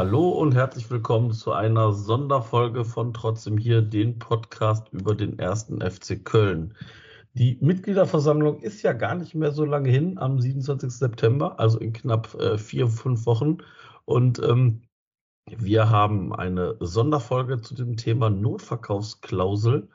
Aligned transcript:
Hallo 0.00 0.30
und 0.30 0.54
herzlich 0.54 0.90
willkommen 0.90 1.30
zu 1.30 1.52
einer 1.52 1.92
Sonderfolge 1.92 2.86
von 2.86 3.12
Trotzdem 3.12 3.58
hier, 3.58 3.82
den 3.82 4.18
Podcast 4.18 4.88
über 4.94 5.14
den 5.14 5.38
ersten 5.38 5.82
FC 5.82 6.24
Köln. 6.24 6.74
Die 7.34 7.58
Mitgliederversammlung 7.60 8.60
ist 8.60 8.80
ja 8.80 8.94
gar 8.94 9.14
nicht 9.14 9.34
mehr 9.34 9.52
so 9.52 9.66
lange 9.66 9.90
hin, 9.90 10.16
am 10.16 10.40
27. 10.40 10.90
September, 10.90 11.60
also 11.60 11.78
in 11.78 11.92
knapp 11.92 12.34
äh, 12.36 12.56
vier, 12.56 12.88
fünf 12.88 13.26
Wochen. 13.26 13.58
Und 14.06 14.38
ähm, 14.38 14.84
wir 15.44 15.90
haben 15.90 16.34
eine 16.34 16.76
Sonderfolge 16.80 17.60
zu 17.60 17.74
dem 17.74 17.98
Thema 17.98 18.30
Notverkaufsklausel. 18.30 19.90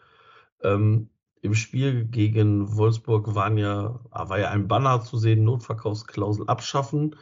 Ähm, 0.62 1.10
Im 1.42 1.56
Spiel 1.56 2.06
gegen 2.06 2.78
Wolfsburg 2.78 3.34
waren 3.34 3.58
ja, 3.58 4.00
war 4.12 4.38
ja 4.38 4.52
ein 4.52 4.68
Banner 4.68 5.02
zu 5.02 5.18
sehen, 5.18 5.46
Notverkaufsklausel 5.46 6.48
abschaffen. 6.48 7.16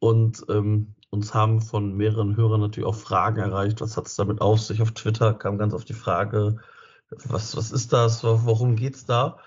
Und 0.00 0.44
ähm, 0.48 0.96
uns 1.14 1.32
haben 1.32 1.62
von 1.62 1.96
mehreren 1.96 2.36
Hörern 2.36 2.60
natürlich 2.60 2.88
auch 2.88 2.94
Fragen 2.94 3.40
erreicht. 3.40 3.80
Was 3.80 3.96
hat 3.96 4.06
es 4.06 4.16
damit 4.16 4.40
auf 4.40 4.60
sich? 4.60 4.82
Auf 4.82 4.92
Twitter 4.92 5.32
kam 5.32 5.58
ganz 5.58 5.72
auf 5.72 5.84
die 5.84 5.94
Frage, 5.94 6.56
was, 7.10 7.56
was 7.56 7.72
ist 7.72 7.92
das? 7.92 8.24
Worum 8.24 8.76
geht's 8.76 9.06
da? 9.06 9.38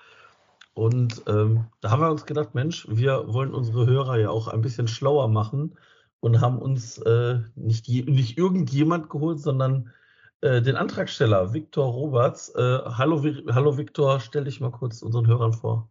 Und 0.74 1.22
ähm, 1.26 1.66
da 1.80 1.90
haben 1.90 2.02
wir 2.02 2.10
uns 2.10 2.24
gedacht, 2.24 2.54
Mensch, 2.54 2.86
wir 2.90 3.32
wollen 3.32 3.52
unsere 3.52 3.86
Hörer 3.86 4.16
ja 4.18 4.30
auch 4.30 4.48
ein 4.48 4.62
bisschen 4.62 4.88
schlauer 4.88 5.28
machen 5.28 5.76
und 6.20 6.40
haben 6.40 6.58
uns 6.58 6.98
äh, 6.98 7.40
nicht, 7.54 7.88
nicht 7.88 8.38
irgendjemand 8.38 9.10
geholt, 9.10 9.40
sondern 9.40 9.92
äh, 10.40 10.62
den 10.62 10.76
Antragsteller, 10.76 11.52
Viktor 11.52 11.92
Roberts. 11.92 12.54
Äh, 12.54 12.78
hallo, 12.84 13.22
hallo 13.50 13.76
Viktor, 13.76 14.20
stell 14.20 14.44
dich 14.44 14.60
mal 14.60 14.70
kurz 14.70 15.02
unseren 15.02 15.26
Hörern 15.26 15.52
vor. 15.52 15.90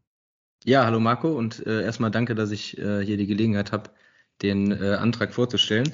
Ja, 0.64 0.86
hallo 0.86 1.00
Marco 1.00 1.38
und 1.38 1.66
äh, 1.68 1.84
erstmal 1.84 2.12
danke, 2.12 2.34
dass 2.34 2.52
ich 2.52 2.78
äh, 2.78 3.06
hier 3.06 3.18
die 3.18 3.28
Gelegenheit 3.28 3.72
habe, 3.72 3.92
den 4.42 4.72
äh, 4.72 4.96
Antrag 4.96 5.34
vorzustellen. 5.34 5.94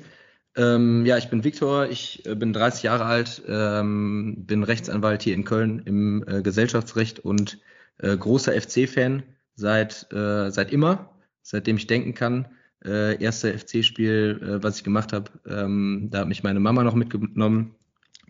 Ähm, 0.55 1.05
ja, 1.05 1.17
ich 1.17 1.29
bin 1.29 1.43
Viktor, 1.43 1.89
ich 1.89 2.25
äh, 2.25 2.35
bin 2.35 2.53
30 2.53 2.83
Jahre 2.83 3.05
alt, 3.05 3.41
ähm, 3.47 4.35
bin 4.45 4.63
Rechtsanwalt 4.63 5.23
hier 5.23 5.33
in 5.33 5.45
Köln 5.45 5.81
im 5.85 6.23
äh, 6.27 6.41
Gesellschaftsrecht 6.43 7.19
und 7.19 7.59
äh, 7.97 8.15
großer 8.15 8.53
FC-Fan 8.53 9.23
seit, 9.55 10.11
äh, 10.13 10.51
seit 10.51 10.71
immer, 10.71 11.09
seitdem 11.41 11.77
ich 11.77 11.87
denken 11.87 12.13
kann. 12.13 12.47
Äh, 12.85 13.21
erste 13.21 13.57
FC-Spiel, 13.57 14.41
äh, 14.41 14.63
was 14.63 14.77
ich 14.77 14.83
gemacht 14.83 15.13
habe, 15.13 15.31
ähm, 15.47 16.09
da 16.11 16.19
hat 16.19 16.27
mich 16.27 16.43
meine 16.43 16.59
Mama 16.59 16.83
noch 16.83 16.95
mitgenommen. 16.95 17.75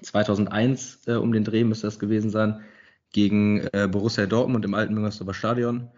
2001 0.01 1.01
äh, 1.07 1.13
um 1.13 1.33
den 1.33 1.43
Dreh 1.43 1.63
müsste 1.63 1.87
das 1.87 1.99
gewesen 1.99 2.29
sein, 2.29 2.61
gegen 3.11 3.61
äh, 3.73 3.87
Borussia 3.91 4.25
Dortmund 4.25 4.65
im 4.65 4.73
alten 4.73 4.93
Müngersdorfer 4.93 5.33
Stadion. 5.33 5.89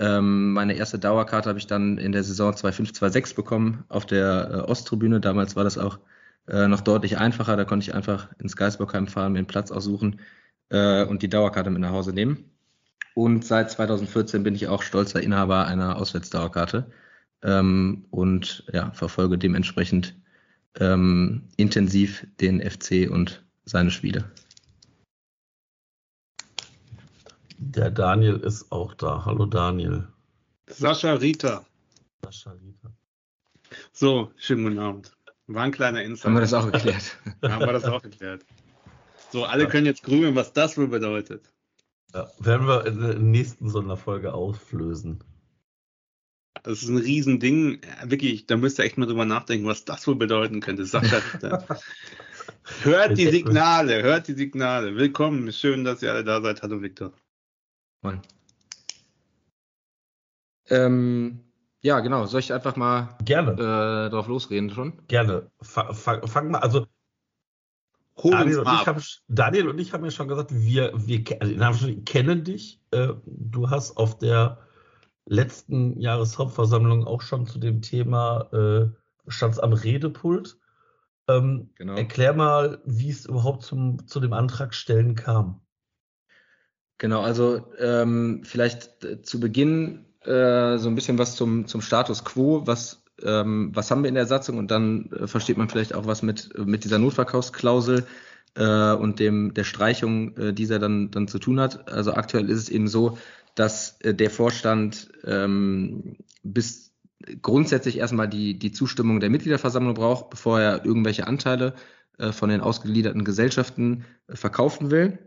Ähm, 0.00 0.52
meine 0.52 0.74
erste 0.74 0.98
Dauerkarte 0.98 1.48
habe 1.48 1.58
ich 1.58 1.66
dann 1.66 1.98
in 1.98 2.12
der 2.12 2.22
Saison 2.22 2.52
2005-2006 2.52 3.34
bekommen 3.34 3.84
auf 3.88 4.06
der 4.06 4.50
äh, 4.50 4.70
Osttribüne. 4.70 5.20
Damals 5.20 5.56
war 5.56 5.64
das 5.64 5.78
auch 5.78 5.98
äh, 6.46 6.68
noch 6.68 6.80
deutlich 6.80 7.18
einfacher. 7.18 7.56
Da 7.56 7.64
konnte 7.64 7.84
ich 7.84 7.94
einfach 7.94 8.28
ins 8.38 8.56
Geisbockheim 8.56 9.08
fahren, 9.08 9.32
mir 9.32 9.38
einen 9.38 9.46
Platz 9.46 9.70
aussuchen 9.70 10.20
äh, 10.70 11.04
und 11.04 11.22
die 11.22 11.28
Dauerkarte 11.28 11.70
mit 11.70 11.80
nach 11.80 11.92
Hause 11.92 12.12
nehmen. 12.12 12.44
Und 13.14 13.44
seit 13.44 13.70
2014 13.70 14.44
bin 14.44 14.54
ich 14.54 14.68
auch 14.68 14.82
stolzer 14.82 15.20
Inhaber 15.20 15.66
einer 15.66 15.96
Auswärtsdauerkarte 15.96 16.90
ähm, 17.42 18.06
und 18.10 18.64
ja, 18.72 18.92
verfolge 18.92 19.38
dementsprechend 19.38 20.16
ähm, 20.78 21.48
intensiv 21.56 22.26
den 22.40 22.60
FC 22.60 23.10
und 23.10 23.44
seine 23.64 23.90
Spiele. 23.90 24.30
Der 27.60 27.90
Daniel 27.90 28.36
ist 28.36 28.70
auch 28.70 28.94
da. 28.94 29.24
Hallo 29.24 29.44
Daniel. 29.44 30.06
Sascha 30.68 31.14
Rita. 31.14 31.66
Sascha 32.22 32.52
Rita. 32.52 32.92
So, 33.92 34.30
schönen 34.36 34.62
guten 34.62 34.78
Abend. 34.78 35.16
War 35.48 35.64
ein 35.64 35.72
kleiner 35.72 36.02
Insight. 36.04 36.26
Haben 36.26 36.34
wir 36.34 36.40
das 36.42 36.54
auch 36.54 36.70
geklärt? 36.70 37.18
Haben 37.42 37.66
wir 37.66 37.72
das 37.72 37.84
auch 37.84 38.00
geklärt. 38.00 38.46
So, 39.32 39.44
alle 39.44 39.66
können 39.66 39.86
jetzt 39.86 40.04
grübeln, 40.04 40.36
was 40.36 40.52
das 40.52 40.78
wohl 40.78 40.86
bedeutet. 40.86 41.52
Ja, 42.14 42.28
werden 42.38 42.68
wir 42.68 42.86
in 42.86 43.00
der 43.00 43.18
nächsten 43.18 43.68
Sonderfolge 43.68 44.32
auflösen. 44.32 45.24
Das 46.62 46.82
ist 46.82 46.88
ein 46.88 46.98
Riesending. 46.98 47.80
Ja, 47.82 48.08
Wirklich, 48.08 48.46
da 48.46 48.56
müsst 48.56 48.78
ihr 48.78 48.84
echt 48.84 48.98
mal 48.98 49.06
drüber 49.06 49.24
nachdenken, 49.24 49.66
was 49.66 49.84
das 49.84 50.06
wohl 50.06 50.16
bedeuten 50.16 50.60
könnte. 50.60 50.86
Sascha 50.86 51.20
Rita. 51.34 51.66
hört 52.82 53.18
die 53.18 53.26
Signale, 53.26 54.04
hört 54.04 54.28
die 54.28 54.34
Signale. 54.34 54.94
Willkommen, 54.94 55.50
schön, 55.52 55.82
dass 55.82 56.02
ihr 56.02 56.12
alle 56.12 56.22
da 56.22 56.40
seid. 56.40 56.62
Hallo 56.62 56.80
Viktor. 56.80 57.12
Moin. 58.02 58.20
Ähm, 60.70 61.40
ja, 61.80 62.00
genau. 62.00 62.26
Soll 62.26 62.40
ich 62.40 62.52
einfach 62.52 62.76
mal 62.76 63.16
Gerne, 63.24 63.52
äh, 63.52 64.10
drauf 64.10 64.28
losreden 64.28 64.70
schon? 64.70 65.06
gerne. 65.08 65.50
Fa 65.60 65.92
fang, 65.92 66.50
mal, 66.50 66.58
also 66.58 66.86
Daniel 68.22 68.58
und, 68.58 68.64
mal 68.64 68.74
ich 68.74 68.80
ab. 68.80 68.86
haben, 68.86 69.02
Daniel 69.28 69.68
und 69.68 69.78
ich 69.78 69.92
haben 69.92 70.04
ja 70.04 70.10
schon 70.10 70.28
gesagt, 70.28 70.50
wir, 70.52 70.92
wir 70.94 71.24
also 71.40 71.88
kennen 72.04 72.44
dich. 72.44 72.80
Äh, 72.90 73.14
du 73.24 73.70
hast 73.70 73.96
auf 73.96 74.18
der 74.18 74.58
letzten 75.26 75.98
Jahreshauptversammlung 76.00 77.04
auch 77.06 77.22
schon 77.22 77.46
zu 77.46 77.58
dem 77.58 77.80
Thema 77.82 78.48
äh, 78.52 78.90
standst 79.28 79.62
am 79.62 79.72
Redepult. 79.72 80.58
Ähm, 81.28 81.70
Genau. 81.76 81.94
Erklär 81.94 82.32
mal, 82.32 82.80
wie 82.84 83.10
es 83.10 83.26
überhaupt 83.26 83.62
zum, 83.62 84.06
zu 84.06 84.20
dem 84.20 84.32
Antragstellen 84.32 85.14
kam. 85.14 85.60
Genau, 86.98 87.22
also 87.22 87.64
ähm, 87.78 88.42
vielleicht 88.44 89.04
äh, 89.04 89.22
zu 89.22 89.38
Beginn 89.38 90.04
äh, 90.24 90.78
so 90.78 90.88
ein 90.88 90.94
bisschen 90.94 91.18
was 91.18 91.36
zum, 91.36 91.66
zum 91.66 91.80
Status 91.80 92.24
quo, 92.24 92.66
was, 92.66 93.04
ähm, 93.22 93.70
was 93.72 93.90
haben 93.90 94.02
wir 94.02 94.08
in 94.08 94.16
der 94.16 94.26
Satzung 94.26 94.58
und 94.58 94.70
dann 94.70 95.10
äh, 95.12 95.26
versteht 95.28 95.56
man 95.56 95.68
vielleicht 95.68 95.94
auch 95.94 96.06
was 96.06 96.22
mit, 96.22 96.50
mit 96.58 96.82
dieser 96.84 96.98
Notverkaufsklausel 96.98 98.04
äh, 98.56 98.92
und 98.92 99.20
dem 99.20 99.54
der 99.54 99.64
Streichung 99.64 100.36
äh, 100.36 100.52
dieser 100.52 100.80
dann, 100.80 101.12
dann 101.12 101.28
zu 101.28 101.38
tun 101.38 101.60
hat. 101.60 101.88
Also 101.88 102.14
aktuell 102.14 102.50
ist 102.50 102.58
es 102.58 102.68
eben 102.68 102.88
so, 102.88 103.16
dass 103.54 104.00
äh, 104.00 104.12
der 104.12 104.30
Vorstand 104.30 105.08
ähm, 105.24 106.16
bis 106.42 106.92
grundsätzlich 107.42 107.98
erstmal 107.98 108.28
die, 108.28 108.58
die 108.58 108.72
Zustimmung 108.72 109.20
der 109.20 109.30
Mitgliederversammlung 109.30 109.94
braucht, 109.94 110.30
bevor 110.30 110.60
er 110.60 110.84
irgendwelche 110.84 111.26
Anteile 111.26 111.74
äh, 112.18 112.32
von 112.32 112.48
den 112.48 112.60
ausgegliederten 112.60 113.24
Gesellschaften 113.24 114.04
äh, 114.26 114.36
verkaufen 114.36 114.90
will. 114.90 115.18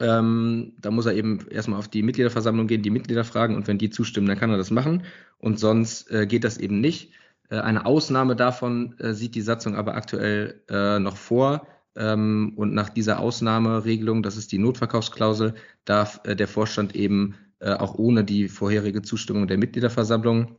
Ähm, 0.00 0.74
da 0.80 0.90
muss 0.90 1.06
er 1.06 1.14
eben 1.14 1.46
erstmal 1.50 1.78
auf 1.78 1.88
die 1.88 2.02
Mitgliederversammlung 2.02 2.66
gehen, 2.68 2.82
die 2.82 2.90
Mitglieder 2.90 3.24
fragen 3.24 3.56
und 3.56 3.66
wenn 3.66 3.78
die 3.78 3.90
zustimmen, 3.90 4.28
dann 4.28 4.38
kann 4.38 4.50
er 4.50 4.56
das 4.56 4.70
machen. 4.70 5.04
Und 5.38 5.58
sonst 5.58 6.10
äh, 6.10 6.26
geht 6.26 6.44
das 6.44 6.58
eben 6.58 6.80
nicht. 6.80 7.12
Äh, 7.50 7.58
eine 7.58 7.84
Ausnahme 7.86 8.36
davon 8.36 8.94
äh, 8.98 9.12
sieht 9.14 9.34
die 9.34 9.40
Satzung 9.40 9.74
aber 9.74 9.94
aktuell 9.94 10.62
äh, 10.68 10.98
noch 11.00 11.16
vor. 11.16 11.66
Ähm, 11.96 12.52
und 12.56 12.74
nach 12.74 12.90
dieser 12.90 13.18
Ausnahmeregelung, 13.18 14.22
das 14.22 14.36
ist 14.36 14.52
die 14.52 14.58
Notverkaufsklausel, 14.58 15.54
darf 15.84 16.20
äh, 16.24 16.36
der 16.36 16.46
Vorstand 16.46 16.94
eben 16.94 17.34
äh, 17.58 17.72
auch 17.72 17.94
ohne 17.96 18.22
die 18.24 18.48
vorherige 18.48 19.02
Zustimmung 19.02 19.48
der 19.48 19.58
Mitgliederversammlung 19.58 20.56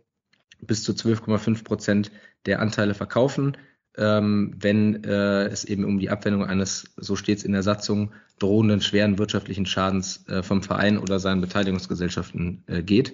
bis 0.62 0.84
zu 0.84 0.92
12,5 0.92 1.64
Prozent 1.64 2.12
der 2.46 2.60
Anteile 2.60 2.94
verkaufen 2.94 3.56
ähm, 4.00 4.56
wenn 4.58 5.04
äh, 5.04 5.48
es 5.48 5.66
eben 5.66 5.84
um 5.84 6.00
die 6.00 6.10
Abwendung 6.10 6.46
eines, 6.46 6.94
so 6.96 7.16
steht 7.16 7.40
es 7.40 7.44
in 7.44 7.52
der 7.52 7.64
Satzung, 7.64 8.14
drohenden 8.40 8.82
schweren 8.82 9.18
wirtschaftlichen 9.18 9.66
Schadens 9.66 10.26
äh, 10.30 10.42
vom 10.42 10.64
Verein 10.64 10.98
oder 10.98 11.20
seinen 11.20 11.42
Beteiligungsgesellschaften 11.42 12.64
äh, 12.68 12.82
geht. 12.82 13.14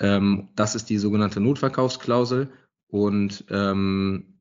Ähm, 0.00 0.48
das 0.56 0.74
ist 0.74 0.90
die 0.90 0.98
sogenannte 0.98 1.40
Notverkaufsklausel 1.40 2.50
und 2.88 3.44
ähm, 3.48 4.34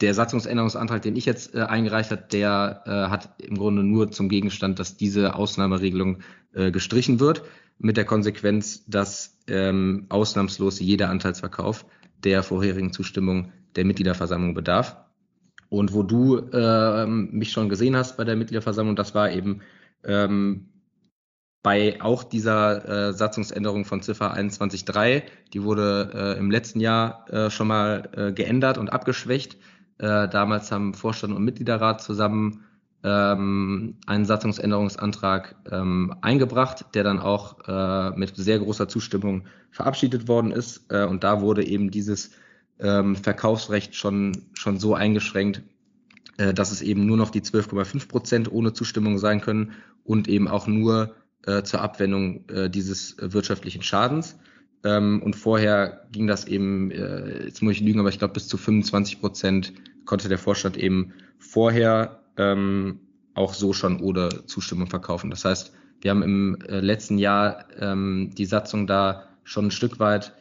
der 0.00 0.14
Satzungsänderungsantrag, 0.14 1.02
den 1.02 1.16
ich 1.16 1.26
jetzt 1.26 1.54
äh, 1.54 1.60
eingereicht 1.60 2.12
habe, 2.12 2.24
der 2.30 2.82
äh, 2.86 2.90
hat 3.10 3.34
im 3.42 3.56
Grunde 3.56 3.82
nur 3.82 4.10
zum 4.12 4.28
Gegenstand, 4.28 4.78
dass 4.78 4.96
diese 4.96 5.34
Ausnahmeregelung 5.34 6.18
äh, 6.54 6.70
gestrichen 6.70 7.18
wird, 7.18 7.42
mit 7.78 7.96
der 7.96 8.04
Konsequenz, 8.04 8.84
dass 8.86 9.38
ähm, 9.48 10.06
ausnahmslos 10.08 10.78
jeder 10.78 11.08
Anteilsverkauf 11.08 11.84
der 12.22 12.44
vorherigen 12.44 12.92
Zustimmung 12.92 13.50
der 13.76 13.84
Mitgliederversammlung 13.84 14.54
bedarf. 14.54 14.96
Und 15.68 15.94
wo 15.94 16.02
du 16.02 16.36
äh, 16.36 17.06
mich 17.06 17.50
schon 17.50 17.68
gesehen 17.68 17.96
hast 17.96 18.16
bei 18.16 18.24
der 18.24 18.36
Mitgliederversammlung, 18.36 18.94
das 18.94 19.14
war 19.14 19.30
eben 19.30 19.62
ähm, 20.04 20.68
bei 21.62 22.02
auch 22.02 22.24
dieser 22.24 23.08
äh, 23.08 23.12
Satzungsänderung 23.12 23.84
von 23.84 24.02
Ziffer 24.02 24.36
21.3, 24.36 25.22
die 25.52 25.62
wurde 25.62 26.10
äh, 26.12 26.38
im 26.38 26.50
letzten 26.50 26.80
Jahr 26.80 27.24
äh, 27.30 27.50
schon 27.50 27.68
mal 27.68 28.10
äh, 28.14 28.32
geändert 28.32 28.78
und 28.78 28.92
abgeschwächt. 28.92 29.56
Äh, 29.98 30.28
damals 30.28 30.72
haben 30.72 30.92
Vorstand 30.92 31.34
und 31.34 31.44
Mitgliederrat 31.44 32.02
zusammen 32.02 32.64
ähm, 33.04 33.96
einen 34.06 34.24
Satzungsänderungsantrag 34.24 35.56
ähm, 35.70 36.16
eingebracht, 36.20 36.86
der 36.94 37.04
dann 37.04 37.18
auch 37.18 38.14
mit 38.16 38.36
sehr 38.36 38.58
großer 38.58 38.88
Zustimmung 38.88 39.44
verabschiedet 39.70 40.28
worden 40.28 40.50
ist. 40.50 40.92
Und 40.92 41.24
da 41.24 41.40
wurde 41.40 41.64
eben 41.64 41.90
dieses 41.90 42.32
ähm, 42.78 43.16
Verkaufsrecht 43.16 43.94
schon, 43.94 44.36
schon 44.54 44.78
so 44.78 44.94
eingeschränkt, 44.94 45.62
äh, 46.38 46.54
dass 46.54 46.72
es 46.72 46.82
eben 46.82 47.06
nur 47.06 47.16
noch 47.16 47.30
die 47.30 47.42
12,5 47.42 48.08
Prozent 48.08 48.52
ohne 48.52 48.72
Zustimmung 48.72 49.18
sein 49.18 49.40
können 49.40 49.72
und 50.04 50.28
eben 50.28 50.48
auch 50.48 50.66
nur 50.66 51.14
äh, 51.46 51.62
zur 51.62 51.80
Abwendung 51.80 52.48
äh, 52.48 52.70
dieses 52.70 53.16
wirtschaftlichen 53.18 53.82
Schadens. 53.82 54.36
Ähm, 54.84 55.22
und 55.22 55.36
vorher 55.36 56.06
ging 56.10 56.26
das 56.26 56.46
eben, 56.46 56.90
äh, 56.90 57.44
jetzt 57.44 57.62
muss 57.62 57.74
ich 57.74 57.80
lügen, 57.80 58.00
aber 58.00 58.08
ich 58.08 58.18
glaube 58.18 58.34
bis 58.34 58.48
zu 58.48 58.56
25 58.56 59.20
Prozent 59.20 59.72
konnte 60.04 60.28
der 60.28 60.38
Vorstand 60.38 60.76
eben 60.76 61.12
vorher 61.38 62.22
ähm, 62.36 63.00
auch 63.34 63.54
so 63.54 63.72
schon 63.72 64.00
ohne 64.00 64.46
Zustimmung 64.46 64.88
verkaufen. 64.88 65.30
Das 65.30 65.44
heißt, 65.44 65.72
wir 66.00 66.10
haben 66.10 66.22
im 66.22 66.58
äh, 66.62 66.80
letzten 66.80 67.18
Jahr 67.18 67.66
ähm, 67.78 68.30
die 68.36 68.46
Satzung 68.46 68.86
da 68.86 69.28
schon 69.44 69.66
ein 69.66 69.70
Stück 69.70 70.00
weit 70.00 70.34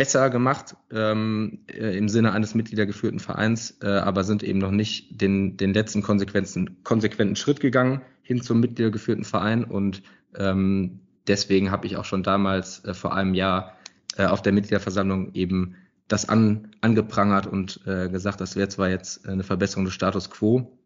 besser 0.00 0.30
gemacht 0.30 0.76
ähm, 0.90 1.58
äh, 1.66 1.94
im 1.94 2.08
Sinne 2.08 2.32
eines 2.32 2.54
mitgliedergeführten 2.54 3.20
Vereins, 3.20 3.76
äh, 3.82 3.86
aber 3.86 4.24
sind 4.24 4.42
eben 4.42 4.58
noch 4.58 4.70
nicht 4.70 5.20
den, 5.20 5.58
den 5.58 5.74
letzten 5.74 6.00
konsequenten, 6.00 6.82
konsequenten 6.84 7.36
Schritt 7.36 7.60
gegangen 7.60 8.00
hin 8.22 8.40
zum 8.40 8.60
mitgliedergeführten 8.60 9.24
Verein. 9.24 9.62
Und 9.62 10.02
ähm, 10.34 11.00
deswegen 11.26 11.70
habe 11.70 11.86
ich 11.86 11.98
auch 11.98 12.06
schon 12.06 12.22
damals 12.22 12.82
äh, 12.86 12.94
vor 12.94 13.14
einem 13.14 13.34
Jahr 13.34 13.76
äh, 14.16 14.24
auf 14.24 14.40
der 14.40 14.54
Mitgliederversammlung 14.54 15.34
eben 15.34 15.76
das 16.08 16.30
an, 16.30 16.70
angeprangert 16.80 17.46
und 17.46 17.82
äh, 17.86 18.08
gesagt, 18.08 18.40
das 18.40 18.56
wäre 18.56 18.70
zwar 18.70 18.88
jetzt 18.88 19.28
eine 19.28 19.42
Verbesserung 19.42 19.84
des 19.84 19.92
Status 19.92 20.30
quo, 20.30 20.78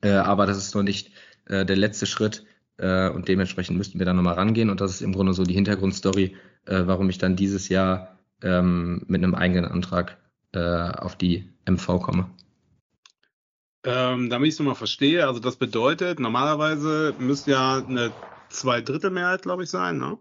äh, 0.00 0.10
aber 0.10 0.46
das 0.46 0.58
ist 0.58 0.76
noch 0.76 0.84
nicht 0.84 1.10
äh, 1.46 1.66
der 1.66 1.76
letzte 1.76 2.06
Schritt 2.06 2.46
äh, 2.76 3.08
und 3.08 3.26
dementsprechend 3.26 3.76
müssten 3.76 3.98
wir 3.98 4.06
da 4.06 4.14
nochmal 4.14 4.34
rangehen. 4.34 4.70
Und 4.70 4.80
das 4.80 4.92
ist 4.92 5.00
im 5.02 5.12
Grunde 5.12 5.34
so 5.34 5.42
die 5.42 5.54
Hintergrundstory, 5.54 6.36
äh, 6.66 6.82
warum 6.86 7.10
ich 7.10 7.18
dann 7.18 7.34
dieses 7.34 7.68
Jahr 7.68 8.13
ähm, 8.44 9.02
mit 9.08 9.24
einem 9.24 9.34
eigenen 9.34 9.64
Antrag 9.64 10.18
äh, 10.52 10.58
auf 10.60 11.16
die 11.16 11.48
MV 11.68 12.00
komme. 12.00 12.30
Ähm, 13.86 14.30
damit 14.30 14.48
ich 14.48 14.54
es 14.54 14.60
nochmal 14.60 14.76
verstehe, 14.76 15.26
also 15.26 15.40
das 15.40 15.56
bedeutet, 15.56 16.20
normalerweise 16.20 17.14
müsste 17.18 17.50
ja 17.50 17.84
eine 17.86 18.12
Zweidrittelmehrheit, 18.48 19.42
glaube 19.42 19.64
ich, 19.64 19.70
sein, 19.70 19.98
ne? 19.98 20.18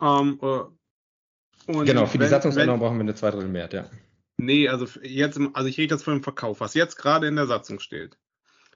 Ähm, 0.00 0.38
äh, 0.42 1.84
genau, 1.84 2.06
für 2.06 2.14
wenn, 2.14 2.20
die 2.20 2.26
Satzungsänderung 2.26 2.80
brauchen 2.80 2.96
wir 2.96 3.02
eine 3.02 3.14
Zweidrittelmehrheit, 3.14 3.72
ja. 3.72 3.84
Nee, 4.38 4.68
also 4.68 4.86
jetzt, 5.02 5.38
also 5.52 5.68
ich 5.68 5.78
rede 5.78 5.94
jetzt 5.94 6.04
von 6.04 6.14
dem 6.14 6.22
Verkauf, 6.22 6.60
was 6.60 6.74
jetzt 6.74 6.96
gerade 6.96 7.26
in 7.26 7.36
der 7.36 7.46
Satzung 7.46 7.78
steht. 7.78 8.18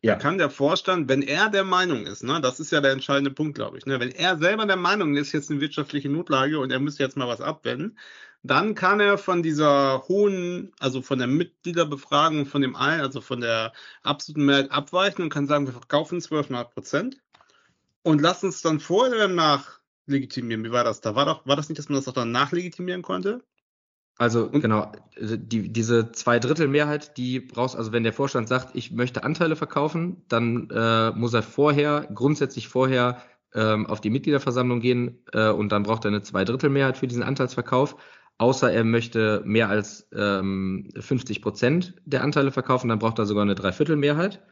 Ja. 0.02 0.14
kann 0.14 0.38
der 0.38 0.48
Vorstand, 0.48 1.10
wenn 1.10 1.20
er 1.20 1.50
der 1.50 1.64
Meinung 1.64 2.06
ist, 2.06 2.24
ne, 2.24 2.40
das 2.40 2.58
ist 2.58 2.72
ja 2.72 2.80
der 2.80 2.92
entscheidende 2.92 3.32
Punkt, 3.32 3.54
glaube 3.54 3.76
ich, 3.76 3.84
ne, 3.84 4.00
wenn 4.00 4.10
er 4.10 4.38
selber 4.38 4.64
der 4.64 4.76
Meinung 4.76 5.14
ist, 5.16 5.32
jetzt 5.32 5.50
eine 5.50 5.60
wirtschaftliche 5.60 6.08
Notlage 6.08 6.58
und 6.58 6.72
er 6.72 6.80
müsste 6.80 7.02
jetzt 7.02 7.18
mal 7.18 7.28
was 7.28 7.42
abwenden, 7.42 7.98
dann 8.42 8.74
kann 8.74 9.00
er 9.00 9.18
von 9.18 9.42
dieser 9.42 10.04
hohen, 10.08 10.72
also 10.78 11.02
von 11.02 11.18
der 11.18 11.28
Mitgliederbefragung, 11.28 12.46
von 12.46 12.62
dem 12.62 12.74
allen, 12.74 13.00
also 13.00 13.20
von 13.20 13.40
der 13.40 13.72
absoluten 14.02 14.46
Mehrheit 14.46 14.70
abweichen 14.70 15.22
und 15.22 15.30
kann 15.30 15.46
sagen, 15.46 15.66
wir 15.66 15.72
verkaufen 15.72 16.20
12,5 16.20 16.64
Prozent 16.64 17.16
und 18.02 18.20
lassen 18.20 18.48
es 18.48 18.62
dann 18.62 18.80
vorher 18.80 19.14
oder 19.14 19.28
danach 19.28 19.80
legitimieren. 20.06 20.64
Wie 20.64 20.72
war 20.72 20.84
das? 20.84 21.00
Da 21.00 21.14
war 21.14 21.26
doch, 21.26 21.46
war 21.46 21.56
das 21.56 21.68
nicht, 21.68 21.78
dass 21.78 21.88
man 21.88 21.96
das 21.96 22.08
auch 22.08 22.14
danach 22.14 22.52
legitimieren 22.52 23.02
konnte? 23.02 23.42
Also 24.16 24.44
und? 24.44 24.60
genau, 24.60 24.92
die, 25.18 25.72
diese 25.72 26.12
Zweidrittelmehrheit, 26.12 27.16
die 27.16 27.40
brauchst, 27.40 27.76
also 27.76 27.92
wenn 27.92 28.04
der 28.04 28.12
Vorstand 28.12 28.48
sagt, 28.48 28.74
ich 28.74 28.90
möchte 28.90 29.24
Anteile 29.24 29.56
verkaufen, 29.56 30.24
dann 30.28 30.68
äh, 30.70 31.10
muss 31.12 31.32
er 31.32 31.42
vorher, 31.42 32.08
grundsätzlich 32.14 32.68
vorher 32.68 33.22
ähm, 33.54 33.86
auf 33.86 34.00
die 34.00 34.10
Mitgliederversammlung 34.10 34.80
gehen 34.80 35.24
äh, 35.32 35.50
und 35.50 35.72
dann 35.72 35.84
braucht 35.84 36.04
er 36.04 36.08
eine 36.08 36.22
Zweidrittelmehrheit 36.22 36.98
für 36.98 37.06
diesen 37.06 37.22
Anteilsverkauf 37.22 37.96
außer 38.40 38.72
er 38.72 38.84
möchte 38.84 39.42
mehr 39.44 39.68
als 39.68 40.08
ähm, 40.14 40.88
50 40.98 41.42
Prozent 41.42 41.94
der 42.06 42.24
Anteile 42.24 42.50
verkaufen, 42.50 42.88
dann 42.88 42.98
braucht 42.98 43.18
er 43.18 43.26
sogar 43.26 43.42
eine 43.42 43.54
Dreiviertelmehrheit. 43.54 44.42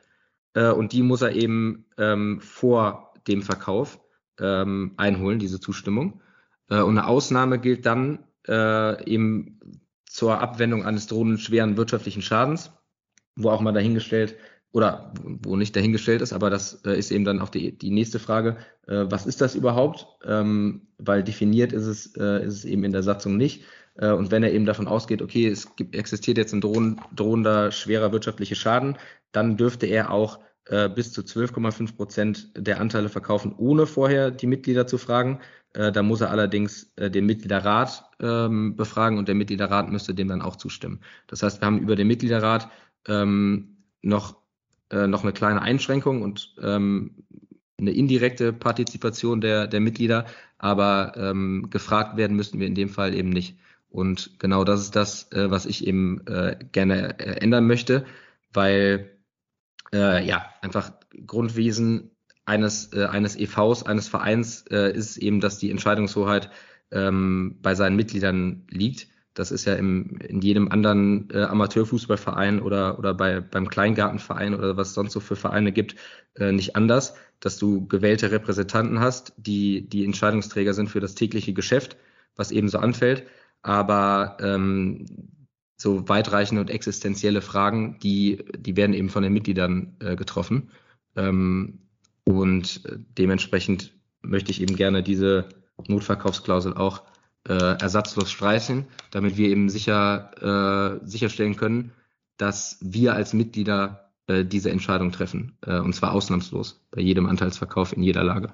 Äh, 0.52 0.70
und 0.72 0.92
die 0.92 1.02
muss 1.02 1.22
er 1.22 1.32
eben 1.32 1.86
ähm, 1.96 2.38
vor 2.42 3.14
dem 3.26 3.40
Verkauf 3.40 3.98
ähm, 4.38 4.92
einholen, 4.98 5.38
diese 5.38 5.58
Zustimmung. 5.58 6.20
Äh, 6.68 6.82
und 6.82 6.98
eine 6.98 7.06
Ausnahme 7.06 7.58
gilt 7.58 7.86
dann 7.86 8.24
äh, 8.46 9.10
eben 9.10 9.58
zur 10.04 10.38
Abwendung 10.38 10.84
eines 10.84 11.06
drohenden 11.06 11.38
schweren 11.38 11.78
wirtschaftlichen 11.78 12.20
Schadens, 12.20 12.70
wo 13.36 13.48
auch 13.48 13.62
mal 13.62 13.72
dahingestellt 13.72 14.36
oder 14.72 15.12
wo 15.24 15.56
nicht 15.56 15.74
dahingestellt 15.74 16.20
ist, 16.20 16.32
aber 16.32 16.50
das 16.50 16.82
äh, 16.84 16.98
ist 16.98 17.10
eben 17.10 17.24
dann 17.24 17.40
auch 17.40 17.48
die, 17.48 17.76
die 17.76 17.90
nächste 17.90 18.18
Frage, 18.18 18.58
äh, 18.86 19.06
was 19.08 19.26
ist 19.26 19.40
das 19.40 19.54
überhaupt? 19.54 20.06
Ähm, 20.24 20.88
weil 20.98 21.22
definiert 21.22 21.72
ist 21.72 21.86
es, 21.86 22.14
äh, 22.16 22.44
ist 22.44 22.54
es 22.54 22.64
eben 22.64 22.84
in 22.84 22.92
der 22.92 23.02
Satzung 23.02 23.36
nicht. 23.36 23.64
Äh, 23.96 24.12
und 24.12 24.30
wenn 24.30 24.42
er 24.42 24.52
eben 24.52 24.66
davon 24.66 24.86
ausgeht, 24.86 25.22
okay, 25.22 25.48
es 25.48 25.74
gibt, 25.76 25.94
existiert 25.94 26.38
jetzt 26.38 26.52
ein 26.52 26.60
drohen, 26.60 27.00
drohender 27.14 27.70
schwerer 27.70 28.12
wirtschaftlicher 28.12 28.56
Schaden, 28.56 28.98
dann 29.32 29.56
dürfte 29.56 29.86
er 29.86 30.10
auch 30.10 30.38
äh, 30.66 30.88
bis 30.88 31.12
zu 31.12 31.22
12,5 31.22 31.96
Prozent 31.96 32.50
der 32.56 32.80
Anteile 32.80 33.08
verkaufen, 33.08 33.54
ohne 33.56 33.86
vorher 33.86 34.30
die 34.30 34.46
Mitglieder 34.46 34.86
zu 34.86 34.98
fragen. 34.98 35.40
Äh, 35.72 35.92
da 35.92 36.02
muss 36.02 36.20
er 36.20 36.30
allerdings 36.30 36.94
den 36.96 37.26
Mitgliederrat 37.26 38.04
ähm, 38.20 38.76
befragen 38.76 39.18
und 39.18 39.28
der 39.28 39.34
Mitgliederrat 39.34 39.90
müsste 39.90 40.14
dem 40.14 40.28
dann 40.28 40.42
auch 40.42 40.56
zustimmen. 40.56 41.00
Das 41.26 41.42
heißt, 41.42 41.60
wir 41.60 41.66
haben 41.66 41.78
über 41.78 41.96
den 41.96 42.06
Mitgliederrat 42.06 42.68
ähm, 43.06 43.78
noch, 44.02 44.36
äh, 44.90 45.06
noch 45.06 45.22
eine 45.22 45.32
kleine 45.32 45.62
Einschränkung 45.62 46.22
und 46.22 46.54
ähm, 46.62 47.24
eine 47.78 47.92
indirekte 47.92 48.52
Partizipation 48.52 49.40
der, 49.40 49.66
der 49.66 49.80
Mitglieder, 49.80 50.26
aber 50.58 51.12
ähm, 51.16 51.68
gefragt 51.70 52.16
werden 52.16 52.36
müssten 52.36 52.58
wir 52.58 52.66
in 52.66 52.74
dem 52.74 52.88
Fall 52.88 53.14
eben 53.14 53.30
nicht. 53.30 53.56
Und 53.90 54.38
genau 54.38 54.64
das 54.64 54.80
ist 54.80 54.96
das, 54.96 55.30
äh, 55.32 55.50
was 55.50 55.66
ich 55.66 55.86
eben 55.86 56.26
äh, 56.26 56.56
gerne 56.72 57.18
äh, 57.18 57.40
ändern 57.40 57.66
möchte, 57.66 58.04
weil 58.52 59.16
äh, 59.92 60.26
ja 60.26 60.46
einfach 60.60 60.92
Grundwesen 61.26 62.10
eines 62.44 62.92
äh, 62.92 63.04
eines 63.06 63.36
EVs, 63.36 63.84
eines 63.84 64.08
Vereins 64.08 64.64
äh, 64.70 64.92
ist 64.92 65.16
eben, 65.16 65.40
dass 65.40 65.58
die 65.58 65.70
Entscheidungshoheit 65.70 66.50
ähm, 66.90 67.58
bei 67.62 67.74
seinen 67.74 67.96
Mitgliedern 67.96 68.66
liegt. 68.70 69.08
Das 69.38 69.50
ist 69.50 69.64
ja 69.64 69.74
im, 69.74 70.18
in 70.20 70.40
jedem 70.40 70.70
anderen 70.70 71.28
äh, 71.30 71.42
Amateurfußballverein 71.42 72.60
oder, 72.60 72.98
oder 72.98 73.14
bei, 73.14 73.40
beim 73.40 73.68
Kleingartenverein 73.68 74.54
oder 74.54 74.76
was 74.76 74.88
es 74.88 74.94
sonst 74.94 75.12
so 75.12 75.20
für 75.20 75.36
Vereine 75.36 75.72
gibt, 75.72 75.96
äh, 76.34 76.52
nicht 76.52 76.76
anders, 76.76 77.14
dass 77.40 77.58
du 77.58 77.86
gewählte 77.86 78.30
Repräsentanten 78.30 79.00
hast, 79.00 79.32
die 79.36 79.88
die 79.88 80.04
Entscheidungsträger 80.04 80.74
sind 80.74 80.90
für 80.90 81.00
das 81.00 81.14
tägliche 81.14 81.52
Geschäft, 81.52 81.96
was 82.36 82.50
eben 82.50 82.68
so 82.68 82.78
anfällt 82.78 83.24
aber 83.62 84.36
ähm, 84.40 85.06
so 85.76 86.08
weitreichende 86.08 86.60
und 86.60 86.70
existenzielle 86.70 87.40
Fragen, 87.40 87.98
die, 88.02 88.44
die 88.58 88.76
werden 88.76 88.94
eben 88.94 89.10
von 89.10 89.22
den 89.22 89.32
Mitgliedern 89.32 89.96
äh, 90.00 90.16
getroffen. 90.16 90.70
Ähm, 91.16 91.80
und 92.24 92.82
dementsprechend 93.16 93.94
möchte 94.22 94.50
ich 94.50 94.60
eben 94.60 94.76
gerne 94.76 95.02
diese 95.02 95.48
Notverkaufsklausel 95.86 96.74
auch 96.74 97.02
äh, 97.48 97.80
ersatzlos 97.80 98.30
streichen, 98.30 98.86
damit 99.10 99.36
wir 99.36 99.48
eben 99.48 99.68
sicher, 99.68 101.00
äh, 101.02 101.06
sicherstellen 101.06 101.56
können, 101.56 101.92
dass 102.36 102.78
wir 102.80 103.14
als 103.14 103.32
Mitglieder 103.32 104.10
äh, 104.26 104.44
diese 104.44 104.70
Entscheidung 104.70 105.10
treffen. 105.10 105.56
Äh, 105.66 105.78
und 105.78 105.94
zwar 105.94 106.12
ausnahmslos 106.12 106.84
bei 106.90 107.00
jedem 107.00 107.26
Anteilsverkauf 107.26 107.92
in 107.92 108.02
jeder 108.02 108.22
Lage. 108.22 108.52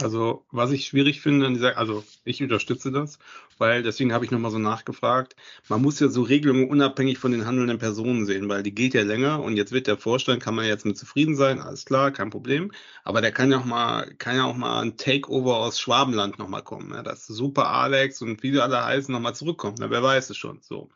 Also, 0.00 0.46
was 0.52 0.70
ich 0.70 0.86
schwierig 0.86 1.20
finde 1.20 1.46
an 1.46 1.54
dieser, 1.54 1.76
also 1.76 2.04
ich 2.24 2.40
unterstütze 2.40 2.92
das, 2.92 3.18
weil 3.58 3.82
deswegen 3.82 4.12
habe 4.12 4.24
ich 4.24 4.30
nochmal 4.30 4.52
so 4.52 4.58
nachgefragt. 4.60 5.34
Man 5.68 5.82
muss 5.82 5.98
ja 5.98 6.06
so 6.08 6.22
Regelungen 6.22 6.68
unabhängig 6.70 7.18
von 7.18 7.32
den 7.32 7.46
handelnden 7.46 7.78
Personen 7.78 8.24
sehen, 8.24 8.48
weil 8.48 8.62
die 8.62 8.72
gilt 8.74 8.94
ja 8.94 9.02
länger 9.02 9.42
und 9.42 9.56
jetzt 9.56 9.72
wird 9.72 9.88
der 9.88 9.96
Vorstand, 9.96 10.40
kann 10.40 10.54
man 10.54 10.66
jetzt 10.66 10.86
mit 10.86 10.96
zufrieden 10.96 11.34
sein, 11.34 11.58
alles 11.60 11.84
klar, 11.84 12.12
kein 12.12 12.30
Problem. 12.30 12.70
Aber 13.02 13.20
der 13.20 13.32
kann 13.32 13.50
ja 13.50 13.58
auch 13.58 13.64
mal, 13.64 14.14
kann 14.18 14.36
ja 14.36 14.44
auch 14.44 14.56
mal 14.56 14.82
ein 14.82 14.96
Takeover 14.96 15.56
aus 15.56 15.80
Schwabenland 15.80 16.38
nochmal 16.38 16.62
kommen. 16.62 16.92
Ja, 16.92 17.02
dass 17.02 17.26
Super 17.26 17.68
Alex 17.68 18.22
und 18.22 18.40
wie 18.44 18.52
die 18.52 18.60
alle 18.60 18.84
heißen 18.84 19.12
nochmal 19.12 19.34
zurückkommen. 19.34 19.76
Na, 19.80 19.90
wer 19.90 20.02
weiß 20.02 20.30
es 20.30 20.36
schon. 20.36 20.60
So. 20.62 20.90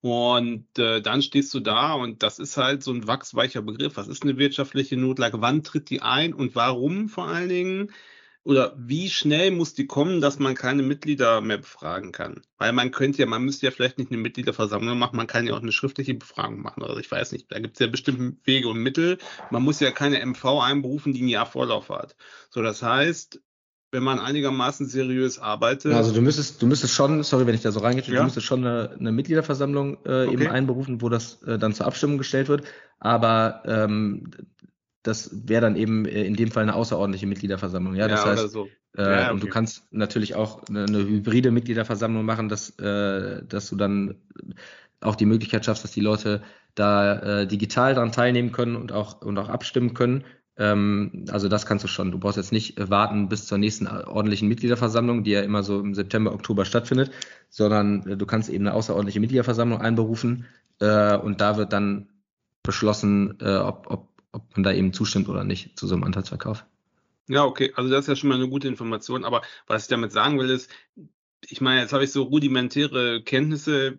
Und 0.00 0.78
äh, 0.78 1.02
dann 1.02 1.20
stehst 1.20 1.52
du 1.52 1.60
da 1.60 1.92
und 1.94 2.22
das 2.22 2.38
ist 2.38 2.56
halt 2.56 2.82
so 2.82 2.92
ein 2.92 3.06
wachsweicher 3.06 3.60
Begriff. 3.62 3.96
Was 3.96 4.08
ist 4.08 4.22
eine 4.22 4.38
wirtschaftliche 4.38 4.96
Notlage? 4.96 5.40
Wann 5.42 5.62
tritt 5.62 5.90
die 5.90 6.00
ein 6.02 6.32
und 6.32 6.54
warum 6.54 7.08
vor 7.08 7.26
allen 7.26 7.48
Dingen? 7.48 7.92
Oder 8.46 8.74
wie 8.78 9.10
schnell 9.10 9.50
muss 9.50 9.74
die 9.74 9.88
kommen, 9.88 10.20
dass 10.20 10.38
man 10.38 10.54
keine 10.54 10.84
Mitglieder 10.84 11.40
mehr 11.40 11.58
befragen 11.58 12.12
kann? 12.12 12.42
Weil 12.58 12.72
man 12.72 12.92
könnte 12.92 13.18
ja, 13.18 13.26
man 13.26 13.42
müsste 13.42 13.66
ja 13.66 13.72
vielleicht 13.72 13.98
nicht 13.98 14.12
eine 14.12 14.20
Mitgliederversammlung 14.20 14.96
machen, 14.96 15.16
man 15.16 15.26
kann 15.26 15.48
ja 15.48 15.54
auch 15.54 15.62
eine 15.62 15.72
schriftliche 15.72 16.14
Befragung 16.14 16.62
machen. 16.62 16.84
Also 16.84 16.96
ich 16.98 17.10
weiß 17.10 17.32
nicht, 17.32 17.50
da 17.50 17.58
gibt 17.58 17.74
es 17.74 17.80
ja 17.80 17.88
bestimmte 17.88 18.36
Wege 18.44 18.68
und 18.68 18.78
Mittel. 18.78 19.18
Man 19.50 19.64
muss 19.64 19.80
ja 19.80 19.90
keine 19.90 20.24
MV 20.24 20.44
einberufen, 20.62 21.12
die 21.12 21.22
ein 21.22 21.28
Jahr 21.28 21.46
Vorlauf 21.46 21.88
hat. 21.88 22.14
So, 22.48 22.62
das 22.62 22.84
heißt, 22.84 23.40
wenn 23.90 24.04
man 24.04 24.20
einigermaßen 24.20 24.86
seriös 24.86 25.40
arbeitet. 25.40 25.92
Also 25.92 26.14
du 26.14 26.20
müsstest, 26.20 26.62
du 26.62 26.68
müsstest 26.68 26.94
schon, 26.94 27.24
sorry, 27.24 27.48
wenn 27.48 27.54
ich 27.56 27.62
da 27.62 27.72
so 27.72 27.80
reingehe, 27.80 28.04
ja. 28.04 28.20
du 28.20 28.24
müsstest 28.24 28.46
schon 28.46 28.64
eine, 28.64 28.90
eine 28.96 29.10
Mitgliederversammlung 29.10 29.94
äh, 30.04 30.26
okay. 30.26 30.32
eben 30.32 30.46
einberufen, 30.46 31.02
wo 31.02 31.08
das 31.08 31.42
äh, 31.42 31.58
dann 31.58 31.74
zur 31.74 31.86
Abstimmung 31.86 32.16
gestellt 32.16 32.46
wird. 32.46 32.62
Aber 33.00 33.62
ähm, 33.66 34.30
das 35.06 35.30
wäre 35.48 35.60
dann 35.60 35.76
eben 35.76 36.04
äh, 36.06 36.24
in 36.24 36.34
dem 36.34 36.50
Fall 36.50 36.62
eine 36.62 36.74
außerordentliche 36.74 37.26
Mitgliederversammlung. 37.26 37.94
Ja, 37.94 38.08
das 38.08 38.24
ja, 38.24 38.30
heißt, 38.30 38.50
so. 38.50 38.68
äh, 38.96 39.02
ja, 39.02 39.22
okay. 39.24 39.32
und 39.32 39.42
du 39.42 39.48
kannst 39.48 39.92
natürlich 39.92 40.34
auch 40.34 40.62
eine, 40.68 40.84
eine 40.84 40.98
hybride 40.98 41.50
Mitgliederversammlung 41.50 42.24
machen, 42.24 42.48
dass, 42.48 42.70
äh, 42.78 43.42
dass 43.46 43.68
du 43.68 43.76
dann 43.76 44.16
auch 45.00 45.14
die 45.14 45.26
Möglichkeit 45.26 45.64
schaffst, 45.64 45.84
dass 45.84 45.92
die 45.92 46.00
Leute 46.00 46.42
da 46.74 47.40
äh, 47.40 47.46
digital 47.46 47.94
daran 47.94 48.12
teilnehmen 48.12 48.52
können 48.52 48.76
und 48.76 48.92
auch, 48.92 49.22
und 49.22 49.38
auch 49.38 49.48
abstimmen 49.48 49.94
können. 49.94 50.24
Ähm, 50.58 51.26
also 51.30 51.48
das 51.48 51.66
kannst 51.66 51.84
du 51.84 51.88
schon. 51.88 52.10
Du 52.10 52.18
brauchst 52.18 52.36
jetzt 52.36 52.52
nicht 52.52 52.78
äh, 52.78 52.90
warten 52.90 53.28
bis 53.28 53.46
zur 53.46 53.58
nächsten 53.58 53.86
äh, 53.86 54.04
ordentlichen 54.06 54.48
Mitgliederversammlung, 54.48 55.22
die 55.22 55.32
ja 55.32 55.42
immer 55.42 55.62
so 55.62 55.80
im 55.80 55.94
September, 55.94 56.32
Oktober 56.32 56.64
stattfindet, 56.64 57.10
sondern 57.50 58.06
äh, 58.06 58.16
du 58.16 58.26
kannst 58.26 58.48
eben 58.48 58.66
eine 58.66 58.74
außerordentliche 58.74 59.20
Mitgliederversammlung 59.20 59.80
einberufen 59.80 60.46
äh, 60.80 61.16
und 61.16 61.40
da 61.40 61.56
wird 61.56 61.72
dann 61.72 62.08
beschlossen, 62.62 63.38
äh, 63.40 63.56
ob, 63.56 63.86
ob, 63.90 64.15
ob 64.36 64.56
man 64.56 64.62
da 64.62 64.72
eben 64.72 64.92
zustimmt 64.92 65.28
oder 65.28 65.44
nicht 65.44 65.78
zu 65.78 65.86
so 65.86 65.94
einem 65.94 66.04
Anteilsverkauf. 66.04 66.64
Ja, 67.28 67.44
okay, 67.44 67.72
also 67.74 67.90
das 67.90 68.04
ist 68.04 68.08
ja 68.08 68.16
schon 68.16 68.28
mal 68.28 68.36
eine 68.36 68.48
gute 68.48 68.68
Information, 68.68 69.24
aber 69.24 69.42
was 69.66 69.82
ich 69.82 69.88
damit 69.88 70.12
sagen 70.12 70.38
will, 70.38 70.50
ist, 70.50 70.70
ich 71.48 71.60
meine, 71.60 71.80
jetzt 71.80 71.92
habe 71.92 72.04
ich 72.04 72.12
so 72.12 72.22
rudimentäre 72.22 73.22
Kenntnisse 73.22 73.98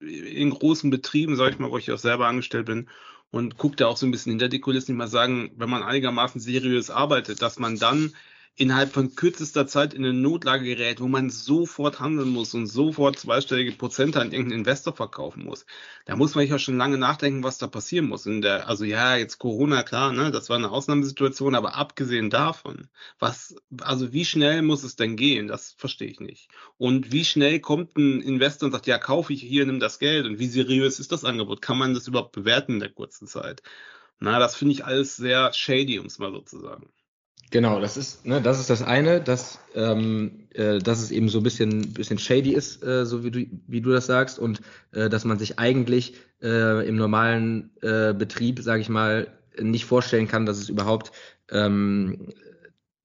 in 0.00 0.50
großen 0.50 0.90
Betrieben, 0.90 1.36
sage 1.36 1.52
ich 1.52 1.58
mal, 1.58 1.70
wo 1.70 1.78
ich 1.78 1.90
auch 1.90 1.98
selber 1.98 2.26
angestellt 2.26 2.66
bin 2.66 2.88
und 3.30 3.58
guckt 3.58 3.80
da 3.80 3.86
auch 3.86 3.96
so 3.96 4.06
ein 4.06 4.10
bisschen 4.10 4.30
hinter 4.30 4.48
die 4.48 4.60
Kulissen, 4.60 4.92
nicht 4.92 4.98
mal 4.98 5.08
sagen, 5.08 5.50
wenn 5.56 5.68
man 5.68 5.82
einigermaßen 5.82 6.40
seriös 6.40 6.88
arbeitet, 6.88 7.42
dass 7.42 7.58
man 7.58 7.78
dann 7.78 8.14
innerhalb 8.58 8.92
von 8.92 9.14
kürzester 9.14 9.68
Zeit 9.68 9.94
in 9.94 10.04
eine 10.04 10.12
Notlage 10.12 10.64
gerät, 10.64 11.00
wo 11.00 11.06
man 11.06 11.30
sofort 11.30 12.00
handeln 12.00 12.30
muss 12.30 12.54
und 12.54 12.66
sofort 12.66 13.16
zweistellige 13.16 13.70
Prozente 13.72 14.20
an 14.20 14.32
irgendeinen 14.32 14.60
Investor 14.60 14.92
verkaufen 14.94 15.44
muss. 15.44 15.64
Da 16.06 16.16
muss 16.16 16.34
man 16.34 16.46
ja 16.46 16.58
schon 16.58 16.76
lange 16.76 16.98
nachdenken, 16.98 17.44
was 17.44 17.58
da 17.58 17.68
passieren 17.68 18.08
muss. 18.08 18.26
In 18.26 18.42
der, 18.42 18.68
also 18.68 18.84
ja, 18.84 19.16
jetzt 19.16 19.38
Corona, 19.38 19.84
klar, 19.84 20.12
ne, 20.12 20.32
das 20.32 20.48
war 20.48 20.56
eine 20.56 20.72
Ausnahmesituation, 20.72 21.54
aber 21.54 21.76
abgesehen 21.76 22.30
davon, 22.30 22.88
was, 23.20 23.54
also 23.80 24.12
wie 24.12 24.24
schnell 24.24 24.62
muss 24.62 24.82
es 24.82 24.96
denn 24.96 25.16
gehen? 25.16 25.46
Das 25.46 25.74
verstehe 25.78 26.08
ich 26.08 26.18
nicht. 26.18 26.48
Und 26.78 27.12
wie 27.12 27.24
schnell 27.24 27.60
kommt 27.60 27.96
ein 27.96 28.20
Investor 28.20 28.66
und 28.66 28.72
sagt, 28.72 28.88
ja, 28.88 28.98
kaufe 28.98 29.32
ich 29.32 29.40
hier, 29.40 29.66
nimm 29.66 29.78
das 29.78 30.00
Geld 30.00 30.26
und 30.26 30.40
wie 30.40 30.48
seriös 30.48 30.98
ist 30.98 31.12
das 31.12 31.24
Angebot? 31.24 31.62
Kann 31.62 31.78
man 31.78 31.94
das 31.94 32.08
überhaupt 32.08 32.32
bewerten 32.32 32.74
in 32.74 32.80
der 32.80 32.90
kurzen 32.90 33.28
Zeit? 33.28 33.62
Na, 34.20 34.40
das 34.40 34.56
finde 34.56 34.72
ich 34.74 34.84
alles 34.84 35.16
sehr 35.16 35.52
shady, 35.52 35.98
um 36.00 36.06
es 36.06 36.18
mal 36.18 36.32
so 36.32 36.40
zu 36.40 36.58
sagen. 36.60 36.90
Genau, 37.50 37.80
das 37.80 37.96
ist, 37.96 38.26
ne, 38.26 38.42
das 38.42 38.60
ist 38.60 38.68
das 38.68 38.82
eine, 38.82 39.22
dass, 39.22 39.58
ähm, 39.74 40.48
äh, 40.52 40.78
dass 40.78 41.00
es 41.00 41.10
eben 41.10 41.30
so 41.30 41.38
ein 41.38 41.42
bisschen, 41.42 41.94
bisschen 41.94 42.18
shady 42.18 42.52
ist, 42.52 42.82
äh, 42.82 43.06
so 43.06 43.24
wie 43.24 43.30
du, 43.30 43.46
wie 43.66 43.80
du 43.80 43.90
das 43.90 44.06
sagst, 44.06 44.38
und 44.38 44.60
äh, 44.92 45.08
dass 45.08 45.24
man 45.24 45.38
sich 45.38 45.58
eigentlich 45.58 46.14
äh, 46.42 46.86
im 46.86 46.96
normalen 46.96 47.70
äh, 47.80 48.12
Betrieb, 48.12 48.60
sage 48.60 48.82
ich 48.82 48.90
mal, 48.90 49.28
nicht 49.58 49.86
vorstellen 49.86 50.28
kann, 50.28 50.44
dass 50.44 50.58
es 50.58 50.68
überhaupt, 50.68 51.12
ähm, 51.50 52.28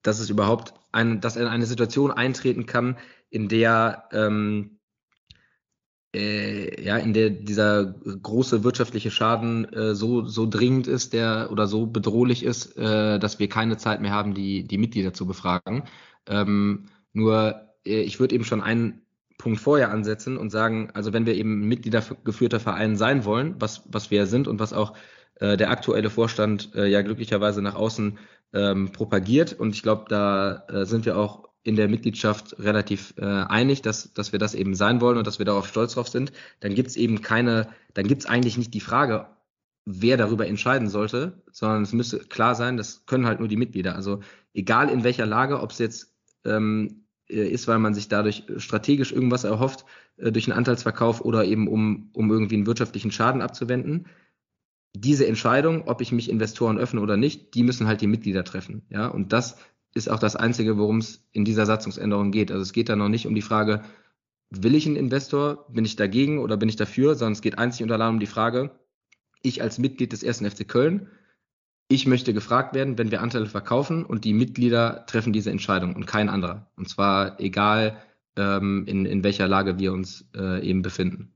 dass 0.01 0.19
es 0.19 0.29
überhaupt 0.29 0.73
ein, 0.91 1.21
dass 1.21 1.37
eine 1.37 1.65
Situation 1.65 2.11
eintreten 2.11 2.65
kann, 2.65 2.97
in 3.29 3.47
der 3.47 4.09
ähm, 4.11 4.77
äh, 6.13 6.81
ja, 6.83 6.97
in 6.97 7.13
der 7.13 7.29
dieser 7.29 7.85
große 7.85 8.63
wirtschaftliche 8.63 9.11
Schaden 9.11 9.65
äh, 9.73 9.95
so, 9.95 10.25
so 10.25 10.47
dringend 10.47 10.87
ist, 10.87 11.13
der 11.13 11.49
oder 11.51 11.67
so 11.67 11.87
bedrohlich 11.87 12.43
ist, 12.43 12.77
äh, 12.77 13.19
dass 13.19 13.39
wir 13.39 13.49
keine 13.49 13.77
Zeit 13.77 14.01
mehr 14.01 14.11
haben, 14.11 14.33
die, 14.33 14.67
die 14.67 14.77
Mitglieder 14.77 15.13
zu 15.13 15.25
befragen. 15.25 15.83
Ähm, 16.27 16.85
nur 17.13 17.61
äh, 17.85 18.01
ich 18.01 18.19
würde 18.19 18.35
eben 18.35 18.45
schon 18.45 18.61
einen 18.61 19.01
Punkt 19.37 19.59
vorher 19.59 19.91
ansetzen 19.91 20.37
und 20.37 20.51
sagen, 20.51 20.91
also 20.93 21.13
wenn 21.13 21.25
wir 21.25 21.35
eben 21.35 21.67
Mitgliedergeführter 21.67 22.59
Verein 22.59 22.95
sein 22.95 23.25
wollen, 23.25 23.55
was, 23.59 23.83
was 23.87 24.11
wir 24.11 24.27
sind 24.27 24.47
und 24.47 24.59
was 24.59 24.73
auch 24.73 24.93
äh, 25.39 25.57
der 25.57 25.71
aktuelle 25.71 26.09
Vorstand 26.09 26.73
äh, 26.75 26.87
ja 26.87 27.01
glücklicherweise 27.01 27.61
nach 27.61 27.75
außen 27.75 28.19
ähm, 28.53 28.91
propagiert. 28.91 29.53
Und 29.53 29.75
ich 29.75 29.81
glaube, 29.81 30.05
da 30.07 30.63
sind 30.85 31.05
wir 31.05 31.17
auch 31.17 31.49
in 31.63 31.75
der 31.75 31.87
Mitgliedschaft 31.87 32.59
relativ 32.59 33.13
äh, 33.17 33.23
einig, 33.23 33.81
dass, 33.81 34.13
dass 34.13 34.31
wir 34.31 34.39
das 34.39 34.53
eben 34.53 34.75
sein 34.75 35.01
wollen 35.01 35.17
und 35.17 35.25
dass 35.25 35.39
wir 35.39 35.45
darauf 35.45 35.67
stolz 35.67 35.93
drauf 35.93 36.09
sind, 36.09 36.33
dann 36.59 36.75
gibt 36.75 36.89
es 36.89 36.97
eben 36.97 37.21
keine, 37.21 37.69
dann 37.93 38.07
gibt 38.07 38.23
es 38.23 38.29
eigentlich 38.29 38.57
nicht 38.57 38.73
die 38.73 38.81
Frage, 38.81 39.27
wer 39.85 40.17
darüber 40.17 40.47
entscheiden 40.47 40.89
sollte, 40.89 41.41
sondern 41.51 41.83
es 41.83 41.93
müsste 41.93 42.19
klar 42.19 42.55
sein, 42.55 42.77
das 42.77 43.05
können 43.05 43.25
halt 43.25 43.39
nur 43.39 43.47
die 43.47 43.57
Mitglieder. 43.57 43.95
Also 43.95 44.19
egal 44.53 44.89
in 44.89 45.03
welcher 45.03 45.25
Lage, 45.25 45.61
ob 45.61 45.71
es 45.71 45.79
jetzt 45.79 46.13
ähm, 46.45 47.05
äh, 47.29 47.47
ist, 47.47 47.67
weil 47.67 47.79
man 47.79 47.93
sich 47.93 48.07
dadurch 48.07 48.43
strategisch 48.57 49.11
irgendwas 49.11 49.43
erhofft, 49.43 49.85
äh, 50.17 50.31
durch 50.31 50.47
einen 50.47 50.57
Anteilsverkauf 50.57 51.21
oder 51.21 51.45
eben 51.45 51.67
um, 51.67 52.09
um 52.13 52.31
irgendwie 52.31 52.55
einen 52.55 52.67
wirtschaftlichen 52.67 53.11
Schaden 53.11 53.41
abzuwenden. 53.41 54.07
Diese 54.95 55.25
Entscheidung, 55.25 55.87
ob 55.87 56.01
ich 56.01 56.11
mich 56.11 56.29
Investoren 56.29 56.77
öffne 56.77 57.01
oder 57.01 57.17
nicht, 57.17 57.55
die 57.55 57.63
müssen 57.63 57.87
halt 57.87 58.01
die 58.01 58.07
Mitglieder 58.07 58.43
treffen. 58.43 58.83
Ja, 58.89 59.07
und 59.07 59.33
das 59.33 59.57
ist 59.93 60.09
auch 60.09 60.19
das 60.19 60.35
Einzige, 60.35 60.77
worum 60.77 60.97
es 60.97 61.23
in 61.31 61.45
dieser 61.45 61.65
Satzungsänderung 61.65 62.31
geht. 62.31 62.51
Also 62.51 62.61
es 62.61 62.73
geht 62.73 62.89
da 62.89 62.95
noch 62.95 63.09
nicht 63.09 63.27
um 63.27 63.35
die 63.35 63.41
Frage, 63.41 63.83
will 64.49 64.75
ich 64.75 64.85
einen 64.85 64.95
Investor, 64.95 65.65
bin 65.69 65.85
ich 65.85 65.95
dagegen 65.95 66.39
oder 66.39 66.57
bin 66.57 66.69
ich 66.69 66.75
dafür, 66.75 67.15
sondern 67.15 67.33
es 67.33 67.41
geht 67.41 67.57
einzig 67.57 67.83
und 67.83 67.91
allein 67.91 68.15
um 68.15 68.19
die 68.19 68.25
Frage, 68.25 68.71
ich 69.41 69.61
als 69.61 69.77
Mitglied 69.77 70.11
des 70.11 70.23
ersten 70.23 70.49
FC 70.49 70.67
Köln, 70.67 71.07
ich 71.89 72.07
möchte 72.07 72.33
gefragt 72.33 72.73
werden, 72.73 72.97
wenn 72.97 73.11
wir 73.11 73.21
Anteile 73.21 73.45
verkaufen 73.45 74.05
und 74.05 74.23
die 74.25 74.33
Mitglieder 74.33 75.05
treffen 75.05 75.33
diese 75.33 75.51
Entscheidung 75.51 75.95
und 75.95 76.07
kein 76.07 76.29
anderer. 76.29 76.71
Und 76.75 76.89
zwar 76.89 77.39
egal, 77.39 77.97
ähm, 78.35 78.85
in, 78.87 79.05
in 79.05 79.23
welcher 79.23 79.47
Lage 79.47 79.79
wir 79.79 79.93
uns 79.93 80.25
äh, 80.35 80.65
eben 80.67 80.81
befinden. 80.81 81.33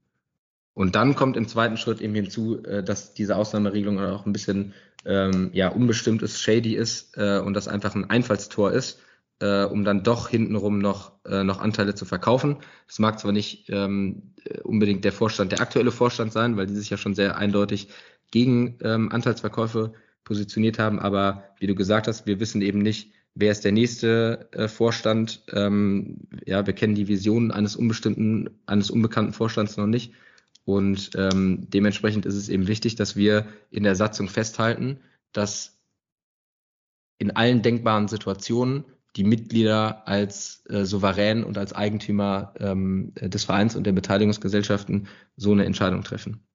Und 0.74 0.96
dann 0.96 1.16
kommt 1.16 1.38
im 1.38 1.48
zweiten 1.48 1.78
Schritt 1.78 2.02
eben 2.02 2.16
hinzu, 2.16 2.64
äh, 2.64 2.84
dass 2.84 3.14
diese 3.14 3.36
Ausnahmeregelung 3.36 4.00
auch 4.00 4.26
ein 4.26 4.34
bisschen 4.34 4.74
ähm, 5.06 5.50
ja, 5.54 5.70
unbestimmt 5.70 6.22
ist, 6.22 6.42
shady 6.42 6.75
ist 6.75 7.18
äh, 7.18 7.39
und 7.39 7.54
das 7.54 7.68
einfach 7.68 7.96
ein 7.96 8.10
Einfallstor 8.10 8.72
ist, 8.72 9.00
äh, 9.39 9.63
um 9.63 9.84
dann 9.84 10.04
doch 10.04 10.30
hintenrum 10.30 10.80
noch, 10.80 11.13
äh, 11.25 11.44
noch 11.44 11.60
Anteile 11.60 11.96
zu 11.96 12.06
verkaufen. 12.06 12.58
Das 12.88 13.00
mag 13.00 13.20
zwar 13.20 13.32
nicht 13.32 13.70
ähm, 13.70 14.34
unbedingt 14.63 15.06
der 15.06 15.12
Vorstand, 15.12 15.51
der 15.51 15.62
aktuelle 15.62 15.92
Vorstand 15.92 16.34
sein, 16.34 16.58
weil 16.58 16.68
die 16.68 16.75
sich 16.75 16.89
ja 16.89 16.98
schon 16.98 17.16
sehr 17.16 17.38
eindeutig 17.38 17.89
gegen 18.32 18.77
ähm, 18.82 19.12
Anteilsverkäufe 19.12 19.94
positioniert 20.24 20.77
haben, 20.77 21.00
aber 21.00 21.44
wie 21.60 21.68
du 21.68 21.75
gesagt 21.75 22.08
hast, 22.08 22.27
wir 22.27 22.39
wissen 22.42 22.62
eben 22.62 22.80
nicht, 22.80 23.13
wer 23.34 23.51
ist 23.51 23.63
der 23.63 23.72
nächste 23.72 24.50
äh, 24.51 24.68
Vorstand. 24.68 25.44
Ähm, 25.54 26.27
ja, 26.46 26.66
wir 26.66 26.74
kennen 26.74 26.96
die 26.96 27.08
Visionen 27.08 27.51
eines 27.51 27.75
unbestimmten, 27.75 28.50
eines 28.66 28.89
unbekannten 28.89 29.34
Vorstands 29.34 29.77
noch 29.77 29.86
nicht. 29.86 30.13
Und 30.68 31.12
ähm, 31.16 31.70
dementsprechend 31.70 32.26
ist 32.26 32.36
es 32.36 32.50
eben 32.50 32.68
wichtig, 32.68 32.96
dass 32.96 33.16
wir 33.16 33.48
in 33.72 33.84
der 33.84 33.96
Satzung 33.96 34.28
festhalten, 34.28 35.00
dass 35.32 35.80
in 37.20 37.34
allen 37.38 37.62
denkbaren 37.62 38.10
Situationen 38.10 38.84
die 39.16 39.24
Mitglieder 39.24 40.06
als 40.10 40.66
äh, 40.68 40.84
Souverän 40.84 41.46
und 41.46 41.58
als 41.58 41.72
Eigentümer 41.72 42.54
ähm, 42.60 43.14
des 43.16 43.46
Vereins 43.46 43.78
und 43.78 43.86
der 43.86 43.94
Beteiligungsgesellschaften 43.94 45.08
so 45.38 45.54
eine 45.54 45.64
Entscheidung 45.64 46.04
treffen. 46.04 46.46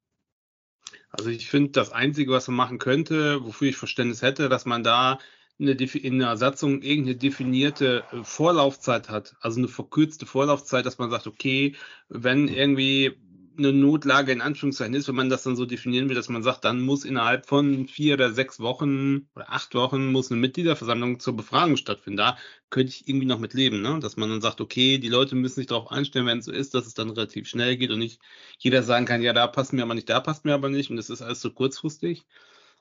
Also 1.09 1.31
ich 1.31 1.49
finde, 1.49 1.71
das 1.71 1.91
Einzige, 1.91 2.33
was 2.33 2.47
man 2.47 2.57
machen 2.57 2.77
könnte, 2.77 3.43
wofür 3.43 3.69
ich 3.69 3.77
Verständnis 3.77 4.21
hätte, 4.21 4.47
dass 4.47 4.65
man 4.65 4.83
da 4.83 5.17
eine, 5.59 5.71
in 5.71 6.19
der 6.19 6.37
Satzung 6.37 6.83
irgendeine 6.83 7.17
definierte 7.17 8.03
äh, 8.11 8.23
Vorlaufzeit 8.23 9.09
hat, 9.09 9.35
also 9.41 9.59
eine 9.59 9.69
verkürzte 9.69 10.27
Vorlaufzeit, 10.27 10.85
dass 10.85 10.99
man 10.99 11.09
sagt, 11.09 11.25
okay, 11.25 11.75
wenn 12.09 12.47
irgendwie 12.47 13.17
eine 13.57 13.73
Notlage 13.73 14.31
in 14.31 14.41
Anführungszeichen 14.41 14.93
ist, 14.93 15.07
wenn 15.07 15.15
man 15.15 15.29
das 15.29 15.43
dann 15.43 15.55
so 15.55 15.65
definieren 15.65 16.09
will, 16.09 16.15
dass 16.15 16.29
man 16.29 16.43
sagt, 16.43 16.65
dann 16.65 16.81
muss 16.81 17.05
innerhalb 17.05 17.47
von 17.47 17.87
vier 17.87 18.15
oder 18.15 18.31
sechs 18.33 18.59
Wochen 18.59 19.27
oder 19.35 19.51
acht 19.51 19.75
Wochen 19.75 20.11
muss 20.11 20.31
eine 20.31 20.39
Mitgliederversammlung 20.41 21.19
zur 21.19 21.35
Befragung 21.35 21.77
stattfinden. 21.77 22.17
Da 22.17 22.37
könnte 22.69 22.91
ich 22.91 23.07
irgendwie 23.07 23.25
noch 23.25 23.39
mit 23.39 23.53
leben, 23.53 23.81
ne? 23.81 23.99
dass 23.99 24.17
man 24.17 24.29
dann 24.29 24.41
sagt, 24.41 24.61
okay, 24.61 24.97
die 24.97 25.09
Leute 25.09 25.35
müssen 25.35 25.55
sich 25.55 25.67
darauf 25.67 25.91
einstellen, 25.91 26.25
wenn 26.25 26.39
es 26.39 26.45
so 26.45 26.51
ist, 26.51 26.73
dass 26.73 26.87
es 26.87 26.93
dann 26.93 27.09
relativ 27.09 27.47
schnell 27.47 27.77
geht 27.77 27.91
und 27.91 27.99
nicht 27.99 28.19
jeder 28.57 28.83
sagen 28.83 29.05
kann, 29.05 29.21
ja, 29.21 29.33
da 29.33 29.47
passt 29.47 29.73
mir 29.73 29.83
aber 29.83 29.95
nicht, 29.95 30.09
da 30.09 30.19
passt 30.19 30.45
mir 30.45 30.53
aber 30.53 30.69
nicht 30.69 30.89
und 30.89 30.97
das 30.97 31.09
ist 31.09 31.21
alles 31.21 31.41
so 31.41 31.51
kurzfristig. 31.51 32.25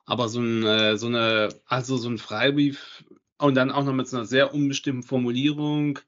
Aber 0.05 0.29
so, 0.29 0.41
ein, 0.41 0.65
äh, 0.65 0.97
so 0.97 1.07
eine, 1.07 1.49
also 1.67 1.97
so 1.97 2.09
ein 2.09 2.19
Freibrief 2.19 3.05
und 3.39 3.55
dann 3.55 3.71
auch 3.71 3.85
noch 3.85 3.93
mit 3.93 4.09
so 4.09 4.17
einer 4.17 4.27
sehr 4.27 4.55
unbestimmten 4.55 5.03
Formulierung, 5.03 5.99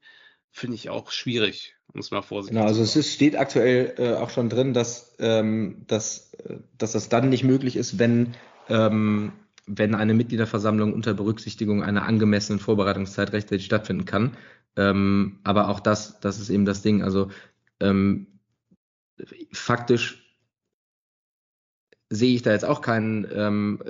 finde 0.55 0.75
ich 0.75 0.89
auch 0.89 1.11
schwierig, 1.11 1.75
um 1.93 1.99
es 1.99 2.11
mal 2.11 2.21
vorsichtig 2.21 2.55
Genau, 2.55 2.65
also 2.65 2.81
es 2.81 2.95
ist, 2.95 3.13
steht 3.13 3.37
aktuell 3.37 3.93
äh, 3.97 4.13
auch 4.13 4.29
schon 4.29 4.47
drin, 4.49 4.73
dass, 4.73 5.13
ähm, 5.19 5.83
dass, 5.87 6.33
äh, 6.35 6.59
dass 6.77 6.93
das 6.93 7.09
dann 7.09 7.29
nicht 7.29 7.43
möglich 7.43 7.75
ist, 7.75 7.99
wenn, 7.99 8.35
ähm, 8.69 9.33
wenn 9.67 9.95
eine 9.95 10.13
Mitgliederversammlung 10.13 10.93
unter 10.93 11.13
Berücksichtigung 11.13 11.83
einer 11.83 12.03
angemessenen 12.03 12.59
Vorbereitungszeit 12.59 13.33
rechtzeitig 13.33 13.65
stattfinden 13.65 14.05
kann. 14.05 14.37
Ähm, 14.77 15.39
aber 15.43 15.67
auch 15.67 15.81
das, 15.81 16.21
das 16.21 16.39
ist 16.39 16.49
eben 16.49 16.63
das 16.63 16.81
Ding. 16.81 17.03
Also 17.03 17.29
ähm, 17.81 18.27
faktisch 19.51 20.37
sehe 22.09 22.33
ich 22.33 22.43
da 22.43 22.51
jetzt 22.51 22.65
auch 22.65 22.79
keinen, 22.79 23.27
ähm, 23.29 23.83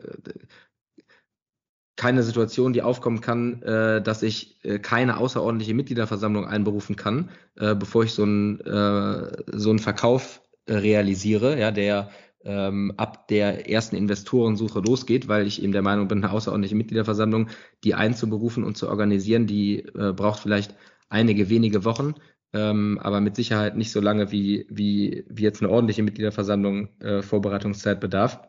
keine 1.95 2.23
Situation, 2.23 2.73
die 2.73 2.81
aufkommen 2.81 3.21
kann, 3.21 3.61
äh, 3.63 4.01
dass 4.01 4.21
ich 4.23 4.63
äh, 4.63 4.79
keine 4.79 5.17
außerordentliche 5.17 5.73
Mitgliederversammlung 5.73 6.45
einberufen 6.45 6.95
kann, 6.95 7.29
äh, 7.55 7.75
bevor 7.75 8.03
ich 8.03 8.11
so 8.11 8.23
einen 8.23 8.59
äh, 8.61 9.43
so 9.53 9.69
einen 9.69 9.79
Verkauf 9.79 10.41
äh, 10.65 10.73
realisiere, 10.73 11.59
ja, 11.59 11.71
der 11.71 12.09
ähm, 12.43 12.93
ab 12.97 13.27
der 13.27 13.69
ersten 13.69 13.95
Investorensuche 13.95 14.79
losgeht, 14.79 15.27
weil 15.27 15.47
ich 15.47 15.63
eben 15.63 15.71
der 15.71 15.81
Meinung 15.81 16.07
bin, 16.07 16.23
eine 16.23 16.31
außerordentliche 16.31 16.75
Mitgliederversammlung, 16.75 17.49
die 17.83 17.95
einzuberufen 17.95 18.63
und 18.63 18.77
zu 18.77 18.87
organisieren, 18.87 19.47
die 19.47 19.79
äh, 19.79 20.13
braucht 20.13 20.41
vielleicht 20.41 20.75
einige 21.09 21.49
wenige 21.49 21.85
Wochen, 21.85 22.13
ähm, 22.53 22.99
aber 23.01 23.19
mit 23.19 23.35
Sicherheit 23.35 23.75
nicht 23.77 23.91
so 23.91 23.99
lange 23.99 24.31
wie, 24.31 24.67
wie, 24.69 25.25
wie 25.27 25.43
jetzt 25.43 25.61
eine 25.61 25.71
ordentliche 25.71 26.03
Mitgliederversammlung 26.03 26.89
äh, 26.99 27.21
Vorbereitungszeit 27.21 27.99
bedarf. 27.99 28.39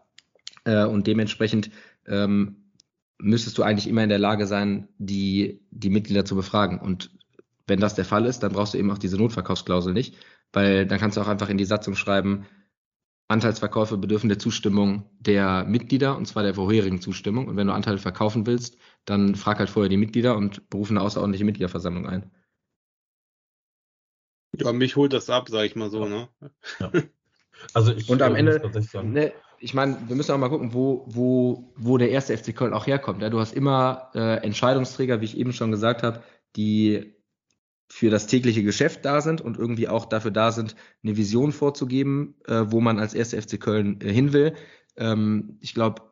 Äh, 0.64 0.84
und 0.84 1.06
dementsprechend 1.06 1.70
ähm, 2.06 2.65
müsstest 3.18 3.56
du 3.58 3.62
eigentlich 3.62 3.88
immer 3.88 4.02
in 4.02 4.08
der 4.08 4.18
Lage 4.18 4.46
sein, 4.46 4.88
die, 4.98 5.60
die 5.70 5.90
Mitglieder 5.90 6.24
zu 6.24 6.36
befragen. 6.36 6.78
Und 6.78 7.10
wenn 7.66 7.80
das 7.80 7.94
der 7.94 8.04
Fall 8.04 8.26
ist, 8.26 8.40
dann 8.40 8.52
brauchst 8.52 8.74
du 8.74 8.78
eben 8.78 8.90
auch 8.90 8.98
diese 8.98 9.16
Notverkaufsklausel 9.16 9.92
nicht, 9.92 10.16
weil 10.52 10.86
dann 10.86 10.98
kannst 10.98 11.16
du 11.16 11.20
auch 11.20 11.28
einfach 11.28 11.48
in 11.48 11.58
die 11.58 11.64
Satzung 11.64 11.94
schreiben, 11.94 12.46
Anteilsverkäufe 13.28 13.98
bedürfen 13.98 14.28
der 14.28 14.38
Zustimmung 14.38 15.10
der 15.18 15.64
Mitglieder, 15.64 16.16
und 16.16 16.26
zwar 16.26 16.44
der 16.44 16.54
vorherigen 16.54 17.00
Zustimmung. 17.00 17.48
Und 17.48 17.56
wenn 17.56 17.66
du 17.66 17.72
Anteile 17.72 17.98
verkaufen 17.98 18.46
willst, 18.46 18.78
dann 19.04 19.34
frag 19.34 19.58
halt 19.58 19.68
vorher 19.68 19.88
die 19.88 19.96
Mitglieder 19.96 20.36
und 20.36 20.70
berufe 20.70 20.90
eine 20.90 21.00
außerordentliche 21.00 21.44
Mitgliederversammlung 21.44 22.06
ein. 22.06 22.30
Ja, 24.56 24.72
mich 24.72 24.94
holt 24.94 25.12
das 25.12 25.28
ab, 25.28 25.48
sag 25.48 25.64
ich 25.64 25.74
mal 25.74 25.90
so, 25.90 26.06
ne? 26.06 26.28
Ja. 26.78 26.92
Also 27.72 27.92
ich, 27.92 28.08
und 28.08 28.22
am 28.22 28.34
äh, 28.34 28.38
Ende, 28.38 28.70
ne, 29.02 29.32
ich 29.58 29.74
meine, 29.74 29.96
wir 30.06 30.16
müssen 30.16 30.32
auch 30.32 30.38
mal 30.38 30.48
gucken, 30.48 30.72
wo, 30.72 31.04
wo, 31.08 31.72
wo 31.76 31.98
der 31.98 32.10
erste 32.10 32.36
FC 32.36 32.54
Köln 32.54 32.72
auch 32.72 32.86
herkommt. 32.86 33.22
Ja? 33.22 33.30
Du 33.30 33.40
hast 33.40 33.54
immer 33.54 34.10
äh, 34.14 34.36
Entscheidungsträger, 34.44 35.20
wie 35.20 35.26
ich 35.26 35.36
eben 35.36 35.52
schon 35.52 35.70
gesagt 35.70 36.02
habe, 36.02 36.22
die 36.56 37.14
für 37.88 38.10
das 38.10 38.26
tägliche 38.26 38.62
Geschäft 38.62 39.04
da 39.04 39.20
sind 39.20 39.40
und 39.40 39.58
irgendwie 39.58 39.88
auch 39.88 40.06
dafür 40.06 40.32
da 40.32 40.50
sind, 40.50 40.74
eine 41.04 41.16
Vision 41.16 41.52
vorzugeben, 41.52 42.34
äh, 42.46 42.64
wo 42.66 42.80
man 42.80 42.98
als 42.98 43.14
erste 43.14 43.40
FC 43.40 43.60
Köln 43.60 44.00
äh, 44.00 44.12
hin 44.12 44.32
will. 44.32 44.54
Ähm, 44.96 45.58
ich 45.60 45.74
glaube, 45.74 46.02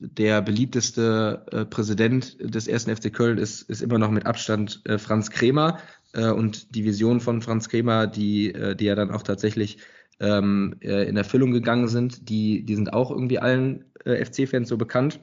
der 0.00 0.42
beliebteste 0.42 1.46
äh, 1.50 1.64
Präsident 1.64 2.36
des 2.40 2.68
ersten 2.68 2.94
FC 2.94 3.12
Köln 3.12 3.38
ist, 3.38 3.62
ist 3.62 3.82
immer 3.82 3.98
noch 3.98 4.10
mit 4.10 4.26
Abstand 4.26 4.82
äh, 4.84 4.98
Franz 4.98 5.30
Kremer. 5.30 5.78
Äh, 6.12 6.30
und 6.30 6.74
die 6.74 6.84
Vision 6.84 7.20
von 7.20 7.42
Franz 7.42 7.68
Kremer, 7.68 8.06
die, 8.06 8.54
äh, 8.54 8.76
die 8.76 8.84
ja 8.84 8.94
dann 8.94 9.10
auch 9.10 9.22
tatsächlich 9.22 9.78
ähm, 10.20 10.76
äh, 10.80 11.08
in 11.08 11.16
Erfüllung 11.16 11.52
gegangen 11.52 11.88
sind, 11.88 12.28
die, 12.28 12.64
die 12.64 12.74
sind 12.74 12.92
auch 12.92 13.10
irgendwie 13.10 13.38
allen 13.38 13.86
äh, 14.04 14.24
FC-Fans 14.24 14.68
so 14.68 14.76
bekannt. 14.76 15.20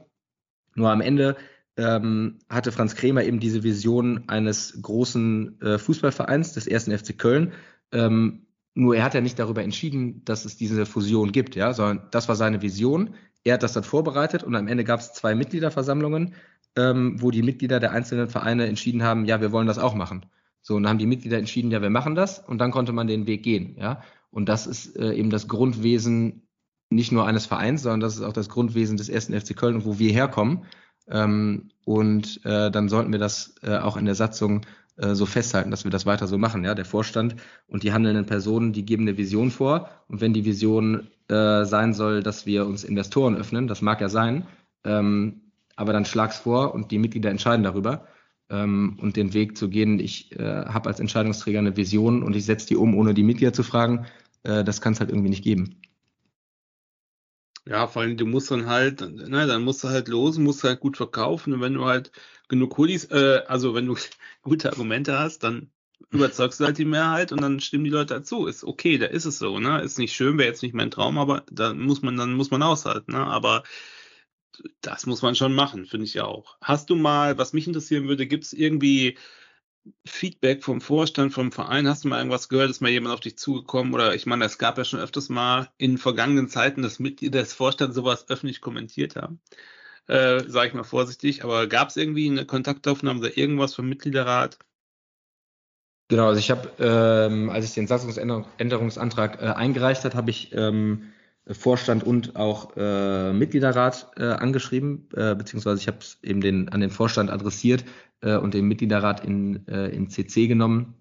Nur 0.74 0.90
am 0.90 1.00
Ende 1.00 1.36
ähm, 1.76 2.38
hatte 2.48 2.72
Franz 2.72 2.94
Kremer 2.94 3.24
eben 3.24 3.40
diese 3.40 3.62
Vision 3.62 4.24
eines 4.28 4.80
großen 4.80 5.60
äh, 5.60 5.78
Fußballvereins, 5.78 6.52
des 6.52 6.66
ersten 6.66 6.96
FC 6.96 7.18
Köln. 7.18 7.52
Ähm, 7.92 8.46
nur 8.74 8.96
er 8.96 9.04
hat 9.04 9.14
ja 9.14 9.20
nicht 9.20 9.38
darüber 9.38 9.62
entschieden, 9.62 10.24
dass 10.24 10.44
es 10.44 10.56
diese 10.56 10.86
Fusion 10.86 11.32
gibt, 11.32 11.56
ja, 11.56 11.72
sondern 11.72 12.08
das 12.10 12.28
war 12.28 12.36
seine 12.36 12.62
Vision. 12.62 13.14
Er 13.44 13.54
hat 13.54 13.62
das 13.62 13.72
dann 13.72 13.84
vorbereitet 13.84 14.44
und 14.44 14.54
am 14.54 14.68
Ende 14.68 14.84
gab 14.84 15.00
es 15.00 15.12
zwei 15.12 15.34
Mitgliederversammlungen, 15.34 16.34
ähm, 16.76 17.20
wo 17.20 17.30
die 17.30 17.42
Mitglieder 17.42 17.80
der 17.80 17.92
einzelnen 17.92 18.28
Vereine 18.28 18.66
entschieden 18.66 19.02
haben, 19.02 19.24
ja, 19.26 19.40
wir 19.40 19.52
wollen 19.52 19.66
das 19.66 19.78
auch 19.78 19.94
machen. 19.94 20.26
So, 20.62 20.76
und 20.76 20.84
dann 20.84 20.90
haben 20.90 20.98
die 20.98 21.06
Mitglieder 21.06 21.38
entschieden, 21.38 21.70
ja, 21.70 21.82
wir 21.82 21.90
machen 21.90 22.14
das 22.14 22.38
und 22.38 22.58
dann 22.58 22.70
konnte 22.70 22.92
man 22.92 23.06
den 23.06 23.26
Weg 23.26 23.42
gehen, 23.42 23.76
ja. 23.78 24.02
Und 24.32 24.48
das 24.48 24.66
ist 24.66 24.96
äh, 24.96 25.12
eben 25.12 25.30
das 25.30 25.46
Grundwesen 25.46 26.48
nicht 26.90 27.12
nur 27.12 27.26
eines 27.26 27.46
Vereins, 27.46 27.82
sondern 27.82 28.00
das 28.00 28.16
ist 28.16 28.22
auch 28.22 28.32
das 28.32 28.48
Grundwesen 28.48 28.96
des 28.96 29.08
ersten 29.08 29.38
FC 29.38 29.56
Köln 29.56 29.76
und 29.76 29.84
wo 29.84 29.98
wir 29.98 30.12
herkommen. 30.12 30.64
Ähm, 31.08 31.70
und 31.84 32.44
äh, 32.44 32.70
dann 32.70 32.88
sollten 32.88 33.12
wir 33.12 33.18
das 33.18 33.54
äh, 33.62 33.76
auch 33.76 33.96
in 33.96 34.04
der 34.04 34.14
Satzung 34.14 34.62
äh, 34.96 35.14
so 35.14 35.26
festhalten, 35.26 35.70
dass 35.70 35.84
wir 35.84 35.90
das 35.90 36.06
weiter 36.06 36.26
so 36.26 36.38
machen. 36.38 36.64
Ja, 36.64 36.74
der 36.74 36.84
Vorstand 36.84 37.36
und 37.66 37.82
die 37.82 37.92
handelnden 37.92 38.26
Personen, 38.26 38.72
die 38.72 38.84
geben 38.84 39.02
eine 39.02 39.16
Vision 39.16 39.50
vor. 39.50 39.90
Und 40.08 40.20
wenn 40.20 40.32
die 40.32 40.44
Vision 40.44 41.08
äh, 41.28 41.64
sein 41.64 41.94
soll, 41.94 42.22
dass 42.22 42.46
wir 42.46 42.66
uns 42.66 42.84
Investoren 42.84 43.36
öffnen, 43.36 43.68
das 43.68 43.82
mag 43.82 44.00
ja 44.00 44.08
sein, 44.08 44.46
ähm, 44.84 45.40
aber 45.76 45.92
dann 45.92 46.04
schlag's 46.04 46.38
vor 46.38 46.74
und 46.74 46.90
die 46.90 46.98
Mitglieder 46.98 47.30
entscheiden 47.30 47.64
darüber. 47.64 48.06
Ähm, 48.50 48.98
und 49.00 49.16
den 49.16 49.32
Weg 49.32 49.56
zu 49.56 49.70
gehen, 49.70 49.98
ich 49.98 50.38
äh, 50.38 50.66
habe 50.66 50.88
als 50.88 51.00
Entscheidungsträger 51.00 51.58
eine 51.58 51.76
Vision 51.76 52.22
und 52.22 52.36
ich 52.36 52.44
setze 52.44 52.68
die 52.68 52.76
um, 52.76 52.94
ohne 52.94 53.14
die 53.14 53.22
Mitglieder 53.22 53.52
zu 53.54 53.62
fragen, 53.62 54.04
äh, 54.44 54.64
das 54.64 54.80
kann 54.80 54.92
es 54.92 55.00
halt 55.00 55.10
irgendwie 55.10 55.30
nicht 55.30 55.44
geben. 55.44 55.80
Ja, 57.64 57.86
vor 57.86 58.02
allem, 58.02 58.16
du 58.16 58.26
musst 58.26 58.50
dann 58.50 58.66
halt, 58.66 59.00
na, 59.08 59.46
dann 59.46 59.62
musst 59.62 59.84
du 59.84 59.88
halt 59.88 60.08
los, 60.08 60.36
musst 60.38 60.64
halt 60.64 60.80
gut 60.80 60.96
verkaufen 60.96 61.52
und 61.52 61.60
wenn 61.60 61.74
du 61.74 61.84
halt 61.84 62.10
genug 62.48 62.76
Hoodies, 62.76 63.04
äh, 63.10 63.42
also 63.46 63.74
wenn 63.74 63.86
du 63.86 63.96
gute 64.42 64.70
Argumente 64.70 65.18
hast, 65.18 65.44
dann 65.44 65.70
überzeugst 66.10 66.58
du 66.60 66.64
halt 66.64 66.78
die 66.78 66.84
Mehrheit 66.84 67.30
und 67.32 67.40
dann 67.40 67.60
stimmen 67.60 67.84
die 67.84 67.90
Leute 67.90 68.14
dazu. 68.14 68.46
Ist 68.46 68.64
okay, 68.64 68.98
da 68.98 69.06
ist 69.06 69.24
es 69.26 69.38
so, 69.38 69.60
ne? 69.60 69.80
Ist 69.82 69.98
nicht 69.98 70.12
schön, 70.14 70.38
wäre 70.38 70.48
jetzt 70.48 70.62
nicht 70.62 70.74
mein 70.74 70.90
Traum, 70.90 71.18
aber 71.18 71.44
da 71.50 71.72
muss 71.72 72.02
man, 72.02 72.16
dann 72.16 72.34
muss 72.34 72.50
man 72.50 72.62
aushalten, 72.62 73.12
ne? 73.12 73.24
Aber 73.24 73.62
das 74.80 75.06
muss 75.06 75.22
man 75.22 75.34
schon 75.34 75.54
machen, 75.54 75.86
finde 75.86 76.06
ich 76.06 76.20
auch. 76.20 76.56
Hast 76.60 76.90
du 76.90 76.96
mal, 76.96 77.38
was 77.38 77.52
mich 77.52 77.66
interessieren 77.66 78.08
würde, 78.08 78.26
gibt 78.26 78.44
es 78.44 78.52
irgendwie 78.52 79.16
Feedback 80.06 80.62
vom 80.62 80.80
Vorstand, 80.80 81.32
vom 81.32 81.52
Verein? 81.52 81.88
Hast 81.88 82.04
du 82.04 82.08
mal 82.08 82.18
irgendwas 82.18 82.48
gehört? 82.48 82.70
Ist 82.70 82.80
mal 82.80 82.90
jemand 82.90 83.14
auf 83.14 83.20
dich 83.20 83.36
zugekommen? 83.36 83.94
Oder 83.94 84.14
ich 84.14 84.26
meine, 84.26 84.44
es 84.44 84.58
gab 84.58 84.78
ja 84.78 84.84
schon 84.84 85.00
öfters 85.00 85.28
mal 85.28 85.70
in 85.78 85.98
vergangenen 85.98 86.48
Zeiten, 86.48 86.82
dass 86.82 86.98
Mitglieder 86.98 87.40
des 87.40 87.52
Vorstands 87.54 87.96
sowas 87.96 88.28
öffentlich 88.28 88.60
kommentiert 88.60 89.16
haben. 89.16 89.40
Äh, 90.06 90.44
Sage 90.48 90.68
ich 90.68 90.74
mal 90.74 90.84
vorsichtig. 90.84 91.44
Aber 91.44 91.66
gab 91.66 91.88
es 91.88 91.96
irgendwie 91.96 92.30
eine 92.30 92.46
Kontaktaufnahme 92.46 93.20
oder 93.20 93.36
irgendwas 93.36 93.74
vom 93.74 93.88
Mitgliederrat? 93.88 94.58
Genau, 96.08 96.28
also 96.28 96.38
ich 96.38 96.50
habe, 96.50 96.70
ähm, 96.78 97.48
als 97.48 97.64
ich 97.64 97.74
den 97.74 97.86
Satzungsänderungsantrag 97.86 99.40
äh, 99.40 99.46
eingereicht 99.46 100.04
hat, 100.04 100.14
habe 100.14 100.30
ich 100.30 100.52
ähm, 100.52 101.12
Vorstand 101.50 102.04
und 102.04 102.36
auch 102.36 102.76
äh, 102.76 103.32
Mitgliederrat 103.32 104.12
äh, 104.16 104.24
angeschrieben, 104.24 105.08
äh, 105.14 105.34
beziehungsweise 105.34 105.80
ich 105.80 105.88
habe 105.88 105.98
es 106.00 106.18
eben 106.22 106.40
den, 106.40 106.68
an 106.68 106.80
den 106.80 106.90
Vorstand 106.90 107.30
adressiert 107.30 107.84
äh, 108.20 108.36
und 108.36 108.54
den 108.54 108.66
Mitgliederrat 108.66 109.24
in, 109.24 109.66
äh, 109.66 109.88
in 109.88 110.08
CC 110.08 110.46
genommen, 110.46 110.94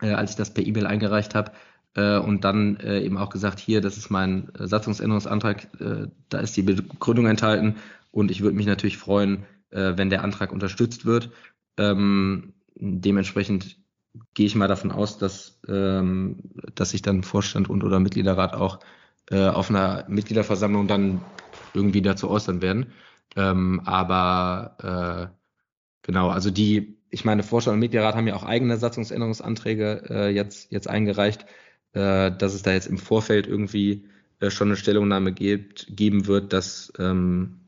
äh, 0.00 0.12
als 0.12 0.30
ich 0.30 0.36
das 0.36 0.54
per 0.54 0.64
E-Mail 0.64 0.86
eingereicht 0.86 1.34
habe. 1.34 1.52
Äh, 1.94 2.18
und 2.18 2.44
dann 2.44 2.76
äh, 2.76 3.00
eben 3.00 3.18
auch 3.18 3.30
gesagt, 3.30 3.58
hier, 3.58 3.80
das 3.80 3.96
ist 3.96 4.10
mein 4.10 4.52
Satzungsänderungsantrag, 4.56 5.66
äh, 5.80 6.06
da 6.28 6.38
ist 6.38 6.56
die 6.56 6.62
Begründung 6.62 7.26
enthalten 7.26 7.76
und 8.12 8.30
ich 8.30 8.42
würde 8.42 8.56
mich 8.56 8.66
natürlich 8.66 8.96
freuen, 8.96 9.44
äh, 9.70 9.94
wenn 9.96 10.10
der 10.10 10.22
Antrag 10.22 10.52
unterstützt 10.52 11.04
wird. 11.04 11.30
Ähm, 11.76 12.52
dementsprechend 12.76 13.76
gehe 14.34 14.46
ich 14.46 14.54
mal 14.54 14.68
davon 14.68 14.92
aus, 14.92 15.18
dass, 15.18 15.60
ähm, 15.68 16.38
dass 16.74 16.90
sich 16.90 17.02
dann 17.02 17.24
Vorstand 17.24 17.68
und 17.68 17.82
oder 17.82 17.98
Mitgliederrat 17.98 18.54
auch 18.54 18.78
äh, 19.30 19.48
auf 19.48 19.70
einer 19.70 20.04
Mitgliederversammlung 20.08 20.86
dann 20.86 21.20
irgendwie 21.74 22.02
dazu 22.02 22.28
äußern 22.28 22.62
werden. 22.62 22.92
Ähm, 23.36 23.80
aber 23.84 25.30
äh, 25.32 25.36
genau, 26.02 26.28
also 26.30 26.50
die, 26.50 26.98
ich 27.10 27.24
meine, 27.24 27.42
Vorstand 27.42 27.74
und 27.74 27.80
Mitgliederrat 27.80 28.16
haben 28.16 28.26
ja 28.26 28.34
auch 28.34 28.44
eigene 28.44 28.76
Satzungsänderungsanträge 28.76 30.02
äh, 30.10 30.28
jetzt, 30.30 30.72
jetzt 30.72 30.88
eingereicht, 30.88 31.46
äh, 31.92 32.32
dass 32.32 32.54
es 32.54 32.62
da 32.62 32.72
jetzt 32.72 32.86
im 32.86 32.98
Vorfeld 32.98 33.46
irgendwie 33.46 34.08
äh, 34.40 34.50
schon 34.50 34.68
eine 34.68 34.76
Stellungnahme 34.76 35.32
gibt, 35.32 35.86
geben 35.96 36.26
wird, 36.26 36.52
dass 36.52 36.92
ähm, 36.98 37.60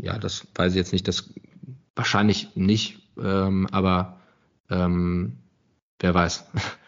ja, 0.00 0.18
das 0.18 0.46
weiß 0.54 0.72
ich 0.72 0.78
jetzt 0.78 0.92
nicht, 0.92 1.08
das 1.08 1.34
wahrscheinlich 1.94 2.54
nicht, 2.56 3.00
ähm, 3.18 3.66
aber 3.70 4.20
ähm, 4.70 5.38
wer 6.00 6.14
weiß. 6.14 6.46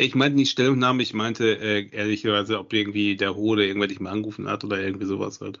Ich 0.00 0.14
meinte 0.14 0.36
nicht 0.36 0.50
Stellungnahme, 0.50 1.02
ich 1.02 1.14
meinte 1.14 1.58
äh, 1.58 1.88
ehrlicherweise, 1.90 2.58
ob 2.58 2.72
irgendwie 2.72 3.16
der 3.16 3.34
Hode 3.34 3.66
irgendwer 3.66 3.88
dich 3.88 4.00
mal 4.00 4.10
angerufen 4.10 4.48
hat 4.48 4.64
oder 4.64 4.80
irgendwie 4.80 5.06
sowas 5.06 5.40
halt. 5.40 5.60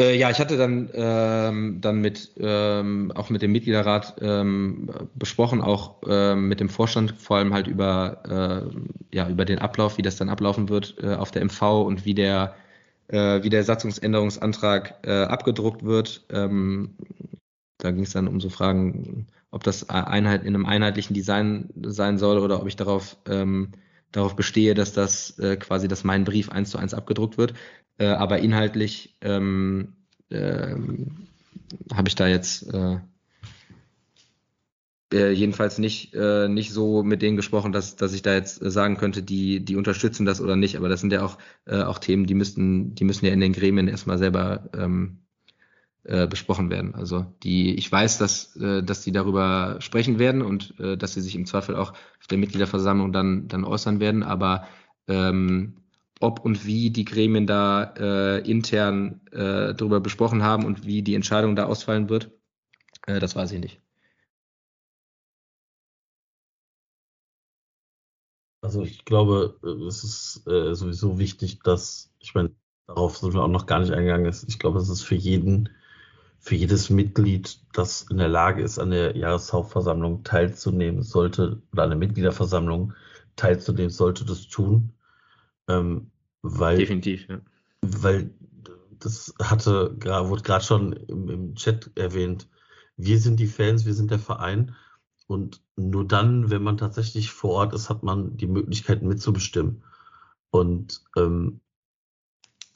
Äh, 0.00 0.16
ja, 0.16 0.30
ich 0.30 0.38
hatte 0.40 0.56
dann, 0.56 0.88
ähm, 0.94 1.80
dann 1.80 2.00
mit 2.00 2.32
ähm, 2.38 3.12
auch 3.14 3.28
mit 3.28 3.42
dem 3.42 3.52
Mitgliederrat 3.52 4.16
ähm, 4.22 4.90
besprochen, 5.14 5.60
auch 5.60 6.00
ähm, 6.06 6.48
mit 6.48 6.60
dem 6.60 6.70
Vorstand, 6.70 7.12
vor 7.12 7.36
allem 7.36 7.52
halt 7.52 7.66
über, 7.66 8.70
äh, 9.12 9.16
ja, 9.16 9.28
über 9.28 9.44
den 9.44 9.58
Ablauf, 9.58 9.98
wie 9.98 10.02
das 10.02 10.16
dann 10.16 10.30
ablaufen 10.30 10.70
wird 10.70 10.96
äh, 11.02 11.14
auf 11.14 11.30
der 11.30 11.42
MV 11.42 11.82
und 11.82 12.06
wie 12.06 12.14
der, 12.14 12.54
äh, 13.08 13.42
wie 13.42 13.50
der 13.50 13.64
Satzungsänderungsantrag 13.64 15.06
äh, 15.06 15.24
abgedruckt 15.24 15.84
wird. 15.84 16.24
Ähm, 16.30 16.96
da 17.76 17.90
ging 17.90 18.04
es 18.04 18.12
dann 18.12 18.28
um 18.28 18.40
so 18.40 18.48
Fragen, 18.48 19.26
ob 19.52 19.62
das 19.62 19.88
Einheit 19.90 20.42
in 20.42 20.54
einem 20.54 20.66
einheitlichen 20.66 21.14
Design 21.14 21.68
sein 21.82 22.18
soll 22.18 22.38
oder 22.38 22.60
ob 22.60 22.66
ich 22.66 22.74
darauf, 22.74 23.18
ähm, 23.28 23.72
darauf 24.10 24.34
bestehe, 24.34 24.74
dass 24.74 24.92
das 24.92 25.38
äh, 25.38 25.56
quasi, 25.56 25.88
dass 25.88 26.04
mein 26.04 26.24
Brief 26.24 26.50
eins 26.50 26.70
zu 26.70 26.78
eins 26.78 26.94
abgedruckt 26.94 27.38
wird. 27.38 27.54
Äh, 27.98 28.06
aber 28.06 28.38
inhaltlich 28.38 29.14
ähm, 29.20 29.92
ähm, 30.30 31.28
habe 31.94 32.08
ich 32.08 32.14
da 32.14 32.26
jetzt 32.26 32.72
äh, 32.72 32.98
äh, 35.12 35.32
jedenfalls 35.32 35.78
nicht, 35.78 36.14
äh, 36.14 36.48
nicht 36.48 36.72
so 36.72 37.02
mit 37.02 37.20
denen 37.20 37.36
gesprochen, 37.36 37.72
dass, 37.72 37.96
dass 37.96 38.14
ich 38.14 38.22
da 38.22 38.32
jetzt 38.32 38.56
sagen 38.56 38.96
könnte, 38.96 39.22
die, 39.22 39.62
die 39.62 39.76
unterstützen 39.76 40.24
das 40.24 40.40
oder 40.40 40.56
nicht. 40.56 40.76
Aber 40.76 40.88
das 40.88 41.00
sind 41.00 41.12
ja 41.12 41.22
auch, 41.22 41.36
äh, 41.66 41.82
auch 41.82 41.98
Themen, 41.98 42.26
die 42.26 42.34
müssten, 42.34 42.94
die 42.94 43.04
müssen 43.04 43.26
ja 43.26 43.32
in 43.32 43.40
den 43.40 43.52
Gremien 43.52 43.88
erstmal 43.88 44.16
selber 44.16 44.70
ähm, 44.74 45.18
äh, 46.04 46.26
besprochen 46.26 46.70
werden. 46.70 46.94
Also 46.94 47.26
die, 47.42 47.74
ich 47.74 47.90
weiß, 47.90 48.18
dass, 48.18 48.56
äh, 48.56 48.82
dass 48.82 49.02
die 49.02 49.12
darüber 49.12 49.76
sprechen 49.80 50.18
werden 50.18 50.42
und 50.42 50.78
äh, 50.80 50.96
dass 50.96 51.14
sie 51.14 51.20
sich 51.20 51.34
im 51.34 51.46
Zweifel 51.46 51.76
auch 51.76 51.92
auf 51.92 52.26
der 52.30 52.38
Mitgliederversammlung 52.38 53.12
dann, 53.12 53.48
dann 53.48 53.64
äußern 53.64 54.00
werden, 54.00 54.22
aber 54.22 54.66
ähm, 55.08 55.76
ob 56.20 56.44
und 56.44 56.66
wie 56.66 56.90
die 56.90 57.04
Gremien 57.04 57.46
da 57.46 57.94
äh, 57.96 58.38
intern 58.48 59.20
äh, 59.32 59.74
darüber 59.74 60.00
besprochen 60.00 60.42
haben 60.42 60.64
und 60.64 60.86
wie 60.86 61.02
die 61.02 61.14
Entscheidung 61.14 61.56
da 61.56 61.64
ausfallen 61.66 62.08
wird, 62.08 62.30
äh, 63.06 63.20
das 63.20 63.36
weiß 63.36 63.52
ich 63.52 63.60
nicht. 63.60 63.80
Also 68.60 68.82
ich 68.82 69.04
glaube, 69.04 69.58
es 69.88 70.04
ist 70.04 70.46
äh, 70.46 70.74
sowieso 70.74 71.18
wichtig, 71.18 71.60
dass, 71.64 72.12
ich 72.20 72.34
meine, 72.34 72.54
darauf 72.86 73.18
sind 73.18 73.34
wir 73.34 73.42
auch 73.42 73.48
noch 73.48 73.66
gar 73.66 73.80
nicht 73.80 73.92
eingegangen, 73.92 74.26
ist, 74.26 74.48
ich 74.48 74.60
glaube, 74.60 74.78
es 74.78 74.88
ist 74.88 75.02
für 75.02 75.16
jeden, 75.16 75.68
für 76.42 76.56
jedes 76.56 76.90
Mitglied, 76.90 77.60
das 77.72 78.02
in 78.10 78.16
der 78.18 78.28
Lage 78.28 78.62
ist, 78.62 78.80
an 78.80 78.90
der 78.90 79.16
Jahreshauptversammlung 79.16 80.24
teilzunehmen, 80.24 81.02
sollte, 81.02 81.62
oder 81.72 81.84
an 81.84 81.90
der 81.90 81.98
Mitgliederversammlung 81.98 82.94
teilzunehmen, 83.36 83.90
sollte 83.90 84.24
das 84.24 84.48
tun. 84.48 84.92
Ähm, 85.68 86.10
weil, 86.42 86.78
Definitiv, 86.78 87.28
ja. 87.28 87.40
Weil 87.80 88.34
das 88.98 89.32
hatte, 89.40 89.96
wurde 90.02 90.42
gerade 90.42 90.64
schon 90.64 90.92
im, 90.92 91.28
im 91.28 91.54
Chat 91.54 91.92
erwähnt, 91.94 92.48
wir 92.96 93.20
sind 93.20 93.38
die 93.38 93.46
Fans, 93.46 93.86
wir 93.86 93.94
sind 93.94 94.10
der 94.10 94.18
Verein 94.18 94.74
und 95.28 95.62
nur 95.76 96.06
dann, 96.06 96.50
wenn 96.50 96.64
man 96.64 96.76
tatsächlich 96.76 97.30
vor 97.30 97.52
Ort 97.52 97.72
ist, 97.72 97.88
hat 97.88 98.02
man 98.02 98.36
die 98.36 98.48
Möglichkeit 98.48 99.02
mitzubestimmen. 99.02 99.84
Und 100.50 101.04
ähm, 101.16 101.61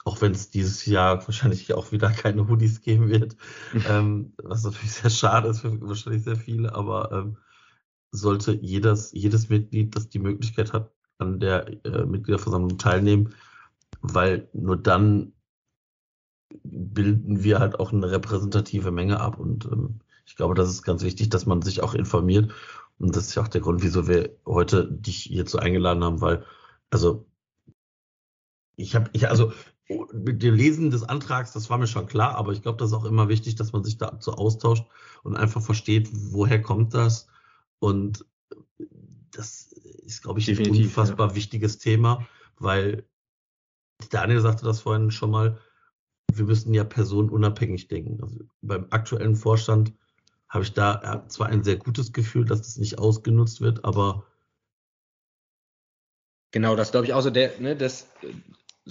auch 0.07 0.21
wenn 0.21 0.33
es 0.33 0.51
dieses 0.51 0.87
Jahr 0.87 1.27
wahrscheinlich 1.27 1.75
auch 1.75 1.91
wieder 1.91 2.11
keine 2.11 2.49
Hoodies 2.49 2.81
geben 2.81 3.09
wird, 3.09 3.37
ähm, 3.89 4.33
was 4.43 4.63
natürlich 4.63 4.93
sehr 4.93 5.11
schade 5.11 5.49
ist 5.49 5.61
für 5.61 5.81
wahrscheinlich 5.81 6.23
sehr 6.23 6.37
viele, 6.37 6.75
aber 6.75 7.11
ähm, 7.13 7.39
sollte 8.13 8.53
jedes, 8.53 9.11
jedes 9.13 9.49
Mitglied, 9.49 9.97
das 9.97 10.09
die 10.09 10.21
Möglichkeit 10.21 10.73
hat, 10.73 10.93
an 11.19 11.41
der 11.41 11.85
äh, 11.85 12.07
Mitgliederversammlung 12.07 12.79
teilnehmen, 12.79 13.35
weil 14.01 14.49
nur 14.53 14.77
dann 14.77 15.33
bilden 16.63 17.43
wir 17.43 17.59
halt 17.59 17.81
auch 17.81 17.93
eine 17.93 18.09
repräsentative 18.09 18.93
Menge 18.93 19.21
ab 19.21 19.41
und 19.41 19.65
ähm, 19.67 20.01
ich 20.25 20.37
glaube, 20.37 20.55
das 20.55 20.71
ist 20.71 20.83
ganz 20.83 21.03
wichtig, 21.03 21.31
dass 21.31 21.47
man 21.47 21.63
sich 21.63 21.83
auch 21.83 21.95
informiert. 21.95 22.53
Und 22.99 23.15
das 23.15 23.29
ist 23.29 23.35
ja 23.37 23.43
auch 23.43 23.49
der 23.49 23.61
Grund, 23.61 23.83
wieso 23.83 24.09
wir 24.09 24.37
heute 24.45 24.91
dich 24.91 25.19
hierzu 25.19 25.59
eingeladen 25.59 26.03
haben, 26.03 26.21
weil, 26.21 26.45
also, 26.91 27.27
ich 28.75 28.97
habe, 28.97 29.09
ich, 29.13 29.29
also, 29.29 29.53
mit 29.89 30.43
dem 30.43 30.55
Lesen 30.55 30.91
des 30.91 31.05
Antrags, 31.05 31.53
das 31.53 31.71
war 31.71 31.79
mir 31.79 31.87
schon 31.87 32.07
klar, 32.07 32.35
aber 32.35 32.53
ich 32.53 32.63
glaube, 32.63 32.79
das 32.79 32.89
ist 32.91 32.97
auch 32.97 33.05
immer 33.05 33.29
wichtig, 33.29 33.55
dass 33.55 33.73
man 33.73 33.85
sich 33.85 33.99
dazu 33.99 34.33
austauscht 34.33 34.85
und 35.23 35.37
einfach 35.37 35.63
versteht, 35.63 36.09
woher 36.13 36.61
kommt 36.61 36.95
das. 36.95 37.29
Und 37.79 38.25
das 39.31 39.73
ist, 39.73 40.23
glaube 40.23 40.41
ich, 40.41 40.47
Definitiv, 40.47 40.77
ein 40.77 40.85
unfassbar 40.87 41.29
ja. 41.29 41.35
wichtiges 41.37 41.79
Thema, 41.79 42.27
weil 42.59 43.07
Daniel 44.11 44.41
sagte 44.41 44.65
das 44.65 44.81
vorhin 44.81 45.11
schon 45.11 45.31
mal, 45.31 45.59
wir 46.33 46.45
müssen 46.45 46.75
ja 46.75 46.85
personenunabhängig 46.85 47.89
denken. 47.89 48.23
Also 48.23 48.41
beim 48.63 48.87
aktuellen 48.91 49.37
Vorstand 49.37 49.93
habe 50.49 50.65
ich 50.65 50.73
da 50.73 51.25
zwar 51.29 51.49
ein 51.49 51.63
sehr 51.63 51.77
gutes 51.77 52.13
Gefühl, 52.13 52.45
dass 52.45 52.63
das 52.63 52.77
nicht 52.77 52.99
ausgenutzt 52.99 53.61
wird, 53.61 53.85
aber 53.85 54.25
Genau, 56.53 56.75
das 56.75 56.91
glaube 56.91 57.07
ich 57.07 57.13
auch 57.13 57.21
so. 57.21 57.31
Der, 57.31 57.59
ne, 57.61 57.77
das 57.77 58.09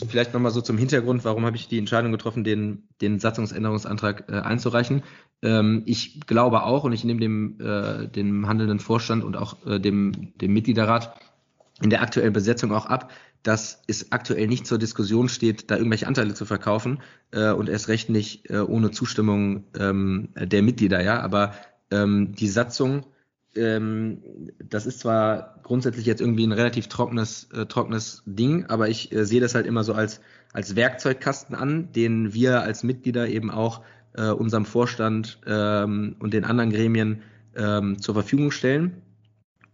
vielleicht 0.07 0.33
nochmal 0.33 0.51
so 0.51 0.61
zum 0.61 0.77
Hintergrund, 0.77 1.23
warum 1.23 1.45
habe 1.45 1.55
ich 1.55 1.67
die 1.67 1.79
Entscheidung 1.79 2.11
getroffen, 2.11 2.43
den, 2.43 2.87
den 3.01 3.19
Satzungsänderungsantrag 3.19 4.25
äh, 4.29 4.39
einzureichen. 4.39 5.03
Ähm, 5.41 5.83
ich 5.85 6.21
glaube 6.27 6.63
auch, 6.63 6.83
und 6.83 6.93
ich 6.93 7.03
nehme 7.03 7.19
dem, 7.19 7.59
äh, 7.59 8.07
dem 8.07 8.47
handelnden 8.47 8.79
Vorstand 8.79 9.23
und 9.23 9.37
auch 9.37 9.65
äh, 9.65 9.79
dem, 9.79 10.33
dem 10.35 10.53
Mitgliederrat 10.53 11.15
in 11.81 11.89
der 11.89 12.01
aktuellen 12.01 12.33
Besetzung 12.33 12.71
auch 12.71 12.85
ab, 12.85 13.11
dass 13.43 13.83
es 13.87 14.11
aktuell 14.11 14.47
nicht 14.47 14.65
zur 14.65 14.79
Diskussion 14.79 15.29
steht, 15.29 15.69
da 15.69 15.77
irgendwelche 15.77 16.07
Anteile 16.07 16.33
zu 16.33 16.45
verkaufen 16.45 17.01
äh, 17.31 17.51
und 17.51 17.69
erst 17.69 17.87
recht 17.87 18.09
nicht 18.09 18.49
äh, 18.49 18.59
ohne 18.59 18.91
Zustimmung 18.91 19.65
ähm, 19.77 20.29
der 20.35 20.63
Mitglieder, 20.63 21.01
ja. 21.03 21.21
Aber 21.21 21.53
ähm, 21.91 22.33
die 22.33 22.47
Satzung, 22.47 23.05
ähm, 23.55 24.21
das 24.63 24.85
ist 24.85 24.99
zwar 24.99 25.59
grundsätzlich 25.63 26.05
jetzt 26.05 26.21
irgendwie 26.21 26.45
ein 26.45 26.51
relativ 26.51 26.87
trockenes, 26.87 27.49
äh, 27.53 27.65
trockenes 27.65 28.23
Ding, 28.25 28.65
aber 28.65 28.89
ich 28.89 29.11
äh, 29.11 29.25
sehe 29.25 29.41
das 29.41 29.55
halt 29.55 29.65
immer 29.65 29.83
so 29.83 29.93
als, 29.93 30.21
als 30.53 30.75
Werkzeugkasten 30.75 31.55
an, 31.55 31.91
den 31.91 32.33
wir 32.33 32.61
als 32.61 32.83
Mitglieder 32.83 33.27
eben 33.27 33.51
auch 33.51 33.81
äh, 34.13 34.29
unserem 34.29 34.65
Vorstand 34.65 35.39
ähm, 35.45 36.15
und 36.19 36.33
den 36.33 36.45
anderen 36.45 36.71
Gremien 36.71 37.21
ähm, 37.55 38.01
zur 38.01 38.15
Verfügung 38.15 38.51
stellen. 38.51 39.01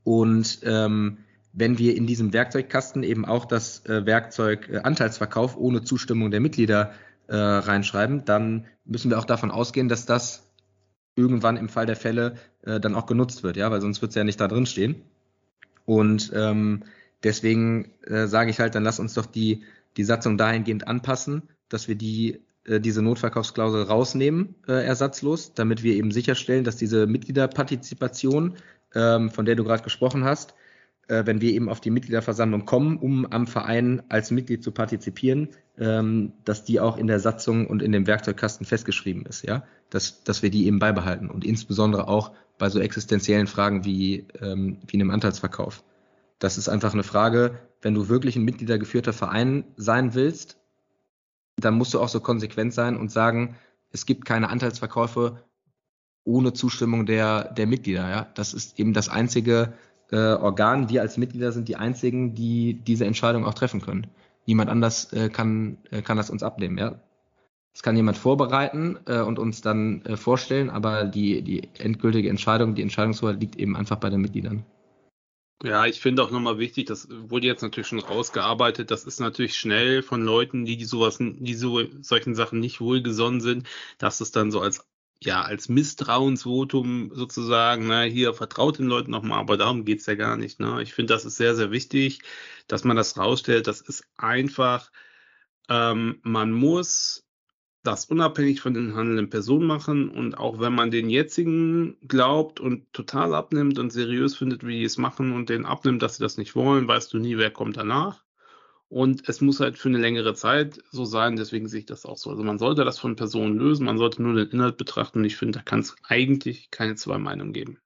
Und 0.04 0.60
ähm, 0.63 1.17
wenn 1.54 1.78
wir 1.78 1.96
in 1.96 2.08
diesem 2.08 2.34
Werkzeugkasten 2.34 3.04
eben 3.04 3.26
auch 3.26 3.46
das 3.46 3.86
äh, 3.86 4.06
Werkzeug 4.06 4.70
äh, 4.70 4.78
Anteilsverkauf 4.78 5.58
ohne 5.58 5.84
Zustimmung 5.84 6.32
der 6.32 6.39
Mitglieder 6.39 6.94
äh, 7.28 7.36
reinschreiben, 7.36 8.26
dann 8.26 8.65
müssen 8.86 9.12
wir 9.12 9.20
auch 9.20 9.26
davon 9.26 9.52
ausgehen, 9.52 9.89
dass 9.89 10.06
das 10.06 10.51
irgendwann 11.21 11.57
im 11.57 11.69
Fall 11.69 11.86
der 11.86 11.95
Fälle 11.95 12.36
äh, 12.63 12.79
dann 12.79 12.95
auch 12.95 13.05
genutzt 13.05 13.43
wird, 13.43 13.57
ja, 13.57 13.69
weil 13.71 13.81
sonst 13.81 14.01
wird 14.01 14.10
es 14.10 14.15
ja 14.15 14.23
nicht 14.23 14.39
da 14.39 14.47
drin 14.47 14.65
stehen. 14.65 14.95
Und 15.86 16.31
ähm, 16.36 16.84
deswegen 17.23 17.91
äh, 18.05 18.27
sage 18.27 18.49
ich 18.49 18.60
halt, 18.60 18.75
dann 18.75 18.84
lass 18.84 18.99
uns 18.99 19.13
doch 19.13 19.25
die, 19.25 19.63
die 19.97 20.03
Satzung 20.03 20.38
dahingehend 20.38 20.88
anpassen, 20.88 21.43
dass 21.69 21.88
wir 21.88 21.95
die 21.95 22.41
äh, 22.65 22.79
diese 22.79 23.01
Notverkaufsklausel 23.01 23.84
rausnehmen, 23.84 24.55
äh, 24.67 24.86
ersatzlos, 24.86 25.53
damit 25.53 25.84
wir 25.84 25.95
eben 25.95 26.12
sicherstellen, 26.12 26.63
dass 26.63 26.75
diese 26.75 27.07
Mitgliederpartizipation, 27.07 28.55
ähm, 28.93 29.31
von 29.31 29.45
der 29.45 29.55
du 29.55 29.63
gerade 29.63 29.84
gesprochen 29.84 30.23
hast, 30.23 30.53
äh, 31.12 31.26
wenn 31.26 31.41
wir 31.41 31.52
eben 31.52 31.67
auf 31.67 31.82
die 31.82 31.89
Mitgliederversammlung 31.89 32.65
kommen, 32.65 32.97
um 32.97 33.26
am 33.26 33.45
Verein 33.45 34.02
als 34.08 34.32
Mitglied 34.32 34.63
zu 34.63 34.71
partizipieren, 34.71 35.50
ähm, 35.78 36.32
dass 36.45 36.63
die 36.63 36.80
auch 36.80 36.97
in 36.97 37.08
der 37.08 37.19
Satzung 37.19 37.67
und 37.67 37.82
in 37.82 37.91
dem 37.91 38.08
Werkzeugkasten 38.08 38.65
festgeschrieben 38.65 39.26
ist, 39.26 39.43
ja, 39.43 39.63
dass, 39.89 40.24
dass 40.24 40.41
wir 40.41 40.50
die 40.50 40.67
eben 40.67 40.80
beibehalten 40.80 41.30
und 41.30 41.43
insbesondere 41.43 42.08
auch 42.08 42.32
bei 42.58 42.69
so 42.69 42.80
existenziellen 42.80 43.47
Fragen 43.47 43.84
wie, 43.84 44.26
ähm, 44.39 44.78
wie 44.88 44.95
einem 44.95 45.12
Anteilsverkauf. 45.12 45.84
Das 46.39 46.58
ist 46.58 46.69
einfach 46.69 46.93
eine 46.93 47.04
Frage, 47.04 47.60
wenn 47.82 47.93
du 47.93 48.08
wirklich 48.08 48.38
ein 48.38 48.45
mitgliedergeführter 48.45 49.12
Verein 49.12 49.65
sein 49.76 50.13
willst, 50.13 50.58
dann 51.58 51.74
musst 51.74 51.93
du 51.93 52.00
auch 52.00 52.10
so 52.10 52.21
konsequent 52.21 52.74
sein 52.74 52.95
und 52.95 53.12
sagen, 53.12 53.58
es 53.91 54.06
gibt 54.06 54.24
keine 54.24 54.50
Anteilsverkäufe 54.50 55.43
ohne 56.24 56.54
Zustimmung 56.54 57.06
der, 57.06 57.52
der 57.52 57.67
Mitglieder. 57.67 58.10
Ja? 58.10 58.28
Das 58.36 58.54
ist 58.54 58.80
eben 58.80 58.93
das 58.93 59.10
einzige 59.10 59.74
äh, 60.12 60.34
Organ. 60.34 60.89
Wir 60.89 61.02
als 61.02 61.17
Mitglieder 61.17 61.52
sind 61.52 61.67
die 61.67 61.76
einzigen, 61.76 62.36
die 62.36 62.74
diese 62.74 63.06
Entscheidung 63.06 63.45
auch 63.45 63.54
treffen 63.54 63.82
können. 63.82 64.08
Niemand 64.45 64.69
anders 64.69 65.12
äh, 65.13 65.30
kann, 65.30 65.78
äh, 65.91 66.02
kann 66.02 66.17
das 66.17 66.30
uns 66.30 66.43
abnehmen. 66.43 66.78
Ja? 66.78 67.00
Das 67.74 67.84
kann 67.84 67.95
jemand 67.95 68.17
vorbereiten 68.17 69.00
äh, 69.06 69.21
und 69.21 69.39
uns 69.39 69.62
dann 69.62 70.04
äh, 70.06 70.17
vorstellen, 70.17 70.69
aber 70.69 71.06
die, 71.06 71.41
die 71.41 71.69
endgültige 71.78 72.30
Entscheidung, 72.30 72.76
die 72.76 72.82
Entscheidungshoheit 72.82 73.39
liegt 73.39 73.56
eben 73.56 73.76
einfach 73.76 73.97
bei 73.97 74.10
den 74.10 74.21
Mitgliedern. 74.21 74.65
Ja, 75.63 75.86
ich 75.86 76.02
finde 76.02 76.24
auch 76.24 76.32
nochmal 76.32 76.58
wichtig, 76.58 76.88
das 76.88 77.08
wurde 77.12 77.45
jetzt 77.45 77.62
natürlich 77.62 77.86
schon 77.88 78.00
rausgearbeitet, 78.00 78.89
das 78.89 79.04
ist 79.04 79.19
natürlich 79.19 79.56
schnell 79.56 80.02
von 80.02 80.24
Leuten, 80.24 80.65
die, 80.65 80.84
sowas, 80.84 81.19
die 81.19 81.54
so 81.54 81.84
solchen 82.02 82.34
Sachen 82.34 82.60
nicht 82.60 82.82
wohlgesonnen 82.82 83.41
sind, 83.41 83.67
dass 84.00 84.21
es 84.21 84.32
dann 84.32 84.50
so 84.50 84.60
als 84.60 84.90
ja, 85.23 85.43
als 85.43 85.69
Misstrauensvotum 85.69 87.12
sozusagen, 87.13 87.88
ne, 87.88 88.03
hier 88.05 88.34
vertraut 88.34 88.79
den 88.79 88.88
Leuten 88.88 89.12
nochmal, 89.12 89.39
aber 89.39 89.57
darum 89.57 89.86
geht's 89.86 90.07
ja 90.07 90.15
gar 90.15 90.36
nicht. 90.36 90.60
Ne? 90.60 90.81
Ich 90.81 90.93
finde, 90.93 91.13
das 91.13 91.25
ist 91.25 91.38
sehr, 91.38 91.55
sehr 91.55 91.71
wichtig, 91.71 92.21
dass 92.67 92.84
man 92.84 92.97
das 92.97 93.17
rausstellt. 93.17 93.67
Das 93.67 93.81
ist 93.81 94.03
einfach, 94.17 94.91
ähm, 95.69 96.19
man 96.23 96.51
muss 96.51 97.27
das 97.84 98.05
unabhängig 98.05 98.62
von 98.62 98.73
den 98.73 98.95
handelnden 98.95 99.29
Personen 99.29 99.67
machen 99.67 100.10
und 100.10 100.38
auch 100.38 100.60
wenn 100.60 100.73
man 100.73 100.91
den 100.91 101.10
jetzigen 101.10 101.97
glaubt 102.07 102.60
und 102.60 102.91
total 102.93 103.34
abnimmt 103.34 103.79
und 103.79 103.91
seriös 103.91 104.36
findet, 104.36 104.65
wie 104.65 104.79
die 104.79 104.86
es 104.86 104.97
machen 104.97 105.34
und 105.34 105.49
den 105.49 105.65
abnimmt, 105.65 106.01
dass 106.01 106.17
sie 106.17 106.23
das 106.23 106.38
nicht 106.38 106.55
wollen, 106.55 106.88
weißt 106.88 107.13
du 107.13 107.19
nie, 107.19 107.38
wer 107.38 107.51
kommt 107.51 107.77
danach. 107.77 108.23
Und 108.91 109.30
es 109.30 109.39
muss 109.39 109.62
halt 109.62 109.77
für 109.77 109.88
eine 109.88 109.99
längere 109.99 110.34
Zeit 110.34 110.84
so 110.91 111.06
sein, 111.06 111.38
deswegen 111.38 111.69
sehe 111.69 111.80
ich 111.80 111.86
das 111.86 112.06
auch 112.06 112.17
so. 112.17 112.30
Also 112.30 112.43
man 112.43 112.60
sollte 112.60 112.84
das 112.84 112.99
von 112.99 113.15
Personen 113.15 113.58
lösen, 113.58 113.86
man 113.86 113.97
sollte 113.97 114.21
nur 114.21 114.36
den 114.36 114.49
Inhalt 114.49 114.75
betrachten 114.75 115.19
und 115.19 115.23
ich 115.23 115.38
finde, 115.38 115.60
da 115.60 115.63
kann 115.63 115.80
es 115.80 115.95
eigentlich 116.04 116.71
keine 116.71 116.95
zwei 116.95 117.17
Meinungen 117.17 117.54
geben. 117.54 117.80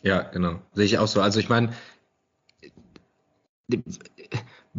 Ja, 0.00 0.22
genau. 0.22 0.62
Sehe 0.74 0.84
ich 0.84 0.98
auch 0.98 1.08
so. 1.08 1.20
Also 1.20 1.40
ich 1.40 1.48
meine, 1.48 1.72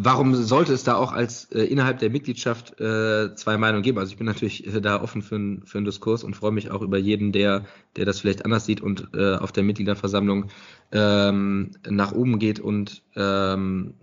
warum 0.01 0.33
sollte 0.33 0.71
es 0.71 0.85
da 0.85 0.95
auch 0.95 1.11
als 1.11 1.51
äh, 1.51 1.63
innerhalb 1.63 1.99
der 1.99 2.09
Mitgliedschaft 2.09 2.79
äh, 2.79 3.35
zwei 3.35 3.57
Meinungen 3.57 3.83
geben? 3.83 3.99
Also 3.99 4.11
ich 4.11 4.17
bin 4.17 4.25
natürlich 4.25 4.65
äh, 4.65 4.79
da 4.79 5.01
offen 5.01 5.21
für, 5.21 5.35
ein, 5.35 5.63
für 5.65 5.77
einen 5.77 5.85
Diskurs 5.85 6.23
und 6.23 6.35
freue 6.35 6.53
mich 6.53 6.71
auch 6.71 6.81
über 6.81 6.97
jeden, 6.97 7.33
der, 7.33 7.65
der 7.97 8.05
das 8.05 8.21
vielleicht 8.21 8.45
anders 8.45 8.65
sieht 8.65 8.79
und 8.79 9.09
äh, 9.13 9.35
auf 9.35 9.51
der 9.51 9.63
Mitgliederversammlung 9.63 10.45
ähm, 10.93 11.71
nach 11.87 12.13
oben 12.13 12.39
geht 12.39 12.61
und, 12.61 13.03
ähm, 13.17 13.93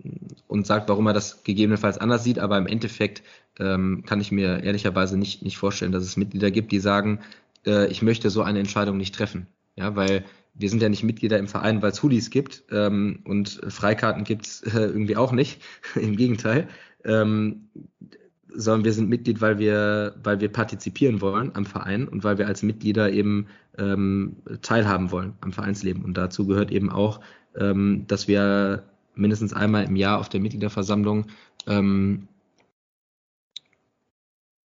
und 0.47 0.67
sagt, 0.67 0.87
warum 0.87 1.07
er 1.07 1.13
das 1.13 1.43
gegebenenfalls 1.43 1.97
anders 1.97 2.23
sieht. 2.23 2.37
Aber 2.37 2.59
im 2.59 2.67
Endeffekt 2.67 3.23
ähm, 3.59 4.03
kann 4.05 4.21
ich 4.21 4.31
mir 4.31 4.63
ehrlicherweise 4.63 5.17
nicht, 5.17 5.41
nicht 5.41 5.57
vorstellen, 5.57 5.91
dass 5.91 6.03
es 6.03 6.15
Mitglieder 6.15 6.51
gibt, 6.51 6.71
die 6.71 6.79
sagen, 6.79 7.21
äh, 7.65 7.87
ich 7.87 8.03
möchte 8.03 8.29
so 8.29 8.43
eine 8.43 8.59
Entscheidung 8.59 8.97
nicht 8.97 9.15
treffen. 9.15 9.47
Ja, 9.75 9.95
weil 9.95 10.25
wir 10.57 10.69
sind 10.69 10.81
ja 10.81 10.89
nicht 10.89 11.03
Mitglieder 11.03 11.37
im 11.37 11.47
Verein, 11.47 11.81
weil 11.81 11.91
es 11.91 12.01
Hoodies 12.01 12.29
gibt 12.29 12.63
ähm, 12.71 13.19
und 13.25 13.61
Freikarten 13.67 14.23
gibt's 14.23 14.61
äh, 14.73 14.79
irgendwie 14.79 15.17
auch 15.17 15.31
nicht. 15.31 15.61
Im 15.95 16.15
Gegenteil. 16.15 16.67
Ähm, 17.03 17.69
sondern 18.49 18.85
wir 18.85 18.93
sind 18.93 19.09
Mitglied, 19.09 19.39
weil 19.39 19.59
wir, 19.59 20.15
weil 20.23 20.39
wir 20.39 20.51
partizipieren 20.51 21.21
wollen 21.21 21.51
am 21.53 21.65
Verein 21.65 22.07
und 22.07 22.23
weil 22.23 22.39
wir 22.39 22.47
als 22.47 22.63
Mitglieder 22.63 23.11
eben 23.11 23.47
ähm, 23.77 24.37
teilhaben 24.63 25.11
wollen 25.11 25.33
am 25.41 25.51
Vereinsleben. 25.51 26.03
Und 26.03 26.17
dazu 26.17 26.47
gehört 26.47 26.71
eben 26.71 26.89
auch, 26.89 27.19
ähm, 27.55 28.05
dass 28.07 28.27
wir 28.27 28.83
mindestens 29.13 29.53
einmal 29.53 29.83
im 29.85 29.95
Jahr 29.95 30.19
auf 30.19 30.29
der 30.29 30.39
Mitgliederversammlung 30.39 31.27
ähm, 31.67 32.27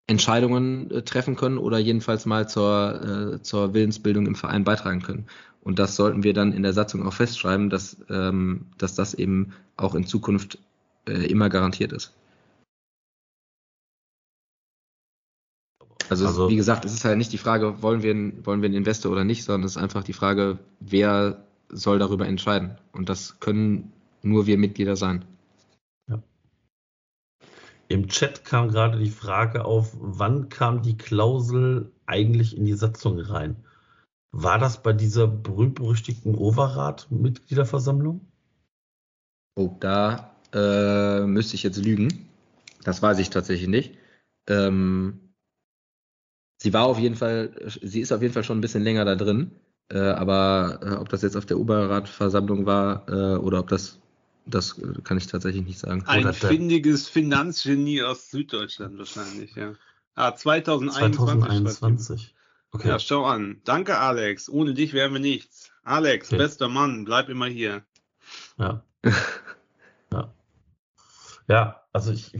Entscheidungen 0.07 0.90
äh, 0.90 1.03
treffen 1.03 1.37
können 1.37 1.57
oder 1.57 1.79
jedenfalls 1.79 2.26
mal 2.26 2.48
zur, 2.48 3.38
äh, 3.38 3.42
zur 3.42 3.74
Willensbildung 3.74 4.26
im 4.26 4.35
Verein 4.35 4.64
beitragen 4.64 5.03
können. 5.03 5.26
Und 5.62 5.79
das 5.79 5.96
sollten 5.96 6.23
wir 6.23 6.33
dann 6.33 6.53
in 6.53 6.62
der 6.62 6.73
Satzung 6.73 7.07
auch 7.07 7.12
festschreiben, 7.12 7.68
dass, 7.70 7.96
ähm, 8.09 8.66
dass 8.79 8.94
das 8.94 9.14
eben 9.14 9.53
auch 9.77 9.94
in 9.94 10.07
Zukunft 10.07 10.59
äh, 11.07 11.27
immer 11.27 11.49
garantiert 11.49 11.92
ist. 11.92 12.14
Also, 16.09 16.27
also, 16.27 16.49
wie 16.51 16.57
gesagt, 16.57 16.85
es 16.85 16.92
ist 16.92 17.05
halt 17.05 17.18
nicht 17.18 17.33
die 17.33 17.38
Frage, 17.38 17.83
wollen 17.83 18.03
wir, 18.03 18.14
wollen 18.44 18.62
wir 18.62 18.66
einen 18.66 18.75
Investor 18.75 19.12
oder 19.12 19.25
nicht, 19.25 19.44
sondern 19.44 19.64
es 19.64 19.77
ist 19.77 19.83
einfach 19.83 20.03
die 20.03 20.12
Frage, 20.12 20.59
wer 20.81 21.44
soll 21.68 22.01
darüber 22.01 22.27
entscheiden. 22.27 22.77
Und 22.92 23.09
das 23.09 23.38
können 23.38 23.92
nur 24.23 24.46
wir 24.46 24.59
Mitglieder 24.59 24.96
sein. 24.96 25.25
Ja. 26.09 26.20
Im 27.87 28.09
Chat 28.09 28.44
kam 28.44 28.70
gerade 28.70 28.99
die 28.99 29.11
Frage 29.11 29.64
auf, 29.64 29.96
wann 30.01 30.49
kam 30.49 30.83
die 30.83 30.96
Klausel 30.96 31.92
eigentlich 32.07 32.57
in 32.57 32.64
die 32.64 32.75
Satzung 32.75 33.20
rein? 33.20 33.57
War 34.33 34.59
das 34.59 34.83
bei 34.83 34.93
dieser 34.93 35.27
berühmt-berüchtigten 35.27 36.35
Overrat-Mitgliederversammlung? 36.35 38.21
Oh, 39.57 39.77
da 39.81 40.37
äh, 40.53 41.27
müsste 41.27 41.57
ich 41.57 41.62
jetzt 41.62 41.79
lügen. 41.79 42.29
Das 42.85 43.03
weiß 43.03 43.19
ich 43.19 43.31
tatsächlich 43.31 43.69
nicht. 43.69 43.99
Ähm, 44.47 45.35
sie 46.59 46.73
war 46.73 46.85
auf 46.85 46.99
jeden 46.99 47.16
Fall, 47.16 47.71
sie 47.83 48.01
ist 48.01 48.12
auf 48.12 48.23
jeden 48.23 48.33
Fall 48.33 48.45
schon 48.45 48.59
ein 48.59 48.62
bisschen 48.62 48.83
länger 48.83 49.05
da 49.05 49.16
drin. 49.16 49.51
Äh, 49.88 49.99
aber 49.99 50.79
äh, 50.83 50.95
ob 50.95 51.09
das 51.09 51.23
jetzt 51.23 51.37
auf 51.37 51.47
der 51.47 51.59
Oberratversammlung 51.59 52.64
war 52.64 53.09
äh, 53.09 53.37
oder 53.37 53.59
ob 53.59 53.69
das, 53.69 53.99
das 54.47 54.81
kann 55.03 55.19
ich 55.19 55.27
tatsächlich 55.27 55.64
nicht 55.64 55.81
sagen. 55.81 56.05
Ein 56.07 56.25
oder 56.25 56.33
findiges 56.33 57.09
Finanzgenie 57.09 58.03
aus 58.03 58.31
Süddeutschland 58.31 58.97
wahrscheinlich, 58.99 59.57
ja. 59.57 59.75
Ah, 60.14 60.35
2021. 60.35 61.19
2021. 61.19 62.35
Okay. 62.73 62.89
Ja, 62.89 62.99
schau 62.99 63.25
an. 63.25 63.61
Danke, 63.65 63.99
Alex. 63.99 64.49
Ohne 64.49 64.75
dich 64.75 64.93
wären 64.93 65.13
wir 65.13 65.21
nichts. 65.21 65.71
Alex, 65.83 66.29
okay. 66.29 66.39
bester 66.39 66.69
Mann, 66.69 67.05
bleib 67.05 67.29
immer 67.29 67.47
hier. 67.47 67.83
Ja. 68.59 68.85
ja. 70.13 70.35
Ja, 71.49 71.83
also 71.93 72.13
ich, 72.13 72.33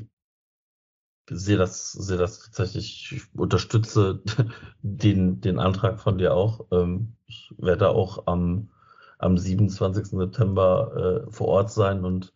sehe 1.31 1.57
das, 1.57 1.93
sehe 1.93 2.19
das 2.19 2.41
tatsächlich, 2.41 3.13
ich 3.13 3.35
unterstütze 3.35 4.23
den, 4.83 5.41
den 5.41 5.59
Antrag 5.59 6.01
von 6.01 6.19
dir 6.19 6.35
auch. 6.35 6.67
Ähm, 6.73 7.15
ich 7.27 7.53
werde 7.57 7.91
auch 7.91 8.27
am, 8.27 8.71
am 9.19 9.39
27. 9.39 10.07
September 10.07 11.25
äh, 11.27 11.31
vor 11.31 11.49
Ort 11.49 11.73
sein 11.73 12.05
und 12.05 12.33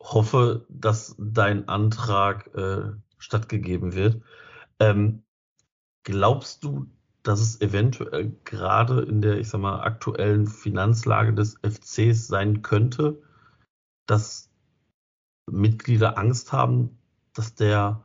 hoffe, 0.00 0.66
dass 0.68 1.16
dein 1.18 1.68
Antrag 1.68 2.54
äh, 2.54 2.92
stattgegeben 3.18 3.94
wird. 3.94 4.20
Ähm, 4.78 5.22
glaubst 6.04 6.62
du, 6.62 6.86
dass 7.24 7.40
es 7.40 7.60
eventuell 7.60 8.36
gerade 8.44 9.02
in 9.02 9.22
der, 9.22 9.38
ich 9.38 9.48
sag 9.48 9.60
mal, 9.60 9.80
aktuellen 9.80 10.46
Finanzlage 10.46 11.32
des 11.32 11.56
FCs 11.62 12.28
sein 12.28 12.62
könnte, 12.62 13.20
dass 14.06 14.50
Mitglieder 15.50 16.18
Angst 16.18 16.52
haben, 16.52 16.98
dass 17.32 17.54
der, 17.54 18.04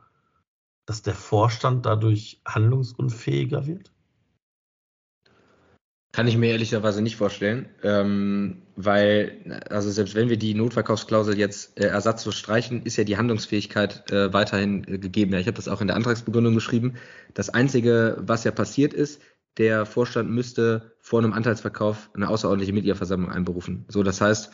dass 0.86 1.02
der 1.02 1.14
Vorstand 1.14 1.84
dadurch 1.86 2.40
handlungsunfähiger 2.46 3.66
wird? 3.66 3.92
Kann 6.20 6.28
ich 6.28 6.36
mir 6.36 6.50
ehrlicherweise 6.50 7.00
nicht 7.00 7.16
vorstellen, 7.16 7.70
ähm, 7.82 8.60
weil, 8.76 9.62
also 9.70 9.90
selbst 9.90 10.14
wenn 10.14 10.28
wir 10.28 10.36
die 10.36 10.52
Notverkaufsklausel 10.52 11.38
jetzt 11.38 11.80
äh, 11.80 11.86
ersatzlos 11.86 12.34
streichen, 12.34 12.82
ist 12.82 12.98
ja 12.98 13.04
die 13.04 13.16
Handlungsfähigkeit 13.16 14.10
äh, 14.12 14.30
weiterhin 14.30 14.84
äh, 14.86 14.98
gegeben. 14.98 15.32
Ja, 15.32 15.38
ich 15.38 15.46
habe 15.46 15.56
das 15.56 15.66
auch 15.66 15.80
in 15.80 15.86
der 15.86 15.96
Antragsbegründung 15.96 16.52
geschrieben. 16.52 16.96
Das 17.32 17.48
Einzige, 17.48 18.18
was 18.20 18.44
ja 18.44 18.50
passiert 18.50 18.92
ist, 18.92 19.22
der 19.56 19.86
Vorstand 19.86 20.30
müsste 20.30 20.92
vor 21.00 21.20
einem 21.20 21.32
Anteilsverkauf 21.32 22.10
eine 22.12 22.28
außerordentliche 22.28 22.74
Mitgliederversammlung 22.74 23.32
einberufen. 23.32 23.86
So, 23.88 24.02
das 24.02 24.20
heißt, 24.20 24.50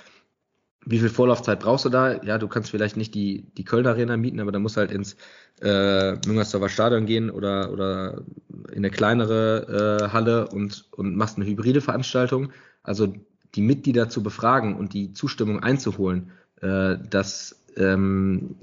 wie 0.88 1.00
viel 1.00 1.08
Vorlaufzeit 1.08 1.58
brauchst 1.58 1.84
du 1.84 1.88
da? 1.88 2.22
Ja, 2.22 2.38
du 2.38 2.46
kannst 2.46 2.70
vielleicht 2.70 2.96
nicht 2.96 3.14
die, 3.14 3.42
die 3.56 3.64
Kölner 3.64 3.90
Arena 3.90 4.16
mieten, 4.16 4.38
aber 4.38 4.52
da 4.52 4.60
musst 4.60 4.76
du 4.76 4.80
halt 4.80 4.92
ins 4.92 5.16
äh, 5.60 6.12
Müngersdorfer 6.26 6.68
Stadion 6.68 7.06
gehen 7.06 7.28
oder, 7.28 7.72
oder 7.72 8.22
in 8.70 8.78
eine 8.78 8.90
kleinere 8.90 10.06
äh, 10.08 10.12
Halle 10.12 10.46
und, 10.46 10.86
und 10.92 11.16
machst 11.16 11.36
eine 11.36 11.46
hybride 11.46 11.80
Veranstaltung. 11.80 12.52
Also 12.84 13.12
die 13.56 13.62
Mitglieder 13.62 14.08
zu 14.08 14.22
befragen 14.22 14.76
und 14.76 14.94
die 14.94 15.12
Zustimmung 15.12 15.60
einzuholen, 15.60 16.30
äh, 16.62 16.96
das, 17.10 17.64
ähm, 17.76 18.54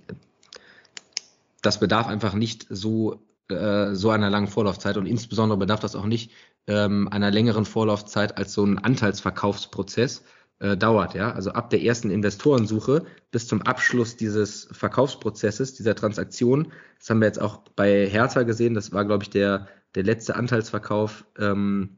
das 1.61 1.81
bedarf 1.81 2.07
einfach 2.07 2.35
nicht 2.35 2.67
so, 2.69 3.21
äh, 3.49 3.93
so 3.95 4.11
einer 4.11 4.29
langen 4.29 4.47
Vorlaufzeit 4.47 4.95
und 4.95 5.07
insbesondere 5.07 5.59
bedarf 5.59 5.81
das 5.81 5.97
auch 5.97 6.05
nicht 6.05 6.31
ähm, 6.67 7.09
einer 7.09 7.31
längeren 7.31 7.65
Vorlaufzeit 7.65 8.37
als 8.37 8.53
so 8.53 8.63
ein 8.63 8.77
Anteilsverkaufsprozess 8.79 10.23
äh, 10.63 10.77
dauert. 10.77 11.13
Ja? 11.13 11.33
Also 11.33 11.51
ab 11.51 11.69
der 11.71 11.83
ersten 11.83 12.09
Investorensuche 12.09 13.03
bis 13.31 13.47
zum 13.47 13.61
Abschluss 13.63 14.15
dieses 14.15 14.69
Verkaufsprozesses, 14.71 15.73
dieser 15.73 15.93
Transaktion. 15.93 16.71
Das 16.97 17.09
haben 17.09 17.19
wir 17.19 17.27
jetzt 17.27 17.41
auch 17.41 17.57
bei 17.75 18.07
Hertha 18.07 18.43
gesehen. 18.43 18.73
Das 18.73 18.93
war, 18.93 19.03
glaube 19.03 19.25
ich, 19.25 19.29
der, 19.29 19.67
der 19.93 20.03
letzte 20.03 20.37
Anteilsverkauf 20.37 21.25
ähm, 21.37 21.97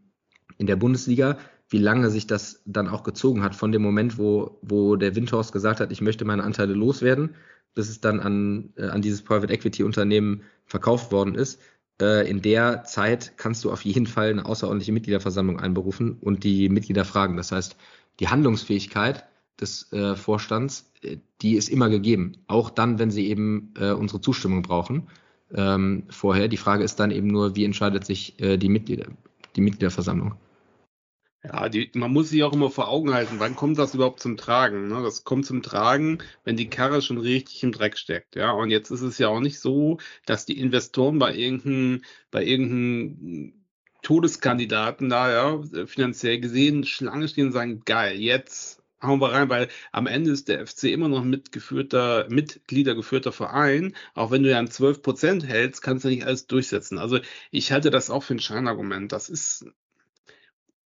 in 0.58 0.66
der 0.66 0.78
Bundesliga. 0.78 1.38
Wie 1.70 1.78
lange 1.78 2.10
sich 2.10 2.26
das 2.26 2.64
dann 2.66 2.88
auch 2.88 3.04
gezogen 3.04 3.44
hat 3.44 3.56
von 3.56 3.72
dem 3.72 3.84
Moment, 3.84 4.18
wo, 4.18 4.58
wo 4.64 4.96
der 4.96 5.16
Windhorst 5.16 5.54
gesagt 5.54 5.80
hat, 5.80 5.92
ich 5.92 6.02
möchte 6.02 6.26
meine 6.26 6.44
Anteile 6.44 6.74
loswerden, 6.74 7.36
bis 7.76 7.88
es 7.90 8.02
dann 8.02 8.20
an, 8.20 8.74
äh, 8.78 8.88
an 8.88 9.04
dieses 9.04 9.22
Private 9.22 9.54
Equity 9.54 9.84
Unternehmen 9.84 10.42
verkauft 10.66 11.12
worden 11.12 11.36
ist. 11.36 11.60
Äh, 12.02 12.28
in 12.28 12.42
der 12.42 12.84
Zeit 12.84 13.34
kannst 13.38 13.64
du 13.64 13.72
auf 13.72 13.86
jeden 13.86 14.08
Fall 14.08 14.30
eine 14.30 14.46
außerordentliche 14.46 14.92
Mitgliederversammlung 14.92 15.60
einberufen 15.60 16.18
und 16.20 16.44
die 16.44 16.70
Mitglieder 16.70 17.06
fragen. 17.06 17.38
Das 17.38 17.52
heißt, 17.52 17.78
die 18.20 18.28
Handlungsfähigkeit 18.28 19.26
des 19.60 19.92
äh, 19.94 20.16
Vorstands, 20.16 20.92
äh, 21.02 21.18
die 21.42 21.56
ist 21.56 21.70
immer 21.70 21.90
gegeben. 21.90 22.34
Auch 22.48 22.70
dann, 22.70 23.00
wenn 23.00 23.12
sie 23.12 23.28
eben 23.28 23.74
äh, 23.80 23.92
unsere 23.92 24.22
Zustimmung 24.22 24.62
brauchen 24.62 25.08
ähm, 25.54 26.04
vorher. 26.10 26.48
Die 26.48 26.58
Frage 26.58 26.84
ist 26.84 27.00
dann 27.00 27.12
eben 27.12 27.28
nur, 27.28 27.56
wie 27.56 27.66
entscheidet 27.66 28.06
sich 28.06 28.40
äh, 28.42 28.58
die 28.58 28.70
Mitglieder, 28.70 29.08
die 29.56 29.62
Mitgliederversammlung. 29.62 30.36
Ja, 31.44 31.70
die, 31.70 31.92
man 31.94 32.12
muss 32.12 32.30
sich 32.30 32.44
auch 32.44 32.54
immer 32.54 32.72
vor 32.72 32.88
Augen 32.88 33.14
halten, 33.14 33.36
wann 33.38 33.56
kommt 33.56 33.78
das 33.78 33.94
überhaupt 33.94 34.20
zum 34.20 34.36
Tragen? 34.36 34.88
Ne? 34.88 35.04
Das 35.04 35.24
kommt 35.24 35.46
zum 35.46 35.62
Tragen, 35.62 36.18
wenn 36.44 36.58
die 36.58 36.70
Karre 36.70 37.04
schon 37.04 37.20
richtig 37.20 37.62
im 37.62 37.72
Dreck 37.72 37.98
steckt. 37.98 38.36
Ja, 38.36 38.52
und 38.52 38.72
jetzt 38.72 38.90
ist 38.90 39.02
es 39.02 39.20
ja 39.20 39.28
auch 39.28 39.40
nicht 39.40 39.60
so, 39.60 40.00
dass 40.26 40.46
die 40.46 40.60
Investoren 40.60 41.20
bei 41.20 41.36
irgendeinem, 41.36 42.02
bei 42.32 42.44
irgendeinem 42.44 43.65
Todeskandidaten 44.06 45.10
da, 45.10 45.32
ja, 45.32 45.88
finanziell 45.88 46.40
gesehen, 46.40 46.84
Schlange 46.84 47.28
stehen 47.28 47.48
und 47.48 47.54
sagen, 47.54 47.82
geil, 47.86 48.20
jetzt 48.20 48.84
hauen 49.02 49.20
wir 49.20 49.32
rein, 49.32 49.50
weil 49.50 49.68
am 49.92 50.06
Ende 50.06 50.30
ist 50.30 50.48
der 50.48 50.66
FC 50.66 50.86
immer 50.86 51.10
noch 51.10 51.24
mitgeführter, 51.24 52.28
Mitgliedergeführter 52.30 53.32
Verein. 53.32 53.96
Auch 54.14 54.30
wenn 54.30 54.44
du 54.44 54.52
ja 54.52 54.60
an 54.60 54.70
12 54.70 55.02
Prozent 55.02 55.48
hältst, 55.48 55.82
kannst 55.82 56.06
du 56.06 56.10
nicht 56.10 56.24
alles 56.24 56.46
durchsetzen. 56.46 57.00
Also 57.00 57.20
ich 57.50 57.72
halte 57.72 57.90
das 57.90 58.12
auch 58.12 58.22
für 58.22 58.36
ein 58.36 58.40
Scheinargument. 58.40 59.12
Das 59.12 59.28
ist 59.28 59.66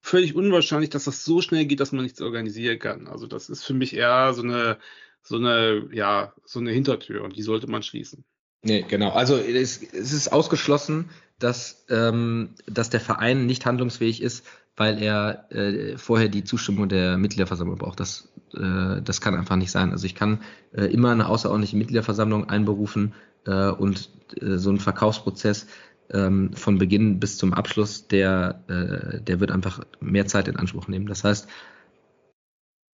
völlig 0.01 0.33
unwahrscheinlich, 0.33 0.89
dass 0.89 1.03
das 1.03 1.23
so 1.23 1.41
schnell 1.41 1.65
geht, 1.67 1.81
dass 1.81 1.91
man 1.91 2.03
nichts 2.03 2.21
organisieren 2.21 2.79
kann. 2.79 3.07
Also 3.07 3.27
das 3.27 3.47
ist 3.47 3.63
für 3.63 3.75
mich 3.75 3.95
eher 3.95 4.33
so 4.33 4.41
eine, 4.41 4.79
so 5.21 5.35
eine, 5.37 5.87
ja, 5.91 6.33
so 6.45 6.59
eine 6.59 6.71
Hintertür 6.71 7.23
und 7.23 7.35
die 7.35 7.43
sollte 7.43 7.67
man 7.67 7.83
schließen. 7.83 8.25
Nee, 8.63 8.85
genau. 8.87 9.11
Also 9.11 9.37
es, 9.37 9.83
es 9.83 10.13
ist 10.13 10.31
ausgeschlossen, 10.31 11.09
dass, 11.37 11.85
ähm, 11.89 12.51
dass 12.65 12.89
der 12.89 13.01
Verein 13.01 13.45
nicht 13.45 13.65
handlungsfähig 13.65 14.21
ist, 14.21 14.45
weil 14.77 15.01
er 15.01 15.51
äh, 15.51 15.97
vorher 15.97 16.29
die 16.29 16.45
Zustimmung 16.45 16.87
der 16.87 17.17
Mitgliederversammlung 17.17 17.77
braucht. 17.77 17.99
Das, 17.99 18.31
äh, 18.53 19.01
das 19.01 19.19
kann 19.19 19.35
einfach 19.35 19.57
nicht 19.57 19.71
sein. 19.71 19.91
Also 19.91 20.05
ich 20.05 20.15
kann 20.15 20.41
äh, 20.71 20.85
immer 20.85 21.11
eine 21.11 21.27
außerordentliche 21.27 21.75
Mitgliederversammlung 21.75 22.49
einberufen 22.49 23.13
äh, 23.45 23.67
und 23.69 24.09
äh, 24.41 24.57
so 24.57 24.71
ein 24.71 24.79
Verkaufsprozess 24.79 25.67
ähm, 26.09 26.53
von 26.53 26.77
Beginn 26.77 27.19
bis 27.19 27.37
zum 27.37 27.53
Abschluss, 27.53 28.07
der, 28.07 28.63
äh, 28.67 29.21
der 29.21 29.39
wird 29.41 29.51
einfach 29.51 29.81
mehr 29.99 30.25
Zeit 30.27 30.47
in 30.47 30.55
Anspruch 30.55 30.87
nehmen. 30.87 31.07
Das 31.07 31.25
heißt, 31.25 31.49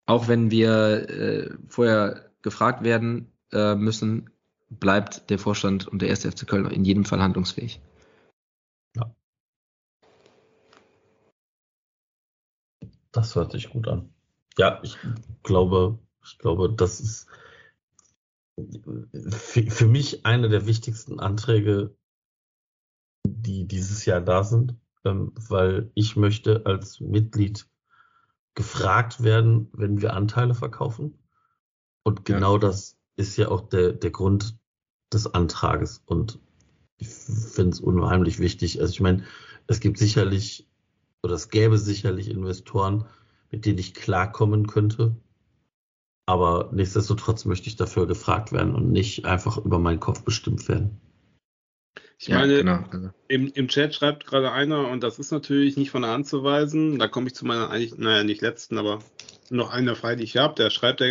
auch 0.06 0.28
wenn 0.28 0.50
wir 0.50 1.10
äh, 1.10 1.50
vorher 1.68 2.30
gefragt 2.40 2.82
werden 2.82 3.30
äh, 3.52 3.74
müssen, 3.74 4.30
bleibt 4.70 5.30
der 5.30 5.38
Vorstand 5.38 5.86
und 5.88 6.02
der 6.02 6.08
erste 6.08 6.30
FC 6.30 6.46
Köln 6.46 6.70
in 6.70 6.84
jedem 6.84 7.04
Fall 7.04 7.20
handlungsfähig. 7.20 7.80
Ja. 8.96 9.14
Das 13.12 13.34
hört 13.34 13.52
sich 13.52 13.70
gut 13.70 13.88
an. 13.88 14.12
Ja, 14.56 14.80
ich 14.82 14.96
glaube, 15.42 15.98
ich 16.24 16.38
glaube, 16.38 16.72
das 16.72 17.00
ist 17.00 17.28
für, 19.30 19.70
für 19.70 19.86
mich 19.86 20.26
eine 20.26 20.48
der 20.48 20.66
wichtigsten 20.66 21.20
Anträge, 21.20 21.96
die 23.24 23.66
dieses 23.66 24.04
Jahr 24.04 24.20
da 24.20 24.42
sind, 24.42 24.74
ähm, 25.04 25.32
weil 25.34 25.90
ich 25.94 26.16
möchte 26.16 26.66
als 26.66 27.00
Mitglied 27.00 27.68
gefragt 28.54 29.22
werden, 29.22 29.68
wenn 29.72 30.02
wir 30.02 30.14
Anteile 30.14 30.54
verkaufen. 30.54 31.18
Und 32.02 32.24
genau 32.24 32.54
ja. 32.54 32.58
das 32.58 32.97
ist 33.18 33.36
ja 33.36 33.48
auch 33.48 33.68
der, 33.68 33.92
der 33.92 34.10
Grund 34.10 34.56
des 35.12 35.26
Antrages. 35.26 36.02
Und 36.06 36.38
ich 36.96 37.08
finde 37.08 37.70
es 37.70 37.80
unheimlich 37.80 38.38
wichtig. 38.38 38.80
Also 38.80 38.92
ich 38.92 39.00
meine, 39.00 39.24
es 39.66 39.80
gibt 39.80 39.98
sicherlich 39.98 40.66
oder 41.22 41.34
es 41.34 41.50
gäbe 41.50 41.78
sicherlich 41.78 42.30
Investoren, 42.30 43.04
mit 43.50 43.66
denen 43.66 43.78
ich 43.78 43.94
klarkommen 43.94 44.66
könnte. 44.66 45.16
Aber 46.26 46.70
nichtsdestotrotz 46.72 47.44
möchte 47.44 47.68
ich 47.68 47.76
dafür 47.76 48.06
gefragt 48.06 48.52
werden 48.52 48.74
und 48.74 48.92
nicht 48.92 49.24
einfach 49.24 49.58
über 49.58 49.78
meinen 49.78 50.00
Kopf 50.00 50.22
bestimmt 50.22 50.68
werden. 50.68 51.00
Ich 52.18 52.28
ja, 52.28 52.38
meine, 52.38 52.58
genau. 52.58 52.84
Also 52.90 53.10
im, 53.28 53.52
im 53.54 53.68
Chat 53.68 53.94
schreibt 53.94 54.26
gerade 54.26 54.50
einer, 54.50 54.88
und 54.88 55.04
das 55.04 55.18
ist 55.20 55.30
natürlich 55.30 55.76
nicht 55.76 55.90
von 55.90 56.02
der 56.02 56.10
Hand 56.10 56.26
zu 56.26 56.42
weisen, 56.42 56.98
da 56.98 57.06
komme 57.06 57.28
ich 57.28 57.34
zu 57.34 57.46
meiner 57.46 57.70
eigentlich, 57.70 57.96
naja, 57.96 58.24
nicht 58.24 58.42
letzten, 58.42 58.76
aber 58.76 58.98
noch 59.50 59.70
einer 59.70 59.94
frei, 59.94 60.16
die 60.16 60.24
ich 60.24 60.36
habe, 60.36 60.54
der 60.54 60.70
schreibt, 60.70 61.02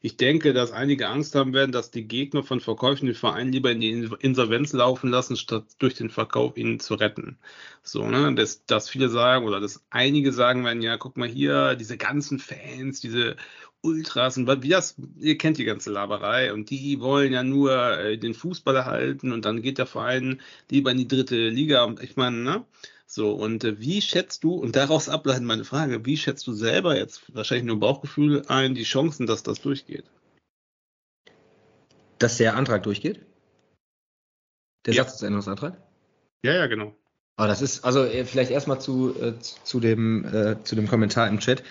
ich 0.00 0.16
denke, 0.16 0.52
dass 0.52 0.72
einige 0.72 1.08
Angst 1.08 1.34
haben 1.34 1.52
werden, 1.52 1.70
dass 1.70 1.90
die 1.90 2.08
Gegner 2.08 2.42
von 2.42 2.60
Verkäufen 2.60 3.06
den 3.06 3.14
Verein 3.14 3.52
lieber 3.52 3.70
in 3.70 3.80
die 3.80 4.08
Insolvenz 4.20 4.72
laufen 4.72 5.10
lassen, 5.10 5.36
statt 5.36 5.64
durch 5.78 5.94
den 5.94 6.10
Verkauf 6.10 6.56
ihn 6.56 6.80
zu 6.80 6.94
retten. 6.94 7.38
So, 7.82 8.08
ne, 8.08 8.34
dass, 8.34 8.64
dass 8.66 8.88
viele 8.88 9.10
sagen, 9.10 9.46
oder 9.46 9.60
dass 9.60 9.84
einige 9.90 10.32
sagen 10.32 10.64
werden, 10.64 10.82
ja, 10.82 10.96
guck 10.96 11.16
mal 11.16 11.28
hier, 11.28 11.76
diese 11.76 11.96
ganzen 11.96 12.38
Fans, 12.38 13.00
diese 13.00 13.36
Ultras 13.84 14.36
und 14.36 14.62
wie 14.62 14.68
das, 14.68 14.96
ihr 15.20 15.38
kennt 15.38 15.58
die 15.58 15.64
ganze 15.64 15.90
Laberei 15.90 16.52
und 16.52 16.70
die 16.70 17.00
wollen 17.00 17.32
ja 17.32 17.42
nur 17.42 17.98
äh, 17.98 18.18
den 18.18 18.34
Fußball 18.34 18.74
erhalten 18.74 19.32
und 19.32 19.44
dann 19.44 19.62
geht 19.62 19.78
der 19.78 19.86
Verein 19.86 20.40
lieber 20.70 20.90
in 20.90 20.98
die 20.98 21.08
dritte 21.08 21.48
Liga. 21.48 21.94
Ich 22.00 22.16
meine, 22.16 22.38
ne? 22.38 22.64
So, 23.06 23.32
und 23.32 23.62
äh, 23.64 23.78
wie 23.78 24.00
schätzt 24.00 24.42
du, 24.42 24.54
und 24.54 24.74
daraus 24.74 25.08
ableiten 25.08 25.44
meine 25.44 25.64
Frage, 25.64 26.04
wie 26.06 26.16
schätzt 26.16 26.46
du 26.46 26.52
selber 26.52 26.96
jetzt, 26.96 27.34
wahrscheinlich 27.34 27.66
nur 27.66 27.78
Bauchgefühl 27.78 28.42
ein, 28.48 28.74
die 28.74 28.84
Chancen, 28.84 29.26
dass 29.26 29.42
das 29.42 29.60
durchgeht? 29.60 30.04
Dass 32.18 32.38
der 32.38 32.56
Antrag 32.56 32.82
durchgeht? 32.82 33.20
Der 34.86 34.94
ja. 34.94 35.04
Satzungsänderungsantrag? 35.04 35.76
Ja, 36.42 36.54
ja, 36.54 36.66
genau. 36.66 36.96
Aber 37.36 37.48
das 37.48 37.62
ist, 37.62 37.84
also 37.84 38.04
äh, 38.04 38.24
vielleicht 38.24 38.50
erstmal 38.50 38.80
zu, 38.80 39.14
äh, 39.20 39.34
zu, 39.40 39.80
dem, 39.80 40.24
äh, 40.24 40.62
zu 40.64 40.74
dem 40.74 40.88
Kommentar 40.88 41.28
im 41.28 41.40
Chat. 41.40 41.62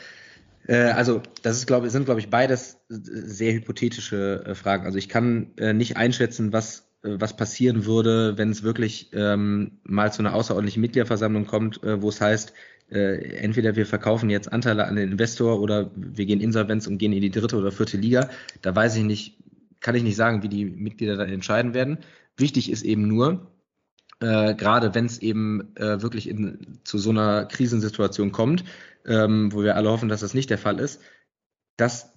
Äh, 0.67 0.91
also, 0.91 1.21
das 1.41 1.57
ist, 1.57 1.67
glaube, 1.67 1.89
sind, 1.89 2.05
glaube 2.05 2.19
ich, 2.19 2.29
beides 2.29 2.79
sehr 2.89 3.53
hypothetische 3.53 4.43
äh, 4.45 4.55
Fragen. 4.55 4.85
Also 4.85 4.97
ich 4.97 5.09
kann 5.09 5.51
äh, 5.57 5.73
nicht 5.73 5.97
einschätzen, 5.97 6.53
was, 6.53 6.89
äh, 7.03 7.15
was 7.19 7.35
passieren 7.35 7.85
würde, 7.85 8.37
wenn 8.37 8.49
es 8.49 8.63
wirklich 8.63 9.09
ähm, 9.13 9.79
mal 9.83 10.11
zu 10.11 10.21
einer 10.21 10.33
außerordentlichen 10.33 10.81
Mitgliederversammlung 10.81 11.45
kommt, 11.45 11.83
äh, 11.83 12.01
wo 12.01 12.09
es 12.09 12.21
heißt, 12.21 12.53
äh, 12.91 13.37
entweder 13.37 13.75
wir 13.75 13.85
verkaufen 13.85 14.29
jetzt 14.29 14.51
Anteile 14.51 14.85
an 14.85 14.95
den 14.95 15.11
Investor 15.11 15.59
oder 15.59 15.91
wir 15.95 16.25
gehen 16.25 16.41
insolvenz 16.41 16.87
und 16.87 16.97
gehen 16.97 17.13
in 17.13 17.21
die 17.21 17.31
dritte 17.31 17.57
oder 17.57 17.71
vierte 17.71 17.97
Liga. 17.97 18.29
Da 18.61 18.75
weiß 18.75 18.95
ich 18.97 19.03
nicht, 19.03 19.37
kann 19.79 19.95
ich 19.95 20.03
nicht 20.03 20.15
sagen, 20.15 20.43
wie 20.43 20.49
die 20.49 20.65
Mitglieder 20.65 21.17
dann 21.17 21.29
entscheiden 21.29 21.73
werden. 21.73 21.99
Wichtig 22.37 22.71
ist 22.71 22.83
eben 22.83 23.07
nur, 23.07 23.51
äh, 24.19 24.55
gerade 24.55 24.95
wenn 24.95 25.05
es 25.05 25.21
eben 25.21 25.75
äh, 25.75 26.01
wirklich 26.01 26.29
in, 26.29 26.79
zu 26.83 26.97
so 26.97 27.09
einer 27.09 27.45
Krisensituation 27.45 28.31
kommt, 28.31 28.63
ähm, 29.05 29.51
wo 29.53 29.63
wir 29.63 29.75
alle 29.75 29.89
hoffen, 29.89 30.09
dass 30.09 30.21
das 30.21 30.33
nicht 30.33 30.49
der 30.49 30.57
Fall 30.57 30.79
ist, 30.79 31.01
dass 31.77 32.13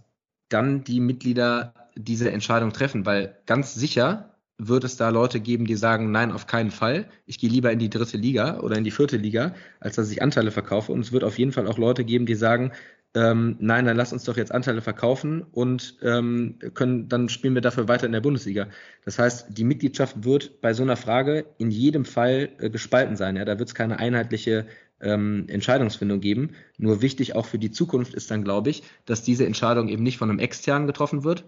dann 0.49 0.85
die 0.85 1.01
Mitglieder 1.01 1.75
diese 1.97 2.31
Entscheidung 2.31 2.73
treffen, 2.73 3.07
weil 3.07 3.37
ganz 3.47 3.75
sicher 3.75 4.37
wird 4.59 4.85
es 4.85 4.97
da 4.97 5.11
Leute 5.11 5.41
geben, 5.41 5.67
die 5.67 5.75
sagen, 5.75 6.11
nein, 6.11 6.33
auf 6.33 6.47
keinen 6.47 6.71
Fall. 6.71 7.07
Ich 7.27 7.39
gehe 7.39 7.51
lieber 7.51 7.71
in 7.73 7.79
die 7.79 7.91
dritte 7.91 8.17
Liga 8.17 8.61
oder 8.61 8.77
in 8.77 8.85
die 8.85 8.91
vierte 8.91 9.19
Liga, 9.19 9.55
als 9.81 9.97
dass 9.97 10.11
ich 10.11 10.23
Anteile 10.23 10.51
verkaufe. 10.51 10.93
Und 10.93 11.01
es 11.01 11.13
wird 11.13 11.25
auf 11.25 11.39
jeden 11.39 11.53
Fall 11.53 11.67
auch 11.67 11.77
Leute 11.77 12.05
geben, 12.05 12.25
die 12.25 12.35
sagen, 12.35 12.73
ähm, 13.15 13.57
nein, 13.61 13.87
dann 13.87 13.97
lass 13.97 14.13
uns 14.13 14.25
doch 14.25 14.37
jetzt 14.37 14.53
Anteile 14.53 14.83
verkaufen 14.83 15.43
und 15.53 15.97
ähm, 16.03 16.59
können, 16.75 17.09
dann 17.09 17.29
spielen 17.29 17.55
wir 17.55 17.63
dafür 17.63 17.89
weiter 17.89 18.07
in 18.07 18.13
der 18.13 18.21
Bundesliga. 18.21 18.69
Das 19.05 19.19
heißt, 19.19 19.57
die 19.57 19.65
Mitgliedschaft 19.65 20.25
wird 20.25 20.61
bei 20.61 20.75
so 20.75 20.83
einer 20.83 20.97
Frage 20.97 21.47
in 21.59 21.71
jedem 21.71 22.05
Fall 22.05 22.51
äh, 22.59 22.71
gespalten 22.71 23.17
sein. 23.17 23.37
Ja? 23.37 23.45
Da 23.45 23.59
wird 23.59 23.69
es 23.69 23.75
keine 23.75 23.99
einheitliche 23.99 24.67
ähm, 25.01 25.47
Entscheidungsfindung 25.49 26.21
geben. 26.21 26.51
Nur 26.79 27.03
wichtig 27.03 27.35
auch 27.35 27.47
für 27.47 27.59
die 27.59 27.71
Zukunft 27.71 28.15
ist 28.15 28.31
dann, 28.31 28.45
glaube 28.45 28.71
ich, 28.71 28.83
dass 29.05 29.23
diese 29.23 29.47
Entscheidung 29.47 29.89
eben 29.89 30.03
nicht 30.03 30.19
von 30.19 30.31
einem 30.31 30.39
externen 30.39 30.87
getroffen 30.87 31.25
wird, 31.25 31.45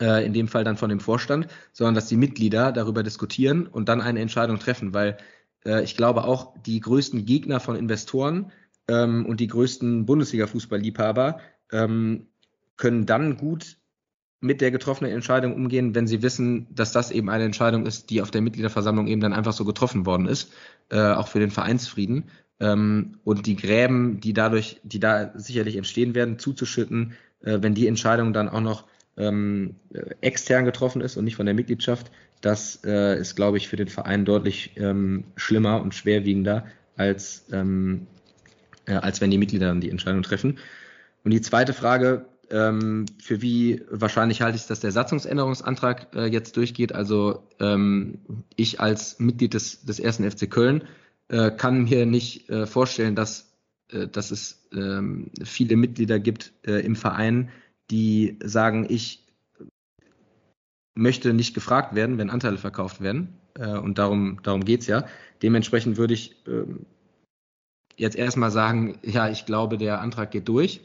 äh, 0.00 0.24
in 0.24 0.32
dem 0.32 0.48
Fall 0.48 0.64
dann 0.64 0.76
von 0.76 0.90
dem 0.90 1.00
Vorstand, 1.00 1.48
sondern 1.72 1.94
dass 1.94 2.08
die 2.08 2.16
Mitglieder 2.16 2.72
darüber 2.72 3.02
diskutieren 3.02 3.66
und 3.66 3.88
dann 3.88 4.00
eine 4.00 4.20
Entscheidung 4.20 4.58
treffen, 4.58 4.94
weil 4.94 5.16
äh, 5.64 5.82
ich 5.82 5.96
glaube 5.96 6.24
auch 6.24 6.54
die 6.64 6.80
größten 6.80 7.24
Gegner 7.24 7.60
von 7.60 7.76
Investoren 7.76 8.52
ähm, 8.88 9.26
und 9.26 9.40
die 9.40 9.48
größten 9.48 10.06
Bundesliga-Fußballliebhaber 10.06 11.40
ähm, 11.72 12.26
können 12.76 13.06
dann 13.06 13.36
gut 13.36 13.78
mit 14.40 14.60
der 14.60 14.70
getroffenen 14.70 15.12
Entscheidung 15.12 15.54
umgehen, 15.54 15.94
wenn 15.94 16.06
sie 16.06 16.22
wissen, 16.22 16.66
dass 16.70 16.92
das 16.92 17.10
eben 17.10 17.30
eine 17.30 17.44
Entscheidung 17.44 17.86
ist, 17.86 18.10
die 18.10 18.20
auf 18.20 18.30
der 18.30 18.42
Mitgliederversammlung 18.42 19.06
eben 19.06 19.20
dann 19.20 19.32
einfach 19.32 19.54
so 19.54 19.64
getroffen 19.64 20.06
worden 20.06 20.26
ist, 20.26 20.52
äh, 20.90 21.12
auch 21.12 21.28
für 21.28 21.40
den 21.40 21.50
Vereinsfrieden. 21.50 22.24
Ähm, 22.58 23.18
und 23.24 23.46
die 23.46 23.56
Gräben, 23.56 24.20
die 24.20 24.32
dadurch, 24.32 24.80
die 24.82 25.00
da 25.00 25.32
sicherlich 25.34 25.76
entstehen 25.76 26.14
werden, 26.14 26.38
zuzuschütten, 26.38 27.14
äh, 27.42 27.58
wenn 27.60 27.74
die 27.74 27.86
Entscheidung 27.86 28.32
dann 28.32 28.48
auch 28.48 28.60
noch 28.60 28.84
ähm, 29.16 29.76
extern 30.20 30.64
getroffen 30.64 31.00
ist 31.00 31.16
und 31.16 31.24
nicht 31.24 31.36
von 31.36 31.46
der 31.46 31.54
Mitgliedschaft, 31.54 32.10
das 32.40 32.80
äh, 32.84 33.18
ist, 33.18 33.34
glaube 33.34 33.56
ich, 33.56 33.68
für 33.68 33.76
den 33.76 33.88
Verein 33.88 34.24
deutlich 34.24 34.72
ähm, 34.76 35.24
schlimmer 35.36 35.80
und 35.80 35.94
schwerwiegender, 35.94 36.66
als, 36.96 37.46
ähm, 37.52 38.06
äh, 38.86 38.92
als 38.92 39.20
wenn 39.20 39.30
die 39.30 39.38
Mitglieder 39.38 39.68
dann 39.68 39.80
die 39.80 39.90
Entscheidung 39.90 40.22
treffen. 40.22 40.58
Und 41.24 41.30
die 41.32 41.40
zweite 41.40 41.72
Frage, 41.72 42.26
ähm, 42.50 43.06
für 43.18 43.42
wie 43.42 43.82
wahrscheinlich 43.90 44.42
halte 44.42 44.56
ich, 44.56 44.66
dass 44.66 44.80
der 44.80 44.92
Satzungsänderungsantrag 44.92 46.14
äh, 46.14 46.26
jetzt 46.26 46.56
durchgeht. 46.56 46.94
Also 46.94 47.42
ähm, 47.58 48.18
ich 48.54 48.80
als 48.80 49.18
Mitglied 49.18 49.54
des, 49.54 49.84
des 49.84 49.98
ersten 49.98 50.30
FC 50.30 50.48
Köln 50.50 50.84
äh, 51.28 51.50
kann 51.50 51.84
mir 51.84 52.06
nicht 52.06 52.48
äh, 52.48 52.66
vorstellen, 52.66 53.14
dass, 53.14 53.52
äh, 53.90 54.06
dass 54.06 54.30
es 54.30 54.68
ähm, 54.72 55.30
viele 55.44 55.76
Mitglieder 55.76 56.18
gibt 56.18 56.52
äh, 56.66 56.84
im 56.84 56.96
Verein, 56.96 57.50
die 57.90 58.38
sagen, 58.42 58.86
ich 58.88 59.24
möchte 60.94 61.34
nicht 61.34 61.54
gefragt 61.54 61.94
werden, 61.94 62.18
wenn 62.18 62.30
Anteile 62.30 62.58
verkauft 62.58 63.00
werden. 63.00 63.38
Äh, 63.54 63.76
und 63.76 63.98
darum, 63.98 64.40
darum 64.42 64.64
geht's 64.64 64.86
ja. 64.86 65.06
Dementsprechend 65.42 65.96
würde 65.96 66.14
ich 66.14 66.46
äh, 66.46 66.64
jetzt 67.96 68.16
erstmal 68.16 68.50
sagen, 68.50 68.98
ja, 69.02 69.28
ich 69.28 69.46
glaube, 69.46 69.78
der 69.78 70.00
Antrag 70.00 70.30
geht 70.30 70.48
durch. 70.48 70.80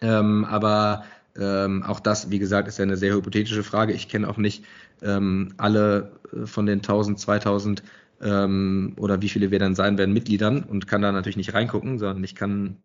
Ähm, 0.00 0.44
aber 0.44 1.04
ähm, 1.36 1.82
auch 1.82 2.00
das, 2.00 2.30
wie 2.30 2.38
gesagt, 2.38 2.68
ist 2.68 2.78
ja 2.78 2.82
eine 2.82 2.96
sehr 2.96 3.14
hypothetische 3.14 3.62
Frage. 3.62 3.92
Ich 3.92 4.08
kenne 4.08 4.28
auch 4.28 4.36
nicht 4.36 4.64
ähm, 5.00 5.54
alle 5.56 6.12
äh, 6.32 6.46
von 6.46 6.66
den 6.66 6.78
1000, 6.78 7.18
2000 7.18 7.82
ähm, 8.22 8.94
oder 8.98 9.20
wie 9.20 9.28
viele 9.28 9.50
wir 9.50 9.58
dann 9.58 9.74
sein 9.74 9.98
werden, 9.98 10.12
Mitgliedern 10.12 10.62
und 10.62 10.86
kann 10.86 11.02
da 11.02 11.12
natürlich 11.12 11.36
nicht 11.36 11.54
reingucken, 11.54 11.98
sondern 11.98 12.22
ich 12.24 12.34
kann 12.34 12.76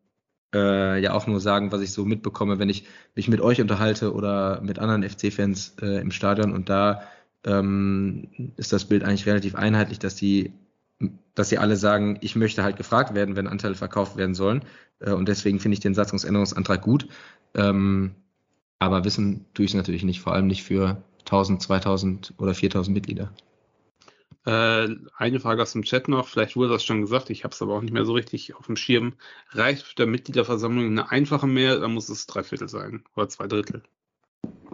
äh, 0.53 0.99
ja 1.01 1.13
auch 1.13 1.27
nur 1.27 1.39
sagen, 1.39 1.71
was 1.71 1.81
ich 1.81 1.91
so 1.91 2.05
mitbekomme, 2.05 2.59
wenn 2.59 2.69
ich 2.69 2.85
mich 3.15 3.27
mit 3.27 3.41
euch 3.41 3.61
unterhalte 3.61 4.13
oder 4.13 4.61
mit 4.61 4.79
anderen 4.79 5.03
FC-Fans 5.07 5.75
äh, 5.81 6.01
im 6.01 6.11
Stadion 6.11 6.53
und 6.53 6.69
da 6.69 7.03
ähm, 7.45 8.53
ist 8.57 8.73
das 8.73 8.85
Bild 8.85 9.03
eigentlich 9.03 9.27
relativ 9.27 9.55
einheitlich, 9.55 9.99
dass 9.99 10.15
die, 10.15 10.53
dass 11.35 11.49
sie 11.49 11.59
alle 11.59 11.75
sagen, 11.77 12.17
ich 12.21 12.35
möchte 12.35 12.63
halt 12.63 12.77
gefragt 12.77 13.13
werden, 13.13 13.35
wenn 13.35 13.47
Anteile 13.47 13.75
verkauft 13.75 14.17
werden 14.17 14.35
sollen 14.35 14.63
äh, 14.99 15.11
und 15.11 15.27
deswegen 15.27 15.59
finde 15.59 15.73
ich 15.73 15.81
den 15.81 15.93
Satzungsänderungsantrag 15.93 16.81
gut. 16.81 17.07
Ähm, 17.53 18.15
aber 18.79 19.03
wissen 19.05 19.45
tue 19.53 19.65
ich 19.65 19.71
es 19.71 19.77
natürlich 19.77 20.03
nicht, 20.03 20.21
vor 20.21 20.33
allem 20.33 20.47
nicht 20.47 20.63
für 20.63 21.01
1000, 21.21 21.61
2000 21.61 22.33
oder 22.37 22.53
4000 22.53 22.93
Mitglieder. 22.93 23.31
Äh, 24.47 24.95
eine 25.17 25.41
Frage 25.41 25.61
aus 25.61 25.73
dem 25.73 25.83
Chat 25.83 26.07
noch, 26.07 26.29
vielleicht 26.29 26.55
wurde 26.55 26.69
das 26.69 26.85
schon 26.85 27.01
gesagt, 27.01 27.29
ich 27.29 27.43
habe 27.43 27.53
es 27.53 27.61
aber 27.61 27.75
auch 27.75 27.81
nicht 27.81 27.91
mehr 27.91 28.05
so 28.05 28.13
richtig 28.13 28.55
auf 28.55 28.67
dem 28.67 28.77
Schirm. 28.77 29.15
Reicht 29.49 29.83
für 29.83 29.95
der 29.95 30.07
Mitgliederversammlung 30.07 30.85
eine 30.85 31.11
einfache 31.11 31.47
Mehrheit, 31.47 31.81
dann 31.81 31.93
muss 31.93 32.07
es 32.07 32.27
drei 32.27 32.43
Viertel 32.43 32.69
sein 32.69 33.03
oder 33.13 33.27
zwei 33.27 33.47
Drittel? 33.47 33.83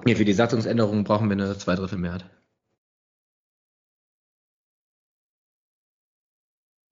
Ja, 0.06 0.16
für 0.16 0.26
die 0.26 0.34
Satzungsänderung 0.34 1.04
brauchen 1.04 1.28
wir 1.28 1.34
eine 1.34 1.58
Zweidrittelmehrheit. 1.58 2.30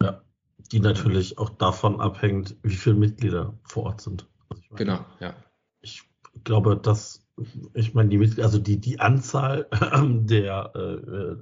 Ja, 0.01 0.23
die 0.71 0.79
natürlich 0.79 1.37
auch 1.37 1.51
davon 1.51 2.01
abhängt, 2.01 2.55
wie 2.63 2.73
viele 2.73 2.95
Mitglieder 2.95 3.59
vor 3.63 3.83
Ort 3.83 4.01
sind. 4.01 4.27
Also 4.49 4.63
meine, 4.71 4.77
genau, 4.77 5.05
ja. 5.19 5.35
Ich 5.81 6.01
glaube, 6.43 6.77
dass, 6.77 7.20
ich 7.73 7.93
meine, 7.93 8.09
die, 8.09 8.41
also 8.41 8.59
die, 8.59 8.79
die 8.79 8.99
Anzahl 8.99 9.67
der 10.03 10.71
äh, 10.75 11.35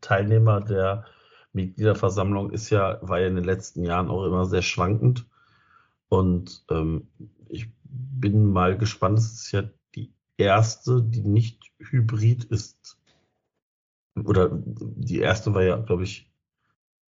Teilnehmer 0.00 0.60
der 0.60 1.04
Mitgliederversammlung 1.52 2.50
ist 2.50 2.70
ja, 2.70 2.98
war 3.02 3.20
ja 3.20 3.28
in 3.28 3.36
den 3.36 3.44
letzten 3.44 3.84
Jahren 3.84 4.08
auch 4.08 4.24
immer 4.24 4.46
sehr 4.46 4.62
schwankend. 4.62 5.26
Und 6.08 6.64
ähm, 6.70 7.08
ich 7.48 7.68
bin 7.84 8.52
mal 8.52 8.76
gespannt, 8.76 9.18
es 9.18 9.32
ist 9.32 9.52
ja 9.52 9.62
die 9.94 10.12
erste, 10.36 11.02
die 11.02 11.22
nicht 11.22 11.72
hybrid 11.78 12.44
ist. 12.44 12.98
Oder 14.16 14.50
die 14.52 15.18
erste 15.18 15.54
war 15.54 15.62
ja, 15.62 15.76
glaube 15.76 16.04
ich, 16.04 16.30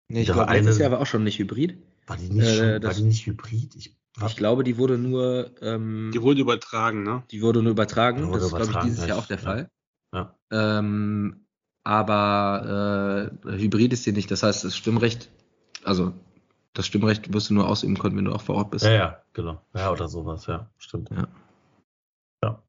Nee, 0.09 0.21
ich 0.21 0.31
glaube, 0.31 0.51
letztes 0.51 0.77
Jahr 0.77 0.91
war 0.91 1.01
auch 1.01 1.07
schon 1.07 1.23
nicht 1.23 1.39
hybrid. 1.39 1.77
War 2.05 2.17
die 2.17 2.29
nicht, 2.29 2.47
äh, 2.47 2.75
schon, 2.75 2.83
war 2.83 2.93
die 2.93 3.03
nicht 3.03 3.25
hybrid? 3.25 3.75
Ich, 3.75 3.95
ich, 4.25 4.35
glaube, 4.35 4.63
die 4.63 4.77
wurde 4.77 4.97
nur. 4.97 5.51
Ähm, 5.61 6.11
die 6.13 6.21
wurde 6.21 6.41
übertragen, 6.41 7.03
ne? 7.03 7.23
Die 7.31 7.41
wurde 7.41 7.61
nur 7.63 7.71
übertragen. 7.71 8.27
Wurde 8.27 8.39
das 8.39 8.47
ist, 8.47 8.55
glaube 8.55 8.71
ich, 8.71 8.77
dieses 8.91 9.07
Jahr 9.07 9.17
auch 9.17 9.25
der 9.25 9.39
Fall. 9.39 9.69
Ja. 10.13 10.35
Ähm, 10.51 11.47
aber 11.83 13.31
äh, 13.43 13.51
Hybrid 13.57 13.93
ist 13.93 14.03
sie 14.03 14.13
nicht. 14.13 14.31
Das 14.31 14.43
heißt, 14.43 14.63
das 14.63 14.77
Stimmrecht, 14.77 15.31
also 15.83 16.13
das 16.73 16.85
Stimmrecht 16.87 17.33
wirst 17.33 17.49
du 17.49 17.55
nur 17.55 17.67
ausüben 17.67 17.97
können, 17.97 18.17
wenn 18.17 18.25
du 18.25 18.33
auch 18.33 18.41
vor 18.41 18.55
Ort 18.55 18.71
bist. 18.71 18.85
Ja, 18.85 18.91
ja, 18.91 19.23
genau. 19.33 19.61
Ja, 19.73 19.91
oder 19.91 20.07
sowas, 20.07 20.45
ja, 20.45 20.69
stimmt. 20.77 21.09
Ja. 21.09 21.27
ja. 22.43 22.63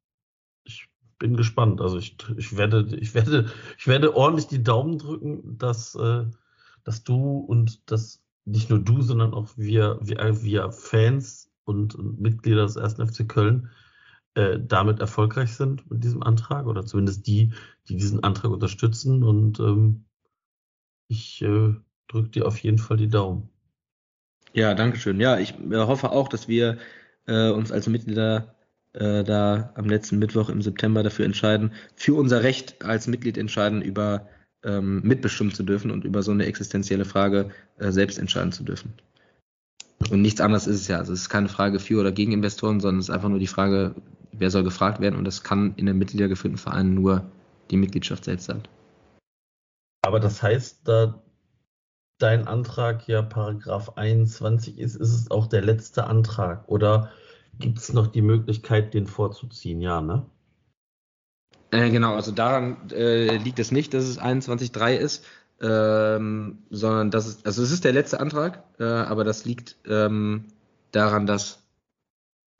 Ich 0.65 0.89
bin 1.19 1.37
gespannt. 1.37 1.81
Also 1.81 1.99
ich, 1.99 2.17
ich 2.37 2.57
werde, 2.57 2.97
ich 2.97 3.15
werde, 3.15 3.53
ich 3.79 3.87
werde 3.87 4.17
ordentlich 4.17 4.49
die 4.49 4.63
Daumen 4.63 4.99
drücken, 4.99 5.59
dass, 5.59 5.95
äh, 5.95 6.25
dass 6.83 7.05
du 7.05 7.39
und 7.39 7.91
dass 7.91 8.24
nicht 8.45 8.71
nur 8.71 8.79
du, 8.79 9.03
sondern 9.03 9.35
auch 9.35 9.49
wir, 9.57 9.99
wir, 10.03 10.43
wir 10.43 10.71
Fans 10.71 11.51
und, 11.65 11.95
und 11.95 12.21
Mitglieder 12.21 12.63
des 12.63 12.77
ersten 12.77 13.07
FC 13.07 13.29
Köln 13.29 13.71
äh, 14.35 14.59
damit 14.61 15.01
erfolgreich 15.01 15.55
sind 15.55 15.91
mit 15.91 16.05
diesem 16.05 16.23
Antrag 16.23 16.67
oder 16.67 16.85
zumindest 16.85 17.27
die, 17.27 17.53
die 17.89 17.97
diesen 17.97 18.23
Antrag 18.23 18.51
unterstützen. 18.51 19.23
Und 19.23 19.61
ähm, 19.61 20.05
ich 21.09 21.43
äh, 21.43 21.75
drücke 22.09 22.29
dir 22.31 22.47
auf 22.47 22.59
jeden 22.59 22.79
Fall 22.79 22.97
die 22.97 23.09
Daumen. 23.09 23.49
Ja, 24.53 24.75
danke 24.75 24.99
schön. 24.99 25.21
Ja, 25.21 25.39
ich 25.39 25.55
äh, 25.59 25.77
hoffe 25.77 26.11
auch, 26.11 26.29
dass 26.29 26.49
wir 26.49 26.79
äh, 27.27 27.51
uns 27.51 27.73
als 27.73 27.89
Mitglieder 27.89 28.55
äh, 28.93 29.25
da 29.25 29.73
am 29.75 29.87
letzten 29.87 30.19
Mittwoch 30.19 30.49
im 30.49 30.63
September 30.63 31.03
dafür 31.03 31.25
entscheiden, 31.25 31.73
für 31.97 32.15
unser 32.15 32.43
Recht 32.43 32.85
als 32.85 33.07
Mitglied 33.07 33.39
entscheiden, 33.39 33.83
über 33.83 34.29
ähm, 34.65 35.03
mitbestimmen 35.03 35.53
zu 35.53 35.63
dürfen 35.63 35.91
und 35.91 36.05
über 36.05 36.23
so 36.23 36.33
eine 36.33 36.47
existenzielle 36.47 37.05
Frage 37.05 37.51
äh, 37.79 37.91
selbst 37.91 38.19
entscheiden 38.19 38.53
zu 38.53 38.65
dürfen. 38.65 38.93
Und 40.11 40.23
nichts 40.23 40.41
anderes 40.41 40.67
ist 40.67 40.81
es 40.81 40.89
ja. 40.89 40.99
Also 40.99 41.13
es 41.13 41.23
ist 41.23 41.29
keine 41.29 41.49
Frage 41.49 41.79
für 41.79 42.01
oder 42.01 42.13
gegen 42.13 42.33
Investoren, 42.33 42.81
sondern 42.81 43.01
es 43.01 43.09
ist 43.09 43.15
einfach 43.15 43.29
nur 43.29 43.39
die 43.39 43.47
Frage, 43.47 43.95
wer 44.33 44.51
soll 44.51 44.65
gefragt 44.65 45.01
werden 45.01 45.17
und 45.17 45.25
das 45.25 45.43
kann 45.43 45.75
in 45.77 45.89
einem 45.89 45.99
mitgliedergeführten 45.99 46.59
Verein 46.59 46.95
nur 46.95 47.25
die 47.71 47.77
Mitgliedschaft 47.77 48.25
selbst 48.25 48.47
sein. 48.47 48.63
Aber 50.03 50.21
das 50.21 50.43
heißt, 50.43 50.87
da 50.87 51.23
dein 52.19 52.47
Antrag 52.47 53.09
ja 53.09 53.23
Paragraph 53.23 53.97
21 53.97 54.79
ist, 54.79 54.97
ist 54.97 55.13
es 55.13 55.31
auch 55.31 55.47
der 55.47 55.63
letzte 55.63 56.07
Antrag 56.07 56.69
oder 56.69 57.11
gibt 57.59 57.79
es 57.79 57.93
noch 57.93 58.09
die 58.09 58.23
Möglichkeit, 58.23 58.95
den 58.95 59.07
vorzuziehen? 59.07 59.81
Ja, 59.81 60.01
ne? 60.01 60.27
Äh, 61.75 61.91
genau, 61.91 62.15
also 62.15 62.31
daran 62.31 62.77
äh, 62.91 63.37
liegt 63.37 63.59
es 63.59 63.73
nicht, 63.73 63.95
dass 63.95 64.05
es 64.05 64.21
21.3 64.21 64.95
ist, 64.95 65.25
ähm, 65.61 66.59
sondern 66.71 67.11
das 67.11 67.27
ist, 67.27 67.47
also 67.47 67.63
es 67.63 67.73
ist 67.73 67.85
der 67.85 67.93
letzte 67.93 68.21
Antrag, 68.21 68.63
äh, 68.79 68.85
aber 68.85 69.25
das 69.25 69.45
liegt 69.45 69.77
ähm, 69.89 70.45
daran, 70.93 71.27
dass 71.27 71.65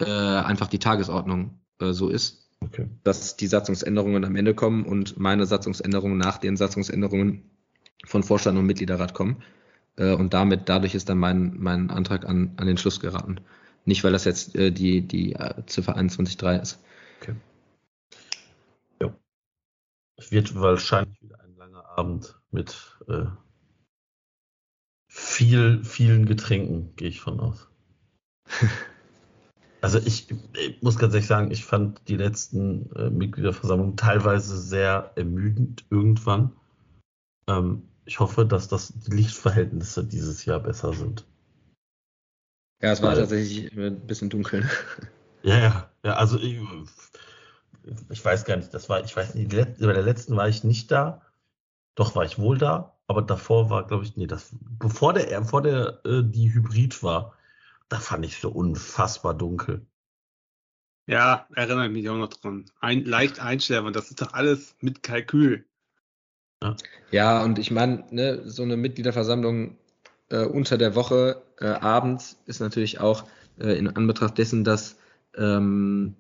äh, 0.01 0.05
einfach 0.07 0.67
die 0.67 0.81
Tagesordnung 0.81 1.61
äh, 1.81 1.93
so 1.93 2.09
ist, 2.09 2.49
okay. 2.61 2.89
dass 3.05 3.37
die 3.37 3.47
Satzungsänderungen 3.47 4.25
am 4.25 4.35
Ende 4.35 4.53
kommen 4.53 4.85
und 4.85 5.17
meine 5.17 5.47
Satzungsänderungen 5.47 6.19
nach 6.19 6.39
den 6.39 6.57
Satzungsänderungen 6.57 7.43
von 8.05 8.25
Vorstand 8.25 8.59
und 8.59 8.67
Mitgliederrat 8.67 9.15
kommen. 9.15 9.43
Und 9.97 10.35
damit, 10.35 10.69
dadurch 10.69 10.97
ist 10.97 11.09
dann 11.09 11.19
mein, 11.19 11.55
mein 11.57 11.89
Antrag 11.89 12.27
an, 12.27 12.55
an 12.57 12.67
den 12.67 12.77
Schluss 12.77 12.99
geraten. 12.99 13.39
Nicht, 13.85 14.03
weil 14.03 14.11
das 14.11 14.25
jetzt 14.25 14.57
die, 14.57 15.03
die 15.03 15.37
Ziffer 15.67 15.97
21.3 15.97 16.61
ist. 16.61 16.81
Okay. 17.23 17.37
Es 20.17 20.31
wird 20.31 20.55
wahrscheinlich 20.55 21.21
wieder 21.23 21.41
ein 21.41 21.57
langer 21.57 21.85
Abend 21.99 22.41
mit 22.51 22.99
äh, 23.09 23.27
viel, 25.09 25.85
vielen 25.85 26.27
Getränken, 26.27 26.95
gehe 26.97 27.09
ich 27.09 27.21
von 27.21 27.41
aus. 27.41 27.69
Also 29.81 29.99
ich, 29.99 30.31
ich, 30.31 30.81
muss 30.81 30.97
ganz 30.97 31.13
ehrlich 31.13 31.27
sagen, 31.27 31.51
ich 31.51 31.67
fand 31.67 32.09
die 32.09 32.17
letzten 32.17 32.91
äh, 32.97 33.11
Mitgliederversammlungen 33.11 33.99
teilweise 33.99 34.59
sehr 34.59 35.13
ermüdend 35.15 35.85
irgendwann. 35.91 36.57
Ähm, 37.49 37.83
ich 38.07 38.19
hoffe, 38.19 38.47
dass 38.47 38.67
das 38.67 38.95
die 38.95 39.15
Lichtverhältnisse 39.15 40.03
dieses 40.03 40.47
Jahr 40.47 40.61
besser 40.61 40.95
sind. 40.95 41.27
Ja, 42.81 42.93
es 42.93 43.03
war 43.03 43.11
Weil, 43.11 43.19
tatsächlich 43.19 43.77
ein 43.77 44.07
bisschen 44.07 44.31
dunkel. 44.31 44.67
Ja, 45.43 45.59
ja, 45.59 45.91
ja, 46.03 46.15
also 46.15 46.39
ich, 46.39 46.59
ich 48.11 48.25
weiß 48.25 48.45
gar 48.45 48.57
nicht, 48.57 48.73
das 48.73 48.89
war, 48.89 49.05
ich 49.05 49.15
weiß 49.15 49.35
nicht, 49.35 49.51
bei 49.51 49.93
der 49.93 50.03
letzten 50.03 50.37
war 50.37 50.49
ich 50.49 50.65
nicht 50.65 50.91
da. 50.91 51.23
Doch 51.95 52.17
war 52.17 52.25
ich 52.25 52.39
wohl 52.39 52.59
da, 52.59 52.97
aber 53.07 53.23
davor 53.23 53.71
war, 53.71 53.87
glaube 53.87 54.05
ich, 54.05 54.17
nee, 54.17 54.27
das, 54.27 54.51
bevor 54.61 55.13
der, 55.13 55.41
bevor 55.41 55.63
der, 55.63 56.01
äh, 56.05 56.23
die 56.25 56.53
Hybrid 56.53 57.03
war, 57.03 57.35
da 57.89 57.99
fand 57.99 58.25
ich 58.25 58.39
so 58.39 58.51
unfassbar 58.51 59.35
dunkel. 59.35 59.87
Ja, 61.07 61.47
erinnere 61.55 61.91
mich 61.91 62.09
auch 62.09 62.17
noch 62.17 62.31
dran. 62.31 62.65
Ein, 62.81 63.05
leicht 63.05 63.39
einschärfen, 63.39 63.93
das 63.93 64.09
ist 64.09 64.23
doch 64.23 64.33
alles 64.33 64.75
mit 64.81 65.03
Kalkül. 65.03 65.67
Ja, 66.63 66.77
ja 67.11 67.45
und 67.45 67.59
ich 67.59 67.71
meine, 67.71 68.05
ne, 68.11 68.43
so 68.49 68.63
eine 68.63 68.77
Mitgliederversammlung 68.77 69.77
äh, 70.31 70.45
unter 70.45 70.79
der 70.79 70.95
Woche 70.95 71.43
äh, 71.61 71.67
abends 71.67 72.41
ist 72.47 72.61
natürlich 72.61 73.01
auch 73.01 73.25
äh, 73.59 73.79
in 73.79 73.89
Anbetracht 73.89 74.39
dessen, 74.39 74.65
dass 74.65 74.97
ähm, 75.37 76.17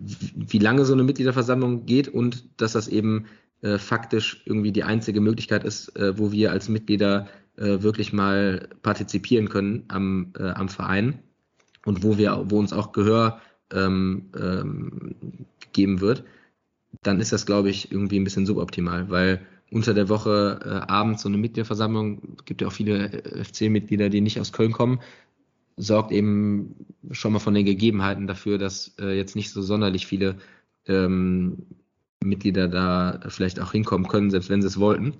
wie 0.00 0.58
lange 0.58 0.84
so 0.84 0.92
eine 0.92 1.02
Mitgliederversammlung 1.02 1.86
geht 1.86 2.08
und 2.08 2.60
dass 2.60 2.72
das 2.72 2.88
eben 2.88 3.26
äh, 3.62 3.78
faktisch 3.78 4.42
irgendwie 4.46 4.72
die 4.72 4.84
einzige 4.84 5.20
Möglichkeit 5.20 5.64
ist, 5.64 5.96
äh, 5.96 6.18
wo 6.18 6.32
wir 6.32 6.50
als 6.52 6.68
Mitglieder 6.68 7.28
äh, 7.56 7.82
wirklich 7.82 8.12
mal 8.12 8.68
partizipieren 8.82 9.48
können 9.48 9.84
am, 9.88 10.32
äh, 10.38 10.50
am 10.50 10.68
Verein 10.68 11.18
und 11.84 12.02
wo 12.02 12.16
wir, 12.16 12.46
wo 12.48 12.58
uns 12.58 12.72
auch 12.72 12.92
Gehör 12.92 13.40
ähm, 13.72 14.30
ähm, 14.34 15.14
gegeben 15.60 16.00
wird, 16.00 16.24
dann 17.02 17.20
ist 17.20 17.32
das, 17.32 17.46
glaube 17.46 17.70
ich, 17.70 17.92
irgendwie 17.92 18.18
ein 18.18 18.24
bisschen 18.24 18.46
suboptimal, 18.46 19.10
weil 19.10 19.46
unter 19.70 19.94
der 19.94 20.08
Woche 20.08 20.60
äh, 20.64 20.90
abends 20.90 21.22
so 21.22 21.28
eine 21.28 21.38
Mitgliederversammlung, 21.38 22.36
gibt 22.44 22.60
ja 22.60 22.68
auch 22.68 22.72
viele 22.72 23.12
äh, 23.12 23.44
FC-Mitglieder, 23.44 24.08
die 24.08 24.20
nicht 24.20 24.40
aus 24.40 24.52
Köln 24.52 24.72
kommen, 24.72 25.00
sorgt 25.80 26.12
eben 26.12 26.86
schon 27.10 27.32
mal 27.32 27.38
von 27.38 27.54
den 27.54 27.64
Gegebenheiten 27.64 28.26
dafür, 28.26 28.58
dass 28.58 28.94
äh, 28.98 29.16
jetzt 29.16 29.36
nicht 29.36 29.50
so 29.50 29.62
sonderlich 29.62 30.06
viele 30.06 30.36
ähm, 30.86 31.66
Mitglieder 32.22 32.68
da 32.68 33.20
vielleicht 33.28 33.60
auch 33.60 33.72
hinkommen 33.72 34.08
können, 34.08 34.30
selbst 34.30 34.50
wenn 34.50 34.60
sie 34.60 34.68
es 34.68 34.78
wollten. 34.78 35.14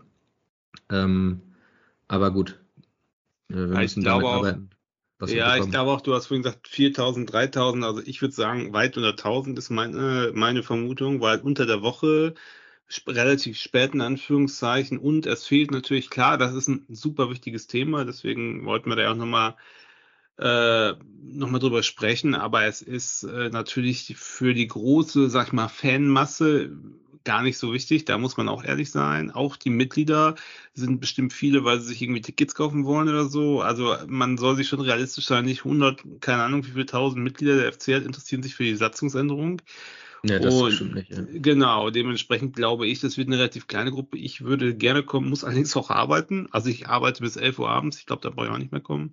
Ähm, 0.90 1.40
aber 2.08 2.30
gut, 2.30 2.60
äh, 3.48 3.54
wir 3.54 3.74
ja, 3.74 3.80
müssen 3.80 4.04
damit 4.04 4.26
auch, 4.26 4.34
arbeiten. 4.34 4.70
ja, 5.26 5.56
ich 5.56 5.70
glaube 5.70 5.90
auch, 5.90 6.02
du 6.02 6.14
hast 6.14 6.26
vorhin 6.26 6.42
gesagt 6.42 6.68
4000, 6.68 7.32
3000, 7.32 7.84
also 7.84 8.02
ich 8.04 8.20
würde 8.20 8.34
sagen, 8.34 8.72
weit 8.72 8.96
unter 8.96 9.10
1000 9.10 9.58
ist 9.58 9.70
meine, 9.70 10.32
meine 10.34 10.62
Vermutung, 10.62 11.20
weil 11.20 11.40
unter 11.40 11.66
der 11.66 11.82
Woche 11.82 12.34
relativ 13.06 13.56
spät 13.56 13.94
in 13.94 14.00
Anführungszeichen 14.00 14.98
und 14.98 15.24
es 15.24 15.46
fehlt 15.46 15.70
natürlich, 15.70 16.10
klar, 16.10 16.36
das 16.38 16.54
ist 16.54 16.68
ein 16.68 16.84
super 16.88 17.30
wichtiges 17.30 17.68
Thema, 17.68 18.04
deswegen 18.04 18.64
wollten 18.66 18.90
wir 18.90 18.96
da 18.96 19.12
auch 19.12 19.16
nochmal 19.16 19.54
äh, 20.38 20.94
nochmal 21.22 21.60
drüber 21.60 21.82
sprechen, 21.82 22.34
aber 22.34 22.64
es 22.64 22.82
ist 22.82 23.24
äh, 23.24 23.50
natürlich 23.50 24.14
für 24.16 24.54
die 24.54 24.66
große, 24.66 25.28
sag 25.30 25.48
ich 25.48 25.52
mal, 25.52 25.68
Fanmasse 25.68 26.70
gar 27.24 27.42
nicht 27.42 27.58
so 27.58 27.72
wichtig. 27.74 28.06
Da 28.06 28.16
muss 28.16 28.38
man 28.38 28.48
auch 28.48 28.64
ehrlich 28.64 28.90
sein. 28.90 29.30
Auch 29.30 29.56
die 29.56 29.68
Mitglieder 29.68 30.36
sind 30.72 31.00
bestimmt 31.00 31.34
viele, 31.34 31.64
weil 31.64 31.78
sie 31.78 31.88
sich 31.88 32.00
irgendwie 32.00 32.22
Tickets 32.22 32.54
kaufen 32.54 32.86
wollen 32.86 33.08
oder 33.10 33.26
so. 33.26 33.60
Also 33.60 33.94
man 34.06 34.38
soll 34.38 34.56
sich 34.56 34.68
schon 34.68 34.80
realistisch 34.80 35.26
sein. 35.26 35.44
Nicht 35.44 35.64
100, 35.64 36.02
keine 36.20 36.42
Ahnung, 36.42 36.64
wie 36.64 36.70
viele 36.70 36.86
tausend 36.86 37.22
Mitglieder 37.22 37.56
der 37.56 37.72
FC 37.72 37.94
hat, 37.94 38.04
interessieren 38.04 38.42
sich 38.42 38.54
für 38.54 38.64
die 38.64 38.74
Satzungsänderung. 38.74 39.60
Ja, 40.22 40.38
das 40.38 40.54
Und- 40.54 40.72
stimmt 40.72 40.94
nicht. 40.94 41.10
Ja. 41.10 41.22
Genau, 41.30 41.90
dementsprechend 41.90 42.56
glaube 42.56 42.86
ich, 42.86 43.00
das 43.00 43.18
wird 43.18 43.28
eine 43.28 43.36
relativ 43.38 43.66
kleine 43.66 43.90
Gruppe. 43.90 44.16
Ich 44.16 44.42
würde 44.44 44.74
gerne 44.74 45.02
kommen, 45.02 45.28
muss 45.28 45.44
allerdings 45.44 45.76
auch 45.76 45.90
arbeiten. 45.90 46.48
Also 46.52 46.70
ich 46.70 46.88
arbeite 46.88 47.22
bis 47.22 47.36
11 47.36 47.58
Uhr 47.58 47.68
abends. 47.68 47.98
Ich 47.98 48.06
glaube, 48.06 48.22
da 48.22 48.30
brauche 48.30 48.46
ich 48.46 48.52
auch 48.52 48.58
nicht 48.58 48.72
mehr 48.72 48.80
kommen. 48.80 49.12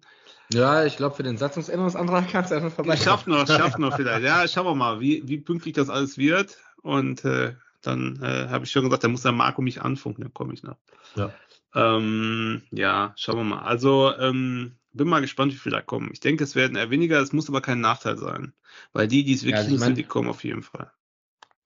Ja, 0.53 0.85
ich 0.85 0.97
glaube, 0.97 1.15
für 1.15 1.23
den 1.23 1.37
Satzungsänderungsantrag 1.37 2.27
kannst 2.31 2.51
du 2.51 2.55
einfach 2.55 2.71
vorbei. 2.71 2.93
Ich 2.93 3.03
schaff 3.03 3.27
noch, 3.27 3.47
schaff 3.47 3.77
noch 3.77 3.95
vielleicht. 3.95 4.23
Ja, 4.23 4.47
schauen 4.47 4.65
wir 4.65 4.75
mal, 4.75 4.99
wie, 4.99 5.27
wie 5.27 5.37
pünktlich 5.37 5.75
das 5.75 5.89
alles 5.89 6.17
wird. 6.17 6.57
Und 6.81 7.25
äh, 7.25 7.55
dann 7.81 8.19
äh, 8.21 8.47
habe 8.49 8.65
ich 8.65 8.71
schon 8.71 8.83
gesagt, 8.83 9.03
da 9.03 9.07
muss 9.07 9.23
der 9.23 9.31
Marco 9.31 9.61
mich 9.61 9.81
anfunken, 9.81 10.23
dann 10.23 10.33
komme 10.33 10.53
ich 10.53 10.63
noch. 10.63 10.77
Ja. 11.15 11.31
Ähm, 11.75 12.61
ja, 12.71 13.13
schauen 13.17 13.37
wir 13.37 13.43
mal. 13.43 13.59
Also, 13.59 14.13
ähm, 14.17 14.73
bin 14.93 15.07
mal 15.07 15.21
gespannt, 15.21 15.53
wie 15.53 15.57
viele 15.57 15.75
da 15.75 15.81
kommen. 15.81 16.09
Ich 16.11 16.19
denke, 16.19 16.43
es 16.43 16.55
werden 16.55 16.75
eher 16.77 16.89
weniger, 16.89 17.19
es 17.19 17.33
muss 17.33 17.49
aber 17.49 17.61
kein 17.61 17.81
Nachteil 17.81 18.17
sein. 18.17 18.53
Weil 18.93 19.07
die, 19.07 19.23
die 19.23 19.33
es 19.33 19.43
wirklich 19.43 19.55
also 19.55 19.67
ich 19.67 19.73
müssen, 19.73 19.89
mein- 19.89 19.95
die 19.95 20.03
kommen 20.03 20.29
auf 20.29 20.43
jeden 20.43 20.63
Fall. 20.63 20.91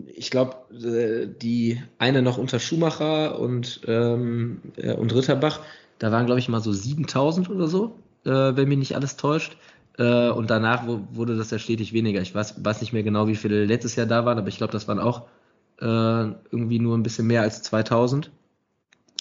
Ich 0.07 0.32
glaube, 0.32 0.55
äh, 0.75 1.27
die 1.27 1.82
eine 1.99 2.21
noch 2.23 2.38
unter 2.39 2.59
Schumacher 2.59 3.39
und, 3.39 3.82
ähm, 3.86 4.61
äh, 4.75 4.93
und 4.93 5.13
Ritterbach, 5.13 5.59
da 5.99 6.11
waren, 6.11 6.25
glaube 6.25 6.39
ich, 6.39 6.49
mal 6.49 6.59
so 6.61 6.73
7000 6.73 7.49
oder 7.49 7.67
so, 7.67 7.99
wenn 8.24 8.69
mich 8.69 8.78
nicht 8.78 8.95
alles 8.95 9.17
täuscht. 9.17 9.57
Äh, 9.97 10.30
und 10.30 10.49
danach 10.49 10.88
wurde 10.88 11.38
das 11.38 11.51
ja 11.51 11.59
stetig 11.59 11.93
weniger. 11.93 12.22
Ich 12.22 12.34
weiß, 12.34 12.63
weiß 12.63 12.82
nicht 12.82 12.93
mehr 12.93 13.03
genau, 13.03 13.28
wie 13.28 13.36
viele 13.36 13.65
letztes 13.65 13.95
Jahr 13.95 14.07
da 14.07 14.26
waren, 14.26 14.38
aber 14.38 14.47
ich 14.47 14.57
glaube, 14.57 14.74
das 14.74 14.88
waren 14.88 14.99
auch 14.99 15.28
äh, 15.80 15.86
irgendwie 15.86 16.80
nur 16.80 16.97
ein 16.97 17.03
bisschen 17.03 17.28
mehr 17.28 17.41
als 17.41 17.61
2000. 17.63 18.32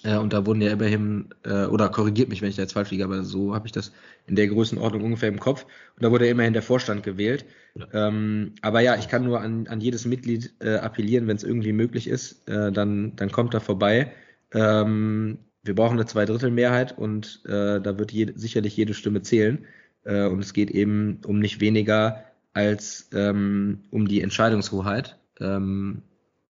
Äh, 0.02 0.16
und 0.16 0.32
da 0.32 0.46
wurden 0.46 0.62
ja 0.62 0.72
immerhin, 0.72 1.28
äh, 1.44 1.66
oder 1.66 1.88
korrigiert 1.88 2.28
mich, 2.28 2.40
wenn 2.40 2.48
ich 2.48 2.56
da 2.56 2.62
jetzt 2.62 2.72
falsch 2.72 2.90
liege, 2.90 3.04
aber 3.04 3.24
so 3.24 3.54
habe 3.54 3.66
ich 3.66 3.72
das 3.72 3.92
in 4.26 4.36
der 4.36 4.46
Größenordnung 4.48 5.02
ungefähr 5.02 5.28
im 5.28 5.40
Kopf. 5.40 5.64
Und 5.96 6.04
da 6.04 6.10
wurde 6.10 6.26
ja 6.26 6.30
immerhin 6.32 6.52
der 6.52 6.62
Vorstand 6.62 7.02
gewählt. 7.02 7.44
Ähm, 7.92 8.54
aber 8.62 8.80
ja, 8.80 8.96
ich 8.96 9.08
kann 9.08 9.24
nur 9.24 9.40
an, 9.40 9.66
an 9.68 9.80
jedes 9.80 10.06
Mitglied 10.06 10.54
äh, 10.60 10.76
appellieren, 10.76 11.26
wenn 11.26 11.36
es 11.36 11.44
irgendwie 11.44 11.72
möglich 11.72 12.08
ist, 12.08 12.48
äh, 12.48 12.72
dann, 12.72 13.14
dann 13.16 13.30
kommt 13.30 13.54
da 13.54 13.60
vorbei. 13.60 14.12
Ähm, 14.52 15.38
wir 15.62 15.74
brauchen 15.74 15.94
eine 15.98 16.06
Zweidrittelmehrheit 16.06 16.96
und 16.96 17.42
äh, 17.44 17.80
da 17.80 17.98
wird 17.98 18.12
je, 18.12 18.32
sicherlich 18.34 18.76
jede 18.76 18.94
Stimme 18.94 19.22
zählen. 19.22 19.66
Äh, 20.04 20.26
und 20.26 20.40
es 20.40 20.52
geht 20.52 20.70
eben 20.70 21.20
um 21.26 21.38
nicht 21.38 21.60
weniger 21.60 22.24
als 22.52 23.08
ähm, 23.12 23.80
um 23.90 24.08
die 24.08 24.22
Entscheidungshoheit, 24.22 25.18
ähm, 25.38 26.02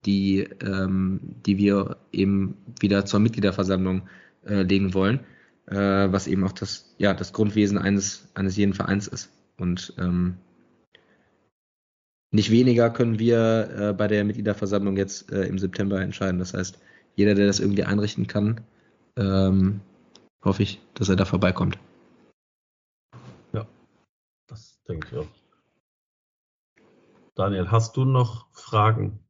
die, 0.06 0.48
ähm, 0.62 1.36
die 1.46 1.58
wir 1.58 1.98
eben 2.12 2.58
wieder 2.80 3.06
zur 3.06 3.20
Mitgliederversammlung 3.20 4.04
äh, 4.46 4.62
legen 4.64 4.94
wollen, 4.94 5.22
äh, 5.68 5.76
was 5.76 6.28
eben 6.28 6.44
auch 6.44 6.54
das, 6.54 6.96
ja, 6.98 7.14
das 7.14 7.34
Grundwesen 7.34 7.78
eines, 7.78 8.30
eines 8.36 8.56
jeden 8.56 8.74
Vereins 8.74 9.08
ist. 9.08 9.32
Und 9.58 9.94
ähm, 10.00 10.36
nicht 12.32 12.52
weniger 12.52 12.90
können 12.90 13.20
wir 13.20 13.70
äh, 13.78 13.94
bei 13.94 14.08
der 14.08 14.24
Mitgliederversammlung 14.24 14.96
jetzt 14.96 15.32
äh, 15.32 15.44
im 15.44 15.60
September 15.60 16.00
entscheiden. 16.00 16.40
Das 16.40 16.54
heißt, 16.54 16.80
jeder, 17.16 17.36
der 17.36 17.48
das 17.48 17.60
irgendwie 17.60 17.84
einrichten 17.84 18.28
kann, 18.28 18.62
ähm, 19.18 19.82
hoffe 20.44 20.64
ich, 20.64 20.82
dass 20.94 21.10
er 21.10 21.16
da 21.16 21.26
vorbeikommt. 21.26 21.78
Das 24.52 24.84
denke 24.84 25.08
ich 25.10 25.18
auch. 25.18 25.28
Daniel, 27.36 27.72
hast 27.72 27.96
du 27.96 28.04
noch 28.04 28.52
Fragen? 28.52 29.24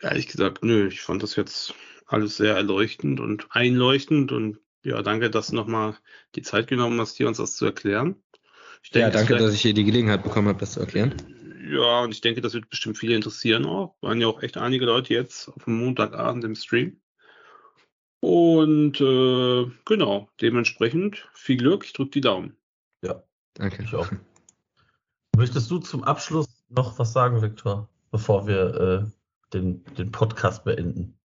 Ehrlich 0.00 0.26
gesagt, 0.26 0.64
nö, 0.64 0.88
ich 0.88 1.02
fand 1.02 1.22
das 1.22 1.36
jetzt 1.36 1.74
alles 2.06 2.38
sehr 2.38 2.56
erleuchtend 2.56 3.20
und 3.20 3.48
einleuchtend 3.50 4.32
und 4.32 4.58
ja, 4.84 5.02
danke, 5.02 5.28
dass 5.28 5.48
du 5.48 5.56
nochmal 5.56 5.98
die 6.34 6.40
Zeit 6.40 6.66
genommen 6.66 6.98
hast, 6.98 7.18
hier 7.18 7.28
uns 7.28 7.36
das 7.36 7.54
zu 7.54 7.66
erklären. 7.66 8.16
Ich 8.82 8.94
Ja, 8.94 9.10
danke, 9.10 9.36
dass 9.36 9.52
ich 9.52 9.60
hier 9.60 9.74
die 9.74 9.84
Gelegenheit 9.84 10.22
bekommen 10.22 10.48
habe, 10.48 10.58
das 10.58 10.72
zu 10.72 10.80
erklären. 10.80 11.14
Ja, 11.68 12.00
und 12.00 12.12
ich 12.12 12.22
denke, 12.22 12.40
das 12.40 12.54
wird 12.54 12.70
bestimmt 12.70 12.96
viele 12.96 13.14
interessieren 13.14 13.66
auch. 13.66 13.96
Waren 14.00 14.18
ja 14.18 14.28
auch 14.28 14.42
echt 14.42 14.56
einige 14.56 14.86
Leute 14.86 15.12
jetzt 15.12 15.48
auf 15.48 15.64
dem 15.64 15.76
Montagabend 15.76 16.42
im 16.44 16.54
Stream. 16.54 17.01
Und 18.22 19.00
äh, 19.00 19.66
genau, 19.84 20.28
dementsprechend 20.40 21.28
viel 21.34 21.56
Glück, 21.56 21.84
ich 21.84 21.92
drücke 21.92 22.12
die 22.12 22.20
Daumen. 22.20 22.56
Ja, 23.02 23.20
Danke. 23.54 23.82
ich 23.82 23.92
auch. 23.96 24.08
Möchtest 25.36 25.68
du 25.72 25.78
zum 25.78 26.04
Abschluss 26.04 26.46
noch 26.68 27.00
was 27.00 27.12
sagen, 27.12 27.42
Viktor, 27.42 27.88
bevor 28.12 28.46
wir 28.46 28.74
äh, 28.74 29.10
den, 29.52 29.84
den 29.98 30.12
Podcast 30.12 30.62
beenden? 30.62 31.18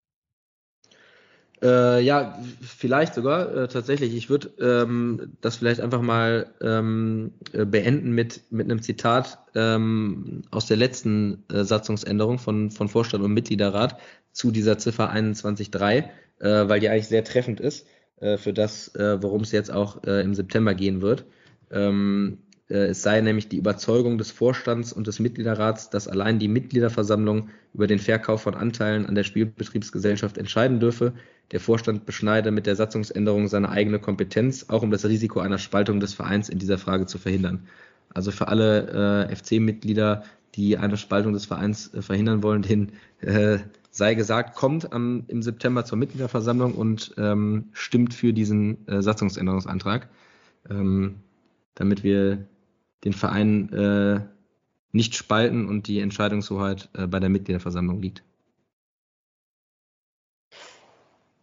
Äh, 1.62 2.02
ja, 2.02 2.36
vielleicht 2.62 3.14
sogar 3.14 3.54
äh, 3.54 3.68
tatsächlich. 3.68 4.16
Ich 4.16 4.28
würde 4.28 4.48
ähm, 4.58 5.36
das 5.40 5.56
vielleicht 5.56 5.80
einfach 5.80 6.02
mal 6.02 6.52
ähm, 6.60 7.32
äh, 7.52 7.64
beenden 7.64 8.10
mit, 8.10 8.42
mit 8.50 8.64
einem 8.64 8.82
Zitat 8.82 9.38
ähm, 9.54 10.42
aus 10.50 10.66
der 10.66 10.78
letzten 10.78 11.44
äh, 11.48 11.62
Satzungsänderung 11.62 12.40
von, 12.40 12.72
von 12.72 12.88
Vorstand 12.88 13.22
und 13.22 13.34
Mitgliederrat 13.34 14.00
zu 14.32 14.50
dieser 14.50 14.78
Ziffer 14.78 15.12
21.3, 15.12 16.08
äh, 16.40 16.68
weil 16.68 16.80
die 16.80 16.88
eigentlich 16.88 17.08
sehr 17.08 17.24
treffend 17.24 17.60
ist 17.60 17.86
äh, 18.20 18.36
für 18.36 18.52
das, 18.52 18.94
äh, 18.94 19.22
worum 19.22 19.42
es 19.42 19.52
jetzt 19.52 19.70
auch 19.70 20.02
äh, 20.04 20.22
im 20.22 20.34
September 20.34 20.74
gehen 20.74 21.00
wird. 21.02 21.24
Ähm, 21.70 22.38
äh, 22.68 22.88
es 22.88 23.02
sei 23.02 23.20
nämlich 23.20 23.48
die 23.48 23.58
Überzeugung 23.58 24.18
des 24.18 24.30
Vorstands 24.30 24.92
und 24.92 25.06
des 25.06 25.18
Mitgliederrats, 25.18 25.90
dass 25.90 26.08
allein 26.08 26.38
die 26.38 26.48
Mitgliederversammlung 26.48 27.50
über 27.74 27.86
den 27.86 27.98
Verkauf 27.98 28.42
von 28.42 28.54
Anteilen 28.54 29.06
an 29.06 29.14
der 29.14 29.24
Spielbetriebsgesellschaft 29.24 30.38
entscheiden 30.38 30.80
dürfe. 30.80 31.14
Der 31.52 31.60
Vorstand 31.60 32.04
beschneide 32.04 32.50
mit 32.50 32.66
der 32.66 32.76
Satzungsänderung 32.76 33.48
seine 33.48 33.70
eigene 33.70 33.98
Kompetenz, 33.98 34.66
auch 34.68 34.82
um 34.82 34.90
das 34.90 35.06
Risiko 35.06 35.40
einer 35.40 35.58
Spaltung 35.58 36.00
des 36.00 36.14
Vereins 36.14 36.48
in 36.48 36.58
dieser 36.58 36.78
Frage 36.78 37.06
zu 37.06 37.18
verhindern. 37.18 37.66
Also 38.12 38.30
für 38.30 38.48
alle 38.48 39.28
äh, 39.30 39.34
FC-Mitglieder, 39.34 40.24
die 40.54 40.76
eine 40.76 40.96
Spaltung 40.96 41.32
des 41.32 41.46
Vereins 41.46 41.92
äh, 41.94 42.02
verhindern 42.02 42.42
wollen, 42.42 42.62
denen 42.62 42.92
äh, 43.20 43.58
sei 43.90 44.14
gesagt, 44.14 44.54
kommt 44.56 44.92
am, 44.92 45.24
im 45.28 45.42
September 45.42 45.84
zur 45.84 45.98
Mitgliederversammlung 45.98 46.74
und 46.74 47.14
ähm, 47.16 47.68
stimmt 47.72 48.14
für 48.14 48.32
diesen 48.32 48.86
äh, 48.88 49.02
Satzungsänderungsantrag, 49.02 50.08
ähm, 50.68 51.16
damit 51.74 52.02
wir 52.02 52.46
den 53.04 53.12
Verein 53.12 53.72
äh, 53.72 54.20
nicht 54.92 55.14
spalten 55.14 55.68
und 55.68 55.86
die 55.86 56.00
Entscheidungshoheit 56.00 56.88
äh, 56.94 57.06
bei 57.06 57.20
der 57.20 57.28
Mitgliederversammlung 57.28 58.00
liegt. 58.00 58.22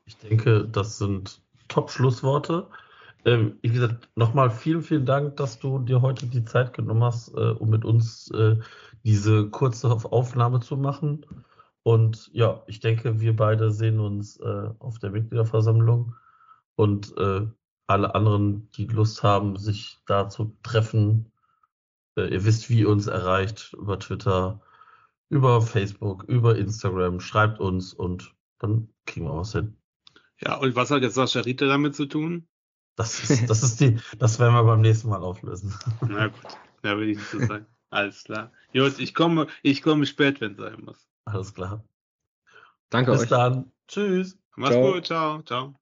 Ich 0.05 0.17
denke, 0.17 0.67
das 0.67 0.97
sind 0.97 1.41
Top-Schlussworte. 1.67 2.67
Ähm, 3.25 3.57
wie 3.61 3.69
gesagt, 3.69 4.09
nochmal 4.15 4.51
vielen, 4.51 4.83
vielen 4.83 5.05
Dank, 5.05 5.37
dass 5.37 5.59
du 5.59 5.79
dir 5.79 6.01
heute 6.01 6.27
die 6.27 6.45
Zeit 6.45 6.73
genommen 6.73 7.03
hast, 7.03 7.29
äh, 7.29 7.51
um 7.51 7.69
mit 7.69 7.83
uns 7.83 8.29
äh, 8.31 8.57
diese 9.03 9.49
kurze 9.49 9.89
Aufnahme 9.89 10.59
zu 10.59 10.77
machen. 10.77 11.25
Und 11.85 12.31
ja, 12.33 12.63
ich 12.65 12.79
denke, 12.79 13.19
wir 13.21 13.35
beide 13.35 13.71
sehen 13.71 13.99
uns 13.99 14.37
äh, 14.37 14.69
auf 14.79 14.97
der 14.97 15.11
Mitgliederversammlung 15.11 16.15
und 16.75 17.15
äh, 17.15 17.45
alle 17.85 18.15
anderen, 18.15 18.71
die 18.71 18.87
Lust 18.87 19.21
haben, 19.21 19.55
sich 19.55 19.99
da 20.07 20.27
zu 20.27 20.57
treffen. 20.63 21.31
Äh, 22.17 22.33
ihr 22.33 22.43
wisst, 22.43 22.71
wie 22.71 22.79
ihr 22.79 22.89
uns 22.89 23.05
erreicht 23.05 23.73
über 23.73 23.99
Twitter, 23.99 24.61
über 25.29 25.61
Facebook, 25.61 26.23
über 26.23 26.57
Instagram. 26.57 27.19
Schreibt 27.19 27.59
uns 27.59 27.93
und 27.93 28.33
dann 28.57 28.89
kriegen 29.05 29.27
wir 29.27 29.37
was 29.37 29.51
hin. 29.51 29.77
Ja, 30.41 30.55
und 30.55 30.75
was 30.75 30.89
hat 30.89 31.03
jetzt 31.03 31.13
Sascha 31.13 31.41
Ritter 31.41 31.67
damit 31.67 31.95
zu 31.95 32.07
tun? 32.07 32.47
Das 32.95 33.29
ist, 33.29 33.47
das 33.47 33.61
ist 33.61 33.79
die, 33.79 33.99
das 34.17 34.39
werden 34.39 34.55
wir 34.55 34.63
beim 34.63 34.81
nächsten 34.81 35.09
Mal 35.09 35.21
auflösen. 35.21 35.71
Na 36.01 36.29
gut, 36.29 36.57
da 36.81 36.97
will 36.97 37.09
ich 37.09 37.17
nicht 37.17 37.29
so 37.29 37.45
sagen. 37.45 37.67
Alles 37.91 38.23
klar. 38.23 38.51
Gut, 38.73 38.97
ich 38.97 39.13
komme, 39.13 39.45
ich 39.61 39.83
komme 39.83 40.07
spät, 40.07 40.41
wenn 40.41 40.53
es 40.53 40.57
sein 40.57 40.81
muss. 40.83 41.07
Alles 41.25 41.53
klar. 41.53 41.83
Danke 42.89 43.11
Bis 43.11 43.21
euch. 43.21 43.29
dann. 43.29 43.71
Tschüss. 43.87 44.37
Mach's 44.55 44.75
Ciao. 44.75 44.81
gut, 44.81 45.05
ciao, 45.05 45.41
ciao. 45.43 45.75